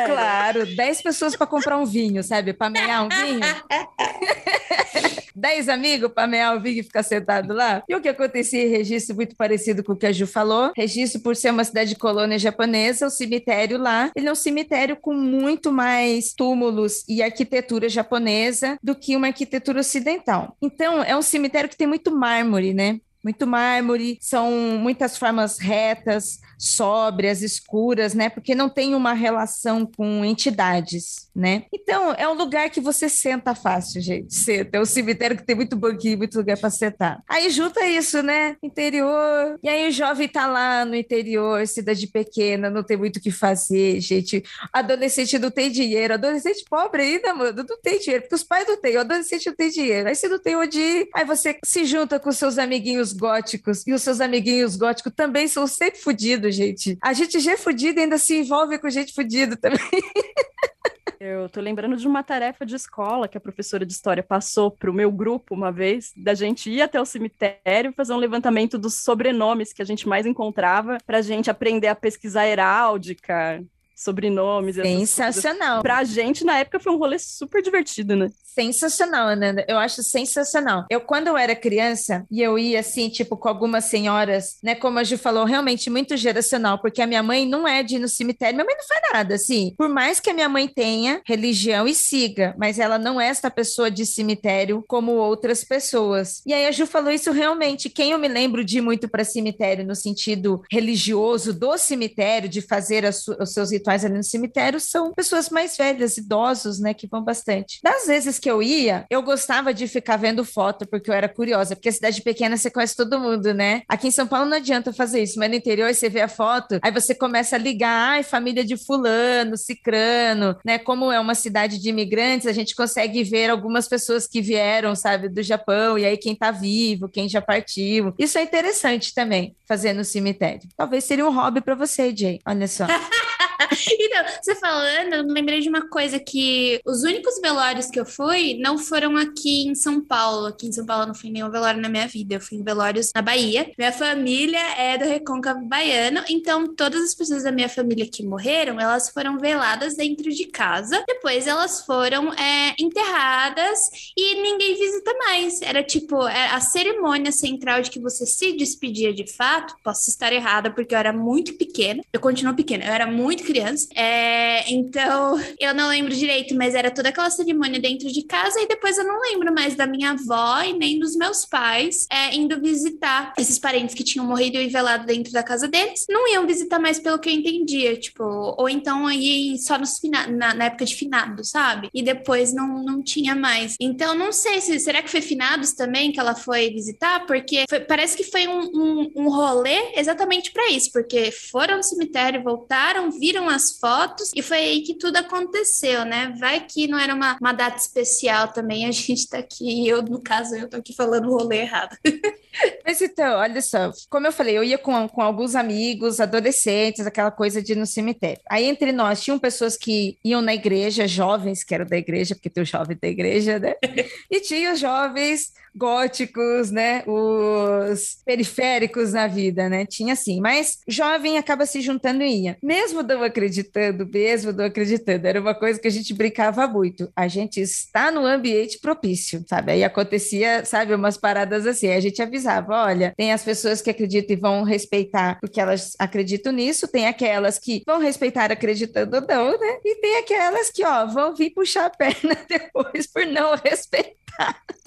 Claro, 0.06 0.76
10 0.76 1.02
pessoas 1.02 1.36
para 1.36 1.48
comprar 1.48 1.78
um 1.78 1.86
vinho, 1.86 2.24
sabe? 2.24 2.54
Para 2.54 2.70
mear 2.70 3.04
um 3.06 3.10
vinho. 3.10 3.42
10 5.38 5.70
amigos 5.70 6.12
para 6.12 6.28
mear 6.28 6.58
o 6.58 6.60
vinho 6.60 6.80
e 6.80 6.84
ficar 6.84 7.04
sentado 7.04 7.54
lá. 7.54 7.84
E 7.88 7.96
o 7.96 8.02
que 8.02 8.10
acontecia 8.10 8.66
em 8.66 8.70
registro 8.70 9.16
muito 9.16 9.36
parecido 9.36 9.84
com 9.84 9.94
o 9.94 9.96
que 9.96 10.08
a 10.08 10.12
Ju 10.12 10.26
falou. 10.26 10.72
Registro, 10.76 11.22
por 11.22 11.36
ser 11.36 11.52
uma 11.52 11.64
cidade 11.64 11.96
colônia 11.96 12.40
japonesa, 12.40 13.06
o 13.06 13.10
cemitério 13.10 13.78
lá, 13.78 14.12
ele 14.16 14.28
é 14.28 14.32
um 14.32 14.36
cemitério 14.36 14.98
com 14.98 15.14
muito 15.14 15.72
mais 15.72 16.34
túmulos 16.34 17.04
e 17.08 17.22
arquitetura 17.22 17.88
japonesa 17.88 18.78
do 18.82 18.96
que 18.96 19.16
uma 19.16 19.28
arquitetura 19.28 19.80
ocidental. 19.80 20.56
Então, 20.62 21.04
é 21.04 21.16
um 21.16 21.22
cemitério 21.22 21.70
que 21.70 21.78
tem 21.78 21.88
muito 21.88 22.16
mármore, 22.16 22.74
né? 22.74 23.00
Muito 23.28 23.46
mármore, 23.46 24.18
são 24.22 24.50
muitas 24.80 25.18
formas 25.18 25.60
retas, 25.60 26.40
sóbrias, 26.58 27.42
escuras, 27.42 28.14
né? 28.14 28.30
Porque 28.30 28.56
não 28.56 28.70
tem 28.70 28.96
uma 28.96 29.14
relação 29.14 29.86
com 29.86 30.26
entidades, 30.26 31.30
né? 31.36 31.64
Então, 31.74 32.14
é 32.14 32.28
um 32.28 32.34
lugar 32.34 32.70
que 32.70 32.82
você 32.82 33.08
senta 33.10 33.54
fácil, 33.54 34.02
gente. 34.02 34.34
Senta. 34.34 34.78
É 34.78 34.82
um 34.82 34.86
cemitério 34.86 35.38
que 35.38 35.46
tem 35.46 35.56
muito 35.56 35.76
banquinho, 35.76 36.18
muito 36.18 36.38
lugar 36.38 36.58
para 36.58 36.70
sentar. 36.70 37.22
Aí 37.28 37.50
junta 37.50 37.86
isso, 37.86 38.24
né? 38.24 38.56
Interior. 38.64 39.60
E 39.62 39.70
aí 39.70 39.88
o 39.88 39.92
jovem 39.92 40.28
tá 40.28 40.48
lá 40.48 40.86
no 40.86 40.96
interior, 40.96 41.68
cidade 41.68 42.08
pequena, 42.08 42.70
não 42.70 42.84
tem 42.84 42.98
muito 42.98 43.18
o 43.18 43.22
que 43.22 43.30
fazer, 43.30 44.00
gente. 44.00 44.42
Adolescente 44.74 45.38
não 45.38 45.52
tem 45.52 45.70
dinheiro. 45.70 46.14
Adolescente 46.14 46.64
pobre 46.70 47.02
ainda, 47.02 47.34
mano, 47.34 47.66
não 47.68 47.78
tem 47.82 48.00
dinheiro, 48.00 48.24
porque 48.24 48.36
os 48.36 48.44
pais 48.44 48.68
não 48.68 48.80
têm. 48.80 48.96
O 48.96 49.02
adolescente 49.02 49.48
não 49.48 49.56
tem 49.56 49.70
dinheiro. 49.70 50.08
Aí 50.08 50.16
você 50.16 50.28
não 50.28 50.40
tem 50.40 50.56
onde 50.56 50.80
ir. 50.80 51.10
Aí 51.14 51.26
você 51.26 51.58
se 51.64 51.86
junta 51.86 52.20
com 52.20 52.32
seus 52.32 52.58
amiguinhos 52.58 53.14
góticos. 53.18 53.86
E 53.88 53.94
os 53.94 54.02
seus 54.02 54.22
amiguinhos 54.22 54.76
góticos 54.76 55.12
também 55.16 55.48
são 55.48 55.66
sempre 55.68 56.00
fodidos 56.00 56.28
fudido, 56.28 56.52
gente. 56.52 56.98
A 57.02 57.14
gente 57.14 57.40
já 57.40 57.54
é 57.54 57.58
fudido 57.58 58.00
e 58.00 58.04
ainda 58.04 58.18
se 58.18 58.40
envolve 58.40 58.78
com 58.80 58.90
gente 58.90 59.14
fudida 59.14 59.56
também. 59.56 59.80
Eu 61.20 61.50
tô 61.50 61.60
lembrando 61.60 61.98
de 61.98 62.08
uma 62.08 62.22
tarefa 62.22 62.64
de 62.64 62.76
escola 62.76 63.28
que 63.28 63.38
a 63.38 63.42
professora 63.42 63.84
de 63.84 63.92
história 63.92 64.22
passou 64.22 64.70
para 64.70 64.90
o 64.90 64.94
meu 64.94 65.12
grupo 65.12 65.56
uma 65.56 65.72
vez, 65.72 66.12
da 66.16 66.36
gente 66.36 66.70
ir 66.70 66.80
até 66.80 67.02
o 67.02 67.06
cemitério 67.06 67.92
fazer 67.96 68.14
um 68.14 68.18
levantamento 68.18 68.78
dos 68.78 69.04
sobrenomes 69.04 69.74
que 69.74 69.82
a 69.82 69.86
gente 69.86 70.08
mais 70.08 70.28
encontrava, 70.28 71.00
para 71.08 71.18
a 71.18 71.22
gente 71.22 71.50
aprender 71.50 71.88
a 71.88 71.96
pesquisar 71.96 72.46
heráldica, 72.46 73.64
sobrenomes. 73.98 74.76
Sensacional. 74.76 75.82
Pra 75.82 76.04
gente, 76.04 76.46
na 76.46 76.60
época, 76.60 76.80
foi 76.80 76.94
um 76.94 76.98
rolê 76.98 77.18
super 77.18 77.62
divertido, 77.62 78.16
né? 78.16 78.30
Sensacional, 78.44 79.28
Ananda. 79.28 79.66
Eu 79.68 79.78
acho 79.78 80.02
sensacional. 80.02 80.86
Eu, 80.90 81.02
quando 81.02 81.28
eu 81.28 81.38
era 81.38 81.56
criança, 81.56 82.26
e 82.32 82.42
eu 82.42 82.58
ia 82.58 82.80
assim, 82.80 83.10
tipo, 83.10 83.38
com 83.38 83.50
algumas 83.50 83.86
senhoras, 83.86 84.58
né? 84.64 84.76
Como 84.76 85.00
a 85.00 85.04
Ju 85.04 85.18
falou, 85.18 85.46
realmente 85.46 85.90
muito 85.90 86.16
geracional, 86.16 86.80
porque 86.80 87.02
a 87.02 87.08
minha 87.08 87.22
mãe 87.22 87.48
não 87.48 87.68
é 87.68 87.84
de 87.84 87.96
ir 87.96 88.00
no 88.00 88.08
cemitério, 88.08 88.56
minha 88.56 88.66
mãe 88.66 88.76
não 88.76 88.88
faz 88.88 89.02
nada, 89.14 89.36
assim. 89.36 89.74
Por 89.78 89.90
mais 89.90 90.20
que 90.20 90.30
a 90.30 90.34
minha 90.34 90.50
mãe 90.50 90.68
tenha 90.68 91.22
religião 91.26 91.88
e 91.88 91.94
siga, 91.94 92.56
mas 92.58 92.80
ela 92.80 92.98
não 92.98 93.20
é 93.20 93.28
essa 93.28 93.50
pessoa 93.50 93.90
de 93.90 94.06
cemitério 94.06 94.84
como 94.88 95.14
outras 95.14 95.64
pessoas. 95.64 96.42
E 96.46 96.54
aí 96.54 96.66
a 96.66 96.72
Ju 96.72 96.86
falou 96.86 97.12
isso 97.12 97.32
realmente. 97.32 97.90
Quem 97.90 98.12
eu 98.12 98.20
me 98.20 98.28
lembro 98.28 98.64
de 98.64 98.80
ir 98.80 98.82
muito 98.82 99.08
para 99.08 99.24
cemitério 99.24 99.86
no 99.86 99.96
sentido 99.96 100.62
religioso 100.72 101.54
do 101.54 101.78
cemitério, 101.78 102.50
de 102.50 102.62
fazer 102.62 103.06
os 103.06 103.54
seus 103.54 103.72
rituais 103.72 103.87
ali 103.88 104.16
no 104.16 104.24
cemitério, 104.24 104.80
são 104.80 105.14
pessoas 105.14 105.50
mais 105.50 105.78
velhas, 105.78 106.18
idosos, 106.18 106.80
né? 106.80 106.94
Que 106.94 107.08
vão 107.08 107.24
bastante. 107.24 107.80
Das 107.84 108.08
vezes 108.08 108.40
que 108.40 108.48
que 108.48 108.52
eu 108.52 108.64
ia, 108.64 109.06
eu 109.10 109.22
gostava 109.22 109.74
de 109.74 109.90
ficar 109.90 110.16
vendo 110.16 110.46
foto, 110.46 110.88
porque 110.88 111.10
eu 111.10 111.14
era 111.14 111.28
curiosa, 111.28 111.76
porque 111.76 111.90
a 111.90 111.92
cidade 111.92 112.22
pequena 112.22 112.56
você 112.56 112.72
conhece 112.72 112.96
todo 112.96 113.20
mundo, 113.20 113.54
né? 113.54 113.82
Aqui 113.90 114.08
em 114.08 114.12
São 114.12 114.26
Paulo 114.26 114.50
não 114.50 114.56
adianta 114.56 114.94
fazer 114.94 115.22
isso, 115.22 115.38
mas 115.38 115.50
no 115.50 115.58
interior 115.58 115.94
você 115.94 116.08
vê 116.08 116.22
a 116.22 116.30
foto, 116.30 116.80
aí 116.82 116.90
você 116.90 117.14
começa 117.14 117.58
a 117.58 117.60
ligar, 117.60 118.12
ai, 118.12 118.24
família 118.24 118.64
de 118.64 118.78
fulano, 118.78 119.58
cicrano, 119.58 120.58
né? 120.64 120.80
Como 120.80 121.12
é 121.12 121.20
uma 121.20 121.36
cidade 121.36 121.78
de 121.78 121.90
imigrantes, 121.90 122.48
a 122.48 122.54
gente 122.54 122.74
consegue 122.74 123.22
ver 123.22 123.50
algumas 123.50 123.86
pessoas 123.86 124.26
que 124.26 124.42
vieram, 124.42 124.96
sabe, 124.96 125.28
do 125.28 125.44
Japão, 125.44 125.98
e 125.98 126.06
aí 126.06 126.16
quem 126.16 126.34
tá 126.34 126.50
vivo, 126.50 127.10
quem 127.10 127.28
já 127.28 127.42
partiu. 127.42 128.14
Isso 128.18 128.38
é 128.38 128.44
interessante 128.44 129.14
também, 129.14 129.58
fazer 129.68 129.92
no 129.92 130.06
cemitério. 130.06 130.70
Talvez 130.78 131.04
seria 131.04 131.28
um 131.28 131.36
hobby 131.36 131.60
para 131.60 131.76
você, 131.76 132.16
Jay. 132.16 132.40
Olha 132.48 132.66
só. 132.66 132.88
então, 134.00 134.24
você 134.42 134.56
falando, 134.56 135.14
eu 135.14 135.24
lembrei 135.24 135.60
de 135.60 135.70
uma 135.70 135.88
coisa 135.88 136.20
que 136.20 136.80
os 136.86 137.04
únicos 137.04 137.40
velórios 137.42 137.88
que 137.88 138.00
eu 138.00 138.06
fui 138.06 138.58
não 138.60 138.78
foram 138.78 139.16
aqui 139.18 139.68
em 139.68 139.76
São 139.76 140.02
Paulo. 140.02 140.48
Aqui 140.48 140.68
em 140.68 140.72
São 140.72 140.86
Paulo 140.86 141.08
não 141.08 141.14
fui 141.14 141.30
nenhum 141.30 141.50
velório 141.50 141.82
na 141.82 141.90
minha 141.90 142.08
vida. 142.08 142.36
Eu 142.36 142.42
fui 142.42 142.58
em 142.58 142.64
velórios 142.64 143.12
na 143.16 143.22
Bahia. 143.22 143.72
Minha 143.78 143.92
família 143.92 144.60
é 144.78 144.98
do 144.98 145.06
Recôncavo 145.06 145.66
Baiano, 145.66 146.24
então 146.30 146.74
todas 146.76 147.02
as 147.04 147.14
pessoas 147.14 147.44
da 147.44 147.52
minha 147.52 147.70
família 147.70 148.08
que 148.08 148.24
morreram, 148.24 148.80
elas 148.80 149.10
foram 149.10 149.38
veladas 149.38 149.96
dentro 149.96 150.30
de 150.30 150.46
casa. 150.46 151.04
Depois 151.08 151.48
elas 151.48 151.86
foram 151.86 152.34
é, 152.34 152.74
enterradas 152.80 153.80
e 154.16 154.42
ninguém 154.42 154.76
visita 154.76 155.14
mais. 155.18 155.62
Era 155.62 155.84
tipo, 155.84 156.28
era 156.28 156.54
é, 156.54 156.56
a 156.56 156.60
cerimônia 156.60 157.32
central 157.32 157.82
de 157.82 157.90
que 157.90 158.00
você 158.00 158.26
se 158.26 158.54
despedia 158.54 159.14
de 159.14 159.32
fato. 159.32 159.76
Posso 159.84 160.10
estar 160.10 160.34
errada 160.34 160.72
porque 160.72 160.94
eu 160.94 161.00
era 161.00 161.14
muito 161.14 161.54
pequena. 161.54 162.04
Eu 162.12 162.20
continuo 162.20 162.56
pequena. 162.56 162.86
Eu 162.86 162.94
era 162.94 163.08
muito 163.08 163.27
criança. 163.36 163.88
É, 163.96 164.72
então, 164.72 165.40
eu 165.60 165.74
não 165.74 165.90
lembro 165.90 166.14
direito, 166.14 166.56
mas 166.56 166.76
era 166.76 166.92
toda 166.92 167.10
aquela 167.10 167.30
cerimônia 167.30 167.80
dentro 167.80 168.12
de 168.12 168.24
casa 168.24 168.60
e 168.62 168.68
depois 168.68 168.98
eu 168.98 169.06
não 169.06 169.20
lembro 169.22 169.54
mais 169.54 169.76
da 169.76 169.86
minha 169.86 170.12
avó 170.12 170.62
e 170.62 170.74
nem 170.74 171.00
dos 171.00 171.16
meus 171.16 171.46
pais 171.46 172.08
é, 172.12 172.36
indo 172.36 172.60
visitar 172.62 173.34
esses 173.38 173.60
parentes 173.60 173.96
que 173.96 174.04
tinham 174.04 174.26
morrido 174.26 174.58
e 174.58 174.68
velado 174.68 175.06
dentro 175.06 175.32
da 175.32 175.44
casa 175.44 175.68
deles. 175.68 176.06
Não 176.10 176.28
iam 176.32 176.46
visitar 176.46 176.80
mais 176.80 177.00
pelo 177.00 177.20
que 177.20 177.30
eu 177.30 177.34
entendia, 177.34 177.98
tipo, 177.98 178.24
ou 178.24 178.70
então 178.70 179.08
aí 179.08 179.58
só 179.58 179.78
nos 179.78 179.98
na, 180.04 180.54
na, 180.54 180.66
época 180.66 180.86
de 180.86 180.96
finado, 180.96 181.44
sabe? 181.44 181.90
E 181.94 182.04
depois 182.04 182.54
não, 182.54 182.84
não 182.84 183.02
tinha 183.02 183.36
mais. 183.36 183.76
Então, 183.80 184.16
não 184.16 184.32
sei 184.32 184.62
se 184.62 184.80
será 184.80 185.02
que 185.02 185.10
foi 185.10 185.22
finados 185.22 185.74
também 185.74 186.12
que 186.12 186.20
ela 186.20 186.36
foi 186.36 186.70
visitar, 186.70 187.26
porque 187.26 187.66
foi, 187.70 187.80
parece 187.82 188.16
que 188.16 188.24
foi 188.24 188.48
um, 188.48 188.62
um, 188.74 189.12
um 189.16 189.30
rolê 189.30 189.94
exatamente 189.96 190.52
para 190.52 190.70
isso, 190.70 190.92
porque 190.92 191.32
foram 191.32 191.78
no 191.78 191.84
cemitério, 191.84 192.44
voltaram, 192.44 193.10
viram 193.20 193.50
as 193.50 193.78
fotos 193.80 194.32
e 194.36 194.42
foi 194.42 194.58
aí 194.58 194.82
que 194.82 194.96
tudo 194.96 195.18
aconteceu, 195.18 196.06
né? 196.06 196.34
Vai 196.40 196.66
que 196.66 196.88
não 196.88 196.98
era 196.98 197.14
uma, 197.14 197.38
uma 197.40 197.54
data 197.54 197.78
especial 197.78 198.50
também, 198.50 198.86
a 198.86 198.92
gente 198.92 199.28
tá 199.28 199.38
aqui, 199.40 199.88
eu, 199.88 200.02
no 200.02 200.22
caso, 200.22 200.56
eu 200.56 200.70
tô 200.70 200.78
aqui 200.78 200.94
falando 200.94 201.30
o 201.30 201.38
rolê 201.38 201.62
errado. 201.62 201.98
Mas 202.86 203.02
então, 203.02 203.38
olha 203.38 203.62
só, 203.62 203.92
como 204.10 204.26
eu 204.26 204.32
falei, 204.32 204.58
eu 204.58 204.64
ia 204.64 204.78
com, 204.78 205.08
com 205.08 205.22
alguns 205.22 205.56
amigos, 205.56 206.20
adolescentes, 206.20 207.06
aquela 207.06 207.30
coisa 207.32 207.62
de 207.62 207.74
ir 207.74 207.76
no 207.76 207.86
cemitério. 207.86 208.42
Aí 208.50 208.66
entre 208.66 208.92
nós 208.92 209.22
tinham 209.22 209.38
pessoas 209.38 209.78
que 209.78 210.18
iam 210.24 210.42
na 210.42 210.56
igreja, 210.56 211.08
jovens 211.08 211.64
que 211.64 211.74
eram 211.74 211.86
da 211.86 211.98
igreja, 211.98 212.34
porque 212.34 212.50
tem 212.50 212.64
o 212.64 212.66
jovem 212.66 212.98
da 213.00 213.08
igreja, 213.08 213.60
né? 213.60 213.76
E 214.30 214.42
tinha 214.42 214.74
os 214.74 214.80
jovens 214.80 215.52
góticos, 215.78 216.72
né? 216.72 217.04
Os 217.06 218.18
periféricos 218.26 219.14
na 219.14 219.28
vida, 219.28 219.70
né? 219.70 219.86
Tinha 219.86 220.14
assim, 220.14 220.42
mas 220.42 220.80
jovem 220.88 221.38
acaba 221.38 221.66
se 221.66 221.82
juntando 221.82 222.24
e 222.24 222.44
ia. 222.44 222.58
Mesmo 222.62 223.04
não 223.04 223.24
acreditando, 223.24 224.08
mesmo 224.08 224.52
não 224.52 224.66
acreditando, 224.66 225.28
era 225.28 225.40
uma 225.40 225.54
coisa 225.54 225.80
que 225.80 225.88
a 225.88 225.92
gente 225.92 226.14
brincava 226.14 226.68
muito. 226.68 227.10
A 227.16 227.28
gente 227.28 227.62
está 227.62 228.12
no 228.12 228.26
ambiente 228.26 228.80
propício, 228.80 229.44
sabe? 229.48 229.74
Aí 229.74 229.84
acontecia, 229.84 230.66
sabe, 230.66 230.94
umas 230.94 231.18
paradas 231.18 231.66
assim. 231.66 231.90
A 231.90 232.00
gente 232.00 232.22
avisava: 232.22 232.74
olha, 232.74 233.14
tem 233.16 233.32
as 233.32 233.44
pessoas 233.44 233.82
que 233.82 233.90
acreditam 233.90 234.36
e 234.36 234.40
vão 234.40 234.64
respeitar 234.64 235.38
porque 235.40 235.60
elas 235.60 235.96
acreditam 236.00 236.52
nisso, 236.52 236.88
tem 236.88 237.08
aquelas 237.08 237.60
que 237.60 237.84
vão 237.86 238.00
respeitar 238.00 238.52
acreditando 238.52 239.18
ou 239.18 239.22
não, 239.22 239.52
né? 239.58 239.80
E 239.84 239.96
tem 239.96 240.18
aquelas 240.18 240.72
que, 240.72 240.84
ó, 240.86 241.06
vão 241.06 241.36
vir 241.36 241.52
puxar 241.52 241.86
a 241.86 241.90
perna 241.90 242.38
depois 242.48 243.08
por 243.08 243.26
não 243.26 243.56
respeitar. 243.56 244.27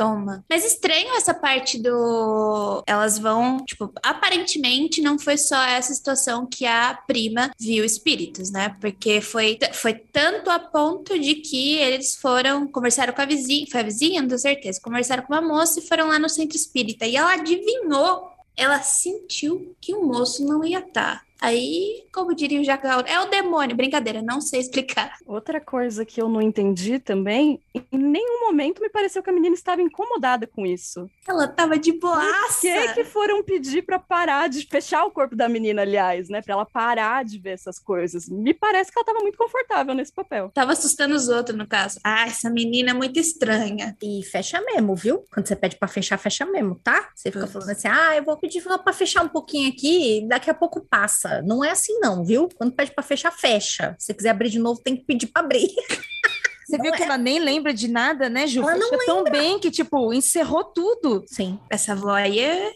Toma. 0.00 0.42
Mas 0.48 0.64
estranho 0.64 1.14
essa 1.14 1.34
parte 1.34 1.78
do. 1.78 2.82
Elas 2.86 3.18
vão, 3.18 3.62
tipo, 3.66 3.92
aparentemente 4.02 5.02
não 5.02 5.18
foi 5.18 5.36
só 5.36 5.62
essa 5.62 5.92
situação 5.92 6.46
que 6.46 6.64
a 6.64 6.94
prima 7.06 7.50
viu 7.60 7.84
espíritos, 7.84 8.50
né? 8.50 8.74
Porque 8.80 9.20
foi, 9.20 9.58
foi 9.74 9.92
tanto 9.92 10.48
a 10.48 10.58
ponto 10.58 11.18
de 11.18 11.34
que 11.34 11.74
eles 11.76 12.16
foram, 12.16 12.66
conversaram 12.66 13.12
com 13.12 13.20
a 13.20 13.26
vizinha, 13.26 13.66
foi 13.70 13.80
a 13.80 13.84
vizinha, 13.84 14.22
não 14.22 14.28
tenho 14.28 14.40
certeza, 14.40 14.80
conversaram 14.82 15.22
com 15.22 15.34
uma 15.34 15.42
moça 15.42 15.80
e 15.80 15.86
foram 15.86 16.08
lá 16.08 16.18
no 16.18 16.30
centro 16.30 16.56
espírita. 16.56 17.04
E 17.04 17.14
ela 17.14 17.34
adivinhou, 17.34 18.26
ela 18.56 18.80
sentiu 18.80 19.76
que 19.82 19.94
o 19.94 20.06
moço 20.06 20.42
não 20.46 20.64
ia 20.64 20.78
estar. 20.78 21.22
Aí, 21.40 22.04
como 22.12 22.34
diria 22.34 22.60
o 22.60 22.64
Jacal, 22.64 23.00
é 23.06 23.18
o 23.20 23.26
demônio. 23.30 23.76
Brincadeira, 23.76 24.20
não 24.22 24.40
sei 24.40 24.60
explicar. 24.60 25.16
Outra 25.26 25.60
coisa 25.60 26.04
que 26.04 26.20
eu 26.20 26.28
não 26.28 26.42
entendi 26.42 26.98
também, 26.98 27.60
em 27.74 27.98
nenhum 27.98 28.40
momento 28.46 28.82
me 28.82 28.90
pareceu 28.90 29.22
que 29.22 29.30
a 29.30 29.32
menina 29.32 29.54
estava 29.54 29.80
incomodada 29.80 30.46
com 30.46 30.66
isso. 30.66 31.08
Ela 31.26 31.48
tava 31.48 31.78
de 31.78 31.92
Por 31.94 32.10
boaça. 32.10 32.60
que 32.60 32.94
que 32.94 33.04
foram 33.04 33.42
pedir 33.42 33.82
pra 33.82 33.98
parar 33.98 34.48
de 34.48 34.66
fechar 34.66 35.04
o 35.04 35.10
corpo 35.10 35.34
da 35.34 35.48
menina, 35.48 35.82
aliás, 35.82 36.28
né? 36.28 36.42
Pra 36.42 36.54
ela 36.54 36.66
parar 36.66 37.24
de 37.24 37.38
ver 37.38 37.50
essas 37.50 37.78
coisas. 37.78 38.28
Me 38.28 38.52
parece 38.52 38.92
que 38.92 38.98
ela 38.98 39.06
tava 39.06 39.20
muito 39.20 39.38
confortável 39.38 39.94
nesse 39.94 40.12
papel. 40.12 40.50
Tava 40.52 40.72
assustando 40.72 41.14
os 41.14 41.28
outros, 41.28 41.56
no 41.56 41.66
caso. 41.66 41.98
Ah, 42.04 42.26
essa 42.26 42.50
menina 42.50 42.90
é 42.90 42.94
muito 42.94 43.18
estranha. 43.18 43.96
E 44.02 44.22
fecha 44.24 44.60
mesmo, 44.60 44.94
viu? 44.94 45.24
Quando 45.32 45.46
você 45.46 45.56
pede 45.56 45.76
pra 45.76 45.88
fechar, 45.88 46.18
fecha 46.18 46.44
mesmo, 46.44 46.74
tá? 46.82 47.08
Você 47.14 47.30
fica 47.30 47.46
falando 47.46 47.70
assim, 47.70 47.88
ah, 47.88 48.16
eu 48.16 48.24
vou 48.24 48.36
pedir 48.36 48.62
pra 48.62 48.92
fechar 48.92 49.24
um 49.24 49.28
pouquinho 49.28 49.68
aqui, 49.70 50.26
daqui 50.28 50.50
a 50.50 50.54
pouco 50.54 50.80
passa. 50.80 51.29
Não 51.42 51.64
é 51.64 51.70
assim 51.70 51.98
não, 52.00 52.24
viu? 52.24 52.48
Quando 52.56 52.72
pede 52.72 52.92
pra 52.92 53.02
fechar, 53.02 53.30
fecha. 53.30 53.94
Se 53.98 54.12
quiser 54.14 54.30
abrir 54.30 54.50
de 54.50 54.58
novo, 54.58 54.80
tem 54.82 54.96
que 54.96 55.04
pedir 55.04 55.26
pra 55.28 55.42
abrir. 55.42 55.68
Você 56.66 56.76
Não 56.76 56.84
viu 56.84 56.92
que 56.92 57.02
é. 57.02 57.06
ela 57.06 57.18
nem 57.18 57.40
lembra 57.40 57.74
de 57.74 57.88
nada, 57.88 58.28
né, 58.28 58.46
Ju? 58.46 58.60
Ela 58.62 58.76
não 58.76 58.90
Fecha 58.90 59.06
tão 59.06 59.24
bem 59.24 59.58
que, 59.58 59.72
tipo, 59.72 60.12
encerrou 60.12 60.62
tudo. 60.62 61.24
Sim, 61.26 61.58
Essa 61.68 61.92
avó 61.92 62.10
aí 62.10 62.38
é, 62.38 62.68
é 62.68 62.72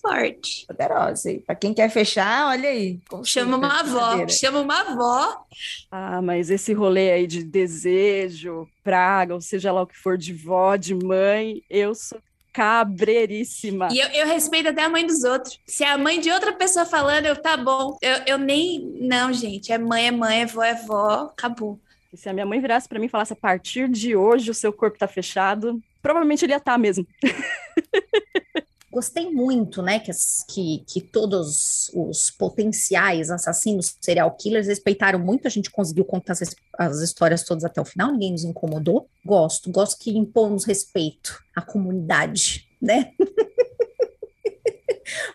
forte. 0.00 0.66
Poderosa. 0.66 1.30
Pra 1.46 1.54
quem 1.54 1.72
quer 1.72 1.88
fechar, 1.90 2.48
olha 2.48 2.68
aí. 2.68 2.98
Chama 3.24 3.56
uma 3.58 3.80
avó. 3.80 4.26
Chama 4.26 4.58
uma 4.60 4.80
avó. 4.80 5.44
Ah, 5.90 6.20
mas 6.20 6.50
esse 6.50 6.72
rolê 6.72 7.12
aí 7.12 7.26
de 7.28 7.44
desejo, 7.44 8.66
praga, 8.82 9.34
ou 9.34 9.40
seja 9.40 9.70
lá 9.70 9.82
o 9.82 9.86
que 9.86 9.96
for 9.96 10.18
de 10.18 10.32
vó, 10.32 10.74
de 10.74 10.94
mãe, 10.94 11.62
eu 11.70 11.94
sou 11.94 12.18
cabreiríssima. 12.52 13.88
E 13.90 13.98
eu, 13.98 14.08
eu 14.08 14.26
respeito 14.26 14.68
até 14.68 14.84
a 14.84 14.88
mãe 14.88 15.06
dos 15.06 15.24
outros. 15.24 15.58
Se 15.66 15.84
é 15.84 15.90
a 15.90 15.98
mãe 15.98 16.20
de 16.20 16.30
outra 16.30 16.52
pessoa 16.52 16.84
falando, 16.84 17.26
eu 17.26 17.36
tá 17.36 17.56
bom. 17.56 17.96
Eu, 18.00 18.16
eu 18.26 18.38
nem. 18.38 18.80
Não, 19.00 19.32
gente. 19.32 19.72
É 19.72 19.78
mãe, 19.78 20.06
é 20.06 20.10
mãe, 20.10 20.42
é 20.42 20.46
vó, 20.46 20.62
é 20.62 20.74
vó. 20.74 21.32
Acabou. 21.32 21.78
E 22.12 22.16
se 22.16 22.28
a 22.28 22.32
minha 22.32 22.46
mãe 22.46 22.60
virasse 22.60 22.88
pra 22.88 22.98
mim 22.98 23.06
e 23.06 23.10
falasse 23.10 23.32
a 23.32 23.36
partir 23.36 23.88
de 23.88 24.16
hoje 24.16 24.50
o 24.50 24.54
seu 24.54 24.72
corpo 24.72 24.98
tá 24.98 25.06
fechado, 25.06 25.80
provavelmente 26.02 26.44
ele 26.44 26.52
ia 26.52 26.58
estar 26.58 26.76
mesmo. 26.76 27.06
Gostei 28.90 29.30
muito, 29.30 29.82
né, 29.82 30.00
que, 30.00 30.10
que, 30.48 30.84
que 30.84 31.00
todos 31.00 31.90
os 31.94 32.28
potenciais 32.28 33.30
assassinos 33.30 33.96
serial 34.00 34.32
killers 34.32 34.66
respeitaram 34.66 35.18
muito, 35.18 35.46
a 35.46 35.50
gente 35.50 35.70
conseguiu 35.70 36.04
contar 36.04 36.32
as, 36.32 36.56
as 36.76 36.98
histórias 36.98 37.44
todas 37.44 37.64
até 37.64 37.80
o 37.80 37.84
final, 37.84 38.10
ninguém 38.10 38.32
nos 38.32 38.42
incomodou. 38.42 39.08
Gosto, 39.24 39.70
gosto 39.70 39.96
que 39.96 40.10
impomos 40.10 40.64
respeito 40.64 41.38
à 41.54 41.62
comunidade, 41.62 42.68
né? 42.82 43.12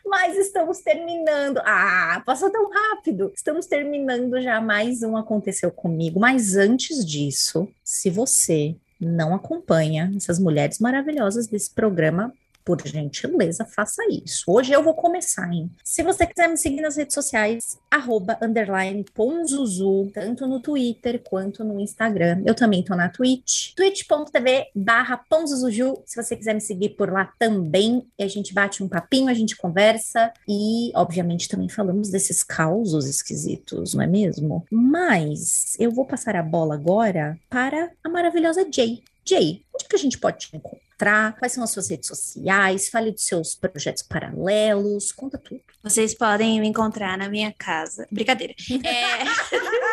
Mas 0.06 0.38
estamos 0.38 0.80
terminando. 0.80 1.60
Ah, 1.66 2.22
passou 2.26 2.50
tão 2.50 2.70
rápido. 2.70 3.32
Estamos 3.36 3.66
terminando 3.66 4.42
já 4.42 4.62
mais 4.62 5.04
um 5.04 5.18
Aconteceu 5.18 5.72
Comigo. 5.72 6.20
Mas 6.20 6.56
antes 6.56 7.06
disso, 7.06 7.68
se 7.84 8.10
você 8.10 8.76
não 9.00 9.36
acompanha 9.36 10.12
essas 10.16 10.40
mulheres 10.40 10.80
maravilhosas 10.80 11.48
desse 11.48 11.70
programa, 11.70 12.34
por 12.66 12.82
gentileza, 12.86 13.64
faça 13.64 14.02
isso. 14.10 14.44
Hoje 14.48 14.74
eu 14.74 14.84
vou 14.84 14.96
começar, 14.96 15.48
hein? 15.54 15.70
Se 15.84 16.02
você 16.02 16.26
quiser 16.26 16.50
me 16.50 16.58
seguir 16.58 16.82
nas 16.82 16.98
redes 16.98 17.14
sociais, 17.14 17.78
arroba, 17.92 18.38
underline, 18.42 19.06
ponzuzu, 19.14 20.10
tanto 20.12 20.48
no 20.48 20.60
Twitter 20.60 21.22
quanto 21.24 21.64
no 21.64 21.80
Instagram. 21.80 22.42
Eu 22.44 22.56
também 22.56 22.84
tô 22.84 22.96
na 22.96 23.08
Twitch, 23.08 23.74
twitch.tv 23.76 24.68
barra 24.76 25.18
ponzuzuju. 25.30 26.02
Se 26.06 26.22
você 26.22 26.36
quiser 26.36 26.56
me 26.56 26.62
seguir 26.62 26.90
por 26.90 27.12
lá 27.12 27.32
também, 27.38 28.08
e 28.18 28.24
a 28.24 28.28
gente 28.28 28.54
bate 28.54 28.84
um 28.84 28.90
papinho, 28.90 29.30
a 29.30 29.34
gente 29.34 29.56
conversa 29.56 30.34
e, 30.48 30.92
obviamente, 30.96 31.48
também 31.48 31.70
falamos 31.70 32.10
desses 32.10 32.42
causos 32.42 33.06
esquisitos, 33.06 33.94
não 33.94 34.04
é 34.04 34.08
mesmo? 34.08 34.66
Mas 34.72 35.76
eu 35.80 35.92
vou 35.92 36.06
passar 36.06 36.36
a 36.36 36.42
bola 36.42 36.74
agora 36.74 37.38
para 37.48 37.92
a 38.04 38.10
maravilhosa 38.10 38.68
Jay. 38.72 39.04
Jay, 39.24 39.62
onde 39.74 39.86
que 39.86 39.96
a 39.96 40.00
gente 40.00 40.18
pode 40.18 40.38
te 40.40 40.56
encontrar? 40.56 40.85
Quais 40.98 41.54
são 41.54 41.64
as 41.64 41.72
suas 41.72 41.90
redes 41.90 42.08
sociais? 42.08 42.90
Fale 42.90 43.12
dos 43.12 43.26
seus 43.26 43.56
projetos 43.56 44.04
paralelos, 44.04 45.12
conta 45.12 45.38
tudo. 45.38 45.62
Vocês 45.84 46.14
podem 46.16 46.60
me 46.60 46.68
encontrar 46.68 47.18
na 47.18 47.30
minha 47.30 47.54
casa. 47.58 48.08
Brincadeira. 48.12 48.54
É, 48.86 49.26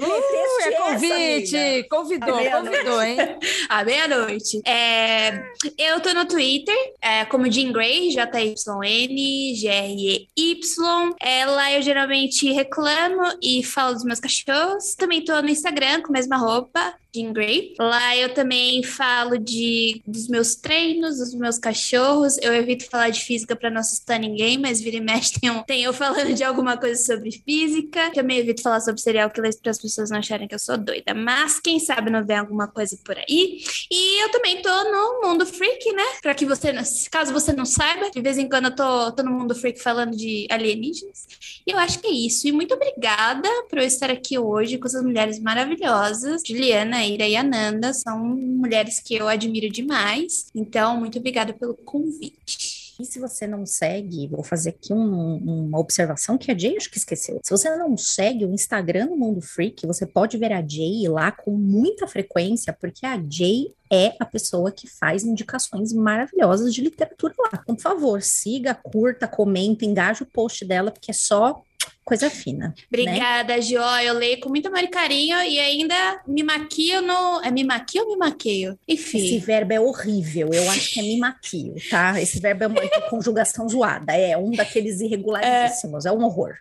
Uh, 0.00 0.62
é 0.62 0.72
convite! 0.72 1.88
Convidou, 1.90 2.38
convidou, 2.50 3.02
hein? 3.02 3.16
à 3.68 3.84
meia-noite. 3.84 4.60
É, 4.66 5.42
eu 5.76 6.00
tô 6.00 6.14
no 6.14 6.24
Twitter, 6.26 6.74
é, 7.02 7.24
como 7.26 7.50
Jean 7.50 7.72
Grey, 7.72 8.10
J-Y-N, 8.10 9.54
G-R-E-Y. 9.56 11.14
É, 11.20 11.44
lá 11.44 11.72
eu 11.72 11.82
geralmente 11.82 12.50
reclamo 12.52 13.22
e 13.42 13.62
falo 13.62 13.94
dos 13.94 14.04
meus 14.04 14.20
cachorros. 14.20 14.94
Também 14.94 15.22
tô 15.22 15.40
no 15.42 15.48
Instagram 15.48 16.02
com 16.02 16.08
a 16.08 16.12
mesma 16.12 16.36
roupa. 16.36 16.94
Jean 17.14 17.32
Grey. 17.32 17.74
Lá 17.78 18.16
eu 18.16 18.32
também 18.34 18.82
falo 18.82 19.36
de, 19.38 20.02
dos 20.06 20.28
meus 20.28 20.54
treinos, 20.54 21.18
dos 21.18 21.34
meus 21.34 21.58
cachorros. 21.58 22.36
Eu 22.38 22.54
evito 22.54 22.88
falar 22.88 23.10
de 23.10 23.20
física 23.20 23.56
para 23.56 23.70
não 23.70 23.80
assustar 23.80 24.18
ninguém, 24.18 24.58
mas 24.58 24.80
vira 24.80 24.96
e 24.96 25.00
mexe 25.00 25.32
tem, 25.40 25.50
um- 25.50 25.62
tem 25.64 25.82
eu 25.82 25.92
falando 25.92 26.32
de 26.34 26.44
alguma 26.44 26.76
coisa 26.76 27.02
sobre 27.02 27.30
física. 27.32 28.10
Também 28.12 28.38
evito 28.38 28.62
falar 28.62 28.80
sobre 28.80 29.00
serial 29.00 29.30
killers 29.30 29.56
para 29.60 29.70
as 29.70 29.78
pessoas 29.80 30.10
não 30.10 30.18
acharem 30.18 30.46
que 30.46 30.54
eu 30.54 30.58
sou 30.58 30.76
doida. 30.78 31.12
Mas 31.14 31.58
quem 31.60 31.80
sabe 31.80 32.10
não 32.10 32.24
vem 32.24 32.36
alguma 32.38 32.68
coisa 32.68 32.96
por 33.04 33.16
aí. 33.18 33.60
E 33.90 34.22
eu 34.22 34.30
também 34.30 34.62
tô 34.62 34.70
no 34.84 35.20
Mundo 35.28 35.44
Freak, 35.46 35.92
né? 35.92 36.02
Pra 36.22 36.34
que 36.34 36.46
você, 36.46 36.72
caso 37.10 37.32
você 37.32 37.52
não 37.52 37.64
saiba, 37.64 38.10
de 38.10 38.20
vez 38.20 38.38
em 38.38 38.48
quando 38.48 38.66
eu 38.66 38.74
tô, 38.76 39.12
tô 39.12 39.22
no 39.22 39.32
Mundo 39.32 39.54
Freak 39.54 39.80
falando 39.82 40.16
de 40.16 40.46
alienígenas. 40.50 41.26
E 41.66 41.72
eu 41.72 41.78
acho 41.78 41.98
que 41.98 42.06
é 42.06 42.10
isso. 42.12 42.46
E 42.46 42.52
muito 42.52 42.74
obrigada 42.74 43.48
por 43.68 43.78
eu 43.78 43.84
estar 43.84 44.10
aqui 44.10 44.38
hoje 44.38 44.78
com 44.78 44.86
essas 44.86 45.02
mulheres 45.02 45.38
maravilhosas. 45.40 46.42
Juliana, 46.46 46.99
Ira 47.04 47.26
e 47.26 47.36
Ananda 47.36 47.92
são 47.92 48.18
mulheres 48.18 49.00
que 49.00 49.14
eu 49.14 49.28
admiro 49.28 49.70
demais. 49.70 50.46
Então, 50.54 50.98
muito 50.98 51.18
obrigada 51.18 51.52
pelo 51.52 51.74
convite. 51.74 52.80
E 53.00 53.04
se 53.06 53.18
você 53.18 53.46
não 53.46 53.64
segue, 53.64 54.28
vou 54.28 54.44
fazer 54.44 54.70
aqui 54.70 54.92
um- 54.92 55.36
uma 55.36 55.78
observação 55.78 56.36
que 56.36 56.50
a 56.50 56.58
Jay 56.58 56.76
acho 56.76 56.90
que 56.90 56.98
esqueceu. 56.98 57.40
Se 57.42 57.50
você 57.50 57.74
não 57.74 57.96
segue 57.96 58.44
o 58.44 58.52
Instagram 58.52 59.06
do 59.06 59.16
Mundo 59.16 59.40
Freak, 59.40 59.86
você 59.86 60.04
pode 60.04 60.36
ver 60.36 60.52
a 60.52 60.60
Jay 60.60 61.08
lá 61.08 61.32
com 61.32 61.52
muita 61.52 62.06
frequência, 62.06 62.76
porque 62.78 63.06
a 63.06 63.16
Jay 63.16 63.72
é 63.90 64.14
a 64.20 64.26
pessoa 64.26 64.70
que 64.70 64.86
faz 64.86 65.24
indicações 65.24 65.94
maravilhosas 65.94 66.74
de 66.74 66.82
literatura 66.82 67.32
lá. 67.38 67.58
Então, 67.62 67.74
por 67.74 67.82
favor, 67.82 68.22
siga, 68.22 68.74
curta, 68.74 69.26
comenta, 69.26 69.86
engaja 69.86 70.22
o 70.22 70.26
post 70.26 70.64
dela, 70.66 70.90
porque 70.90 71.10
é 71.10 71.14
só 71.14 71.62
coisa 72.04 72.28
fina. 72.30 72.68
né? 72.68 72.74
Obrigada, 72.88 73.60
Gio. 73.60 73.80
Eu 73.80 74.14
leio 74.14 74.40
com 74.40 74.48
muito 74.48 74.66
amor 74.66 74.80
e 74.82 74.88
carinho 74.88 75.38
e 75.42 75.58
ainda 75.58 76.22
me 76.26 76.42
maquio 76.42 77.00
no. 77.02 77.40
É 77.42 77.50
me 77.50 77.64
maquio 77.64 78.02
ou 78.02 78.08
me 78.10 78.16
maqueio? 78.16 78.78
Esse 78.86 79.16
Enfim. 79.16 79.38
verbo 79.38 79.72
é 79.72 79.80
horrível, 79.80 80.50
eu 80.52 80.68
acho 80.70 80.94
que 80.94 81.00
é 81.00 81.02
me 81.02 81.18
maquio, 81.18 81.74
tá? 81.90 82.20
Esse 82.20 82.40
verbo 82.40 82.64
é 82.64 82.66
uma 82.66 82.80
conjugação 83.08 83.68
zoada, 83.68 84.12
é 84.12 84.36
um 84.36 84.50
daqueles 84.50 85.00
irregularíssimos, 85.00 86.06
é 86.06 86.12
um 86.12 86.24
horror. 86.24 86.54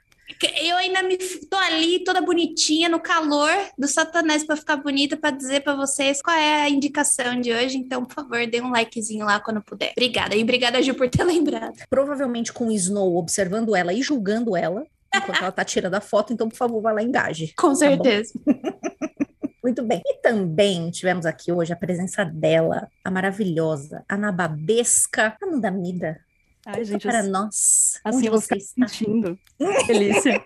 Eu 0.62 0.78
ainda 0.78 1.02
me 1.02 1.18
tô 1.18 1.58
ali 1.58 2.04
toda 2.04 2.22
bonitinha 2.22 2.88
no 2.88 3.00
calor 3.00 3.50
do 3.78 3.88
Satanás 3.88 4.44
pra 4.44 4.56
ficar 4.56 4.78
bonita 4.78 5.18
pra 5.18 5.32
dizer 5.32 5.62
pra 5.62 5.76
vocês 5.76 6.22
qual 6.22 6.36
é 6.38 6.62
a 6.62 6.70
indicação 6.70 7.42
de 7.42 7.52
hoje. 7.52 7.78
Então, 7.78 8.06
por 8.06 8.14
favor, 8.14 8.46
dê 8.46 8.62
um 8.62 8.70
likezinho 8.72 9.26
lá 9.26 9.40
quando 9.40 9.60
puder. 9.62 9.92
Obrigada. 9.98 10.36
E 10.36 10.44
obrigada, 10.44 10.82
Gil, 10.84 10.94
por 10.94 11.10
ter 11.10 11.24
lembrado. 11.26 11.74
provavelmente 11.90 12.54
com 12.54 12.68
o 12.68 12.72
Snow 12.72 13.18
observando 13.18 13.76
ela 13.76 13.92
e 13.92 14.04
julgando 14.04 14.56
ela 14.56 14.86
enquanto 15.16 15.42
ela 15.42 15.52
tá 15.52 15.64
tirando 15.64 15.96
a 15.96 16.02
foto, 16.02 16.34
então 16.34 16.50
por 16.50 16.56
favor, 16.56 16.82
vá 16.82 16.92
lá 16.92 17.02
e 17.02 17.06
engaje. 17.06 17.54
Com 17.58 17.70
bom. 17.70 17.76
certeza. 17.76 18.34
Muito 19.64 19.84
bem. 19.84 20.02
E 20.06 20.22
também 20.22 20.90
tivemos 20.90 21.26
aqui 21.26 21.52
hoje 21.52 21.74
a 21.74 21.76
presença 21.76 22.24
dela, 22.24 22.88
a 23.04 23.12
maravilhosa, 23.12 24.04
a 24.08 24.18
nababesca 24.18 25.36
Anandamida. 25.42 26.20
Ai, 26.66 26.74
Conta 26.74 26.86
gente, 26.86 27.08
para 27.08 27.20
assim, 27.20 27.30
nós 27.30 28.00
assim 28.04 28.18
onde 28.18 28.30
você 28.30 28.56
está. 28.56 28.88
sentindo. 28.88 29.40
Delícia. 29.88 30.44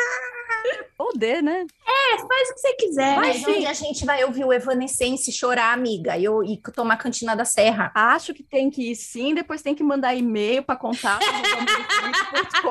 Poder, 0.97 1.43
né? 1.43 1.67
É, 1.87 2.19
faz 2.19 2.51
o 2.51 2.55
que 2.55 2.61
você 2.61 2.75
quiser. 2.75 3.17
Mas 3.17 3.47
um 3.47 3.53
dia 3.53 3.69
a 3.69 3.75
gente 3.75 4.07
vai 4.07 4.25
ouvir 4.25 4.45
o 4.45 4.53
Evanescence 4.53 5.31
chorar, 5.31 5.75
amiga, 5.75 6.17
e, 6.17 6.25
eu, 6.25 6.43
e 6.43 6.57
tomar 6.75 6.97
cantina 6.97 7.37
da 7.37 7.45
serra. 7.45 7.93
Acho 7.95 8.33
que 8.33 8.43
tem 8.43 8.71
que 8.71 8.91
ir 8.91 8.97
sim, 8.97 9.35
depois 9.35 9.61
tem 9.61 9.75
que 9.75 9.83
mandar 9.83 10.15
e-mail 10.15 10.63
para 10.63 10.77
contar 10.77 11.19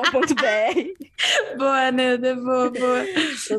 Boa, 1.56 1.92
Nanda, 1.92 2.34
boa, 2.34 2.70
boa. 2.70 3.04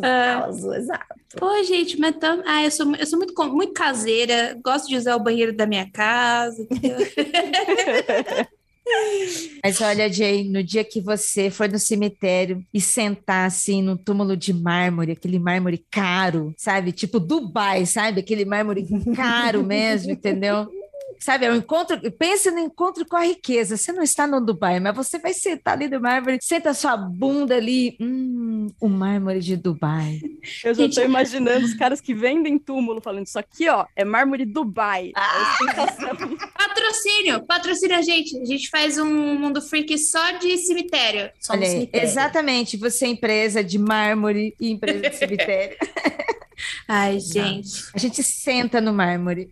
Ah, 0.04 0.50
exato. 0.50 1.16
Pô, 1.38 1.64
gente, 1.64 1.98
mas 2.00 2.16
tam... 2.18 2.44
ah, 2.46 2.64
eu 2.64 2.72
sou, 2.72 2.96
eu 2.96 3.06
sou 3.06 3.18
muito, 3.18 3.34
muito 3.54 3.74
caseira, 3.74 4.58
gosto 4.64 4.88
de 4.88 4.98
usar 4.98 5.16
o 5.16 5.24
banheiro 5.24 5.54
da 5.54 5.66
minha 5.66 5.90
casa. 5.90 6.68
Mas 9.64 9.82
olha, 9.82 10.12
Jay, 10.12 10.48
no 10.50 10.64
dia 10.64 10.84
que 10.84 11.02
você 11.02 11.50
foi 11.50 11.68
no 11.68 11.80
cemitério 11.80 12.64
e 12.74 12.80
sentar 12.80 13.48
assim 13.48 13.82
no 13.82 13.98
túmulo 13.98 14.38
de 14.38 14.54
mármore, 14.54 15.12
aquele 15.12 15.40
mármore 15.40 15.84
caro, 15.92 16.54
sabe? 16.58 16.92
Tipo 16.92 17.20
Dubai, 17.20 17.86
sabe? 17.86 18.22
Aquele 18.22 18.46
mármore 18.46 18.86
caro 19.16 19.64
mesmo, 19.64 20.12
entendeu? 20.12 20.68
Sabe, 21.20 21.46
é 21.46 21.52
um 21.52 21.56
encontro, 21.56 22.00
pense 22.12 22.50
no 22.52 22.60
encontro 22.60 23.06
com 23.06 23.16
a 23.16 23.26
riqueza. 23.26 23.78
Você 23.78 23.92
não 23.92 24.04
está 24.04 24.28
no 24.28 24.40
Dubai, 24.40 24.80
mas 24.80 24.96
você 24.96 25.20
vai 25.20 25.34
sentar 25.34 25.76
ali 25.76 25.88
no 25.88 26.00
mármore, 26.00 26.40
senta 26.42 26.72
a 26.72 26.74
sua 26.74 26.98
bunda 26.98 27.56
ali, 27.56 27.98
hum, 28.00 28.68
o 28.80 28.88
mármore 28.88 29.40
de 29.40 29.56
Dubai. 29.56 30.20
Eu 30.64 30.74
já 30.74 30.86
estou 30.86 31.04
imaginando 31.04 31.66
os 31.66 31.74
caras 31.74 32.02
que 32.02 32.14
vendem 32.14 32.58
túmulo 32.58 33.02
falando 33.02 33.26
isso 33.26 33.40
aqui, 33.40 33.70
ó, 33.70 33.86
é 33.96 34.04
mármore 34.04 34.46
Dubai. 34.46 35.12
Ah. 35.16 35.58
É 35.62 36.48
patrocínio, 36.58 37.46
patrocina 37.46 37.98
a 37.98 38.02
gente. 38.02 38.40
A 38.40 38.46
gente 38.46 38.70
faz 38.70 38.98
um 38.98 39.36
mundo 39.36 39.62
freak 39.62 39.98
só 39.98 40.32
de 40.32 40.58
cemitério. 40.58 41.30
Só 41.40 41.54
Olha, 41.54 41.66
cemitério. 41.66 42.08
Exatamente, 42.08 42.78
você 42.78 43.06
é 43.06 43.10
empresa 43.10 43.64
de 43.64 43.78
mármore 43.78 44.56
e 44.60 44.72
empresa 44.72 45.10
de 45.10 45.16
cemitério. 45.18 45.78
Ai, 46.88 47.20
gente. 47.20 47.84
A 47.94 47.98
gente 48.00 48.24
senta 48.24 48.82
no 48.82 48.94
mármore. 48.94 49.50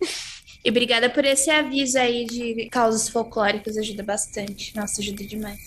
E 0.65 0.69
obrigada 0.71 1.07
por 1.11 1.23
esse 1.23 1.51
aviso 1.51 1.99
aí 1.99 2.25
de 2.25 2.67
causas 2.71 3.07
folclóricas, 3.07 3.77
ajuda 3.77 4.01
bastante. 4.01 4.75
Nossa, 4.75 4.99
ajuda 4.99 5.23
demais. 5.23 5.59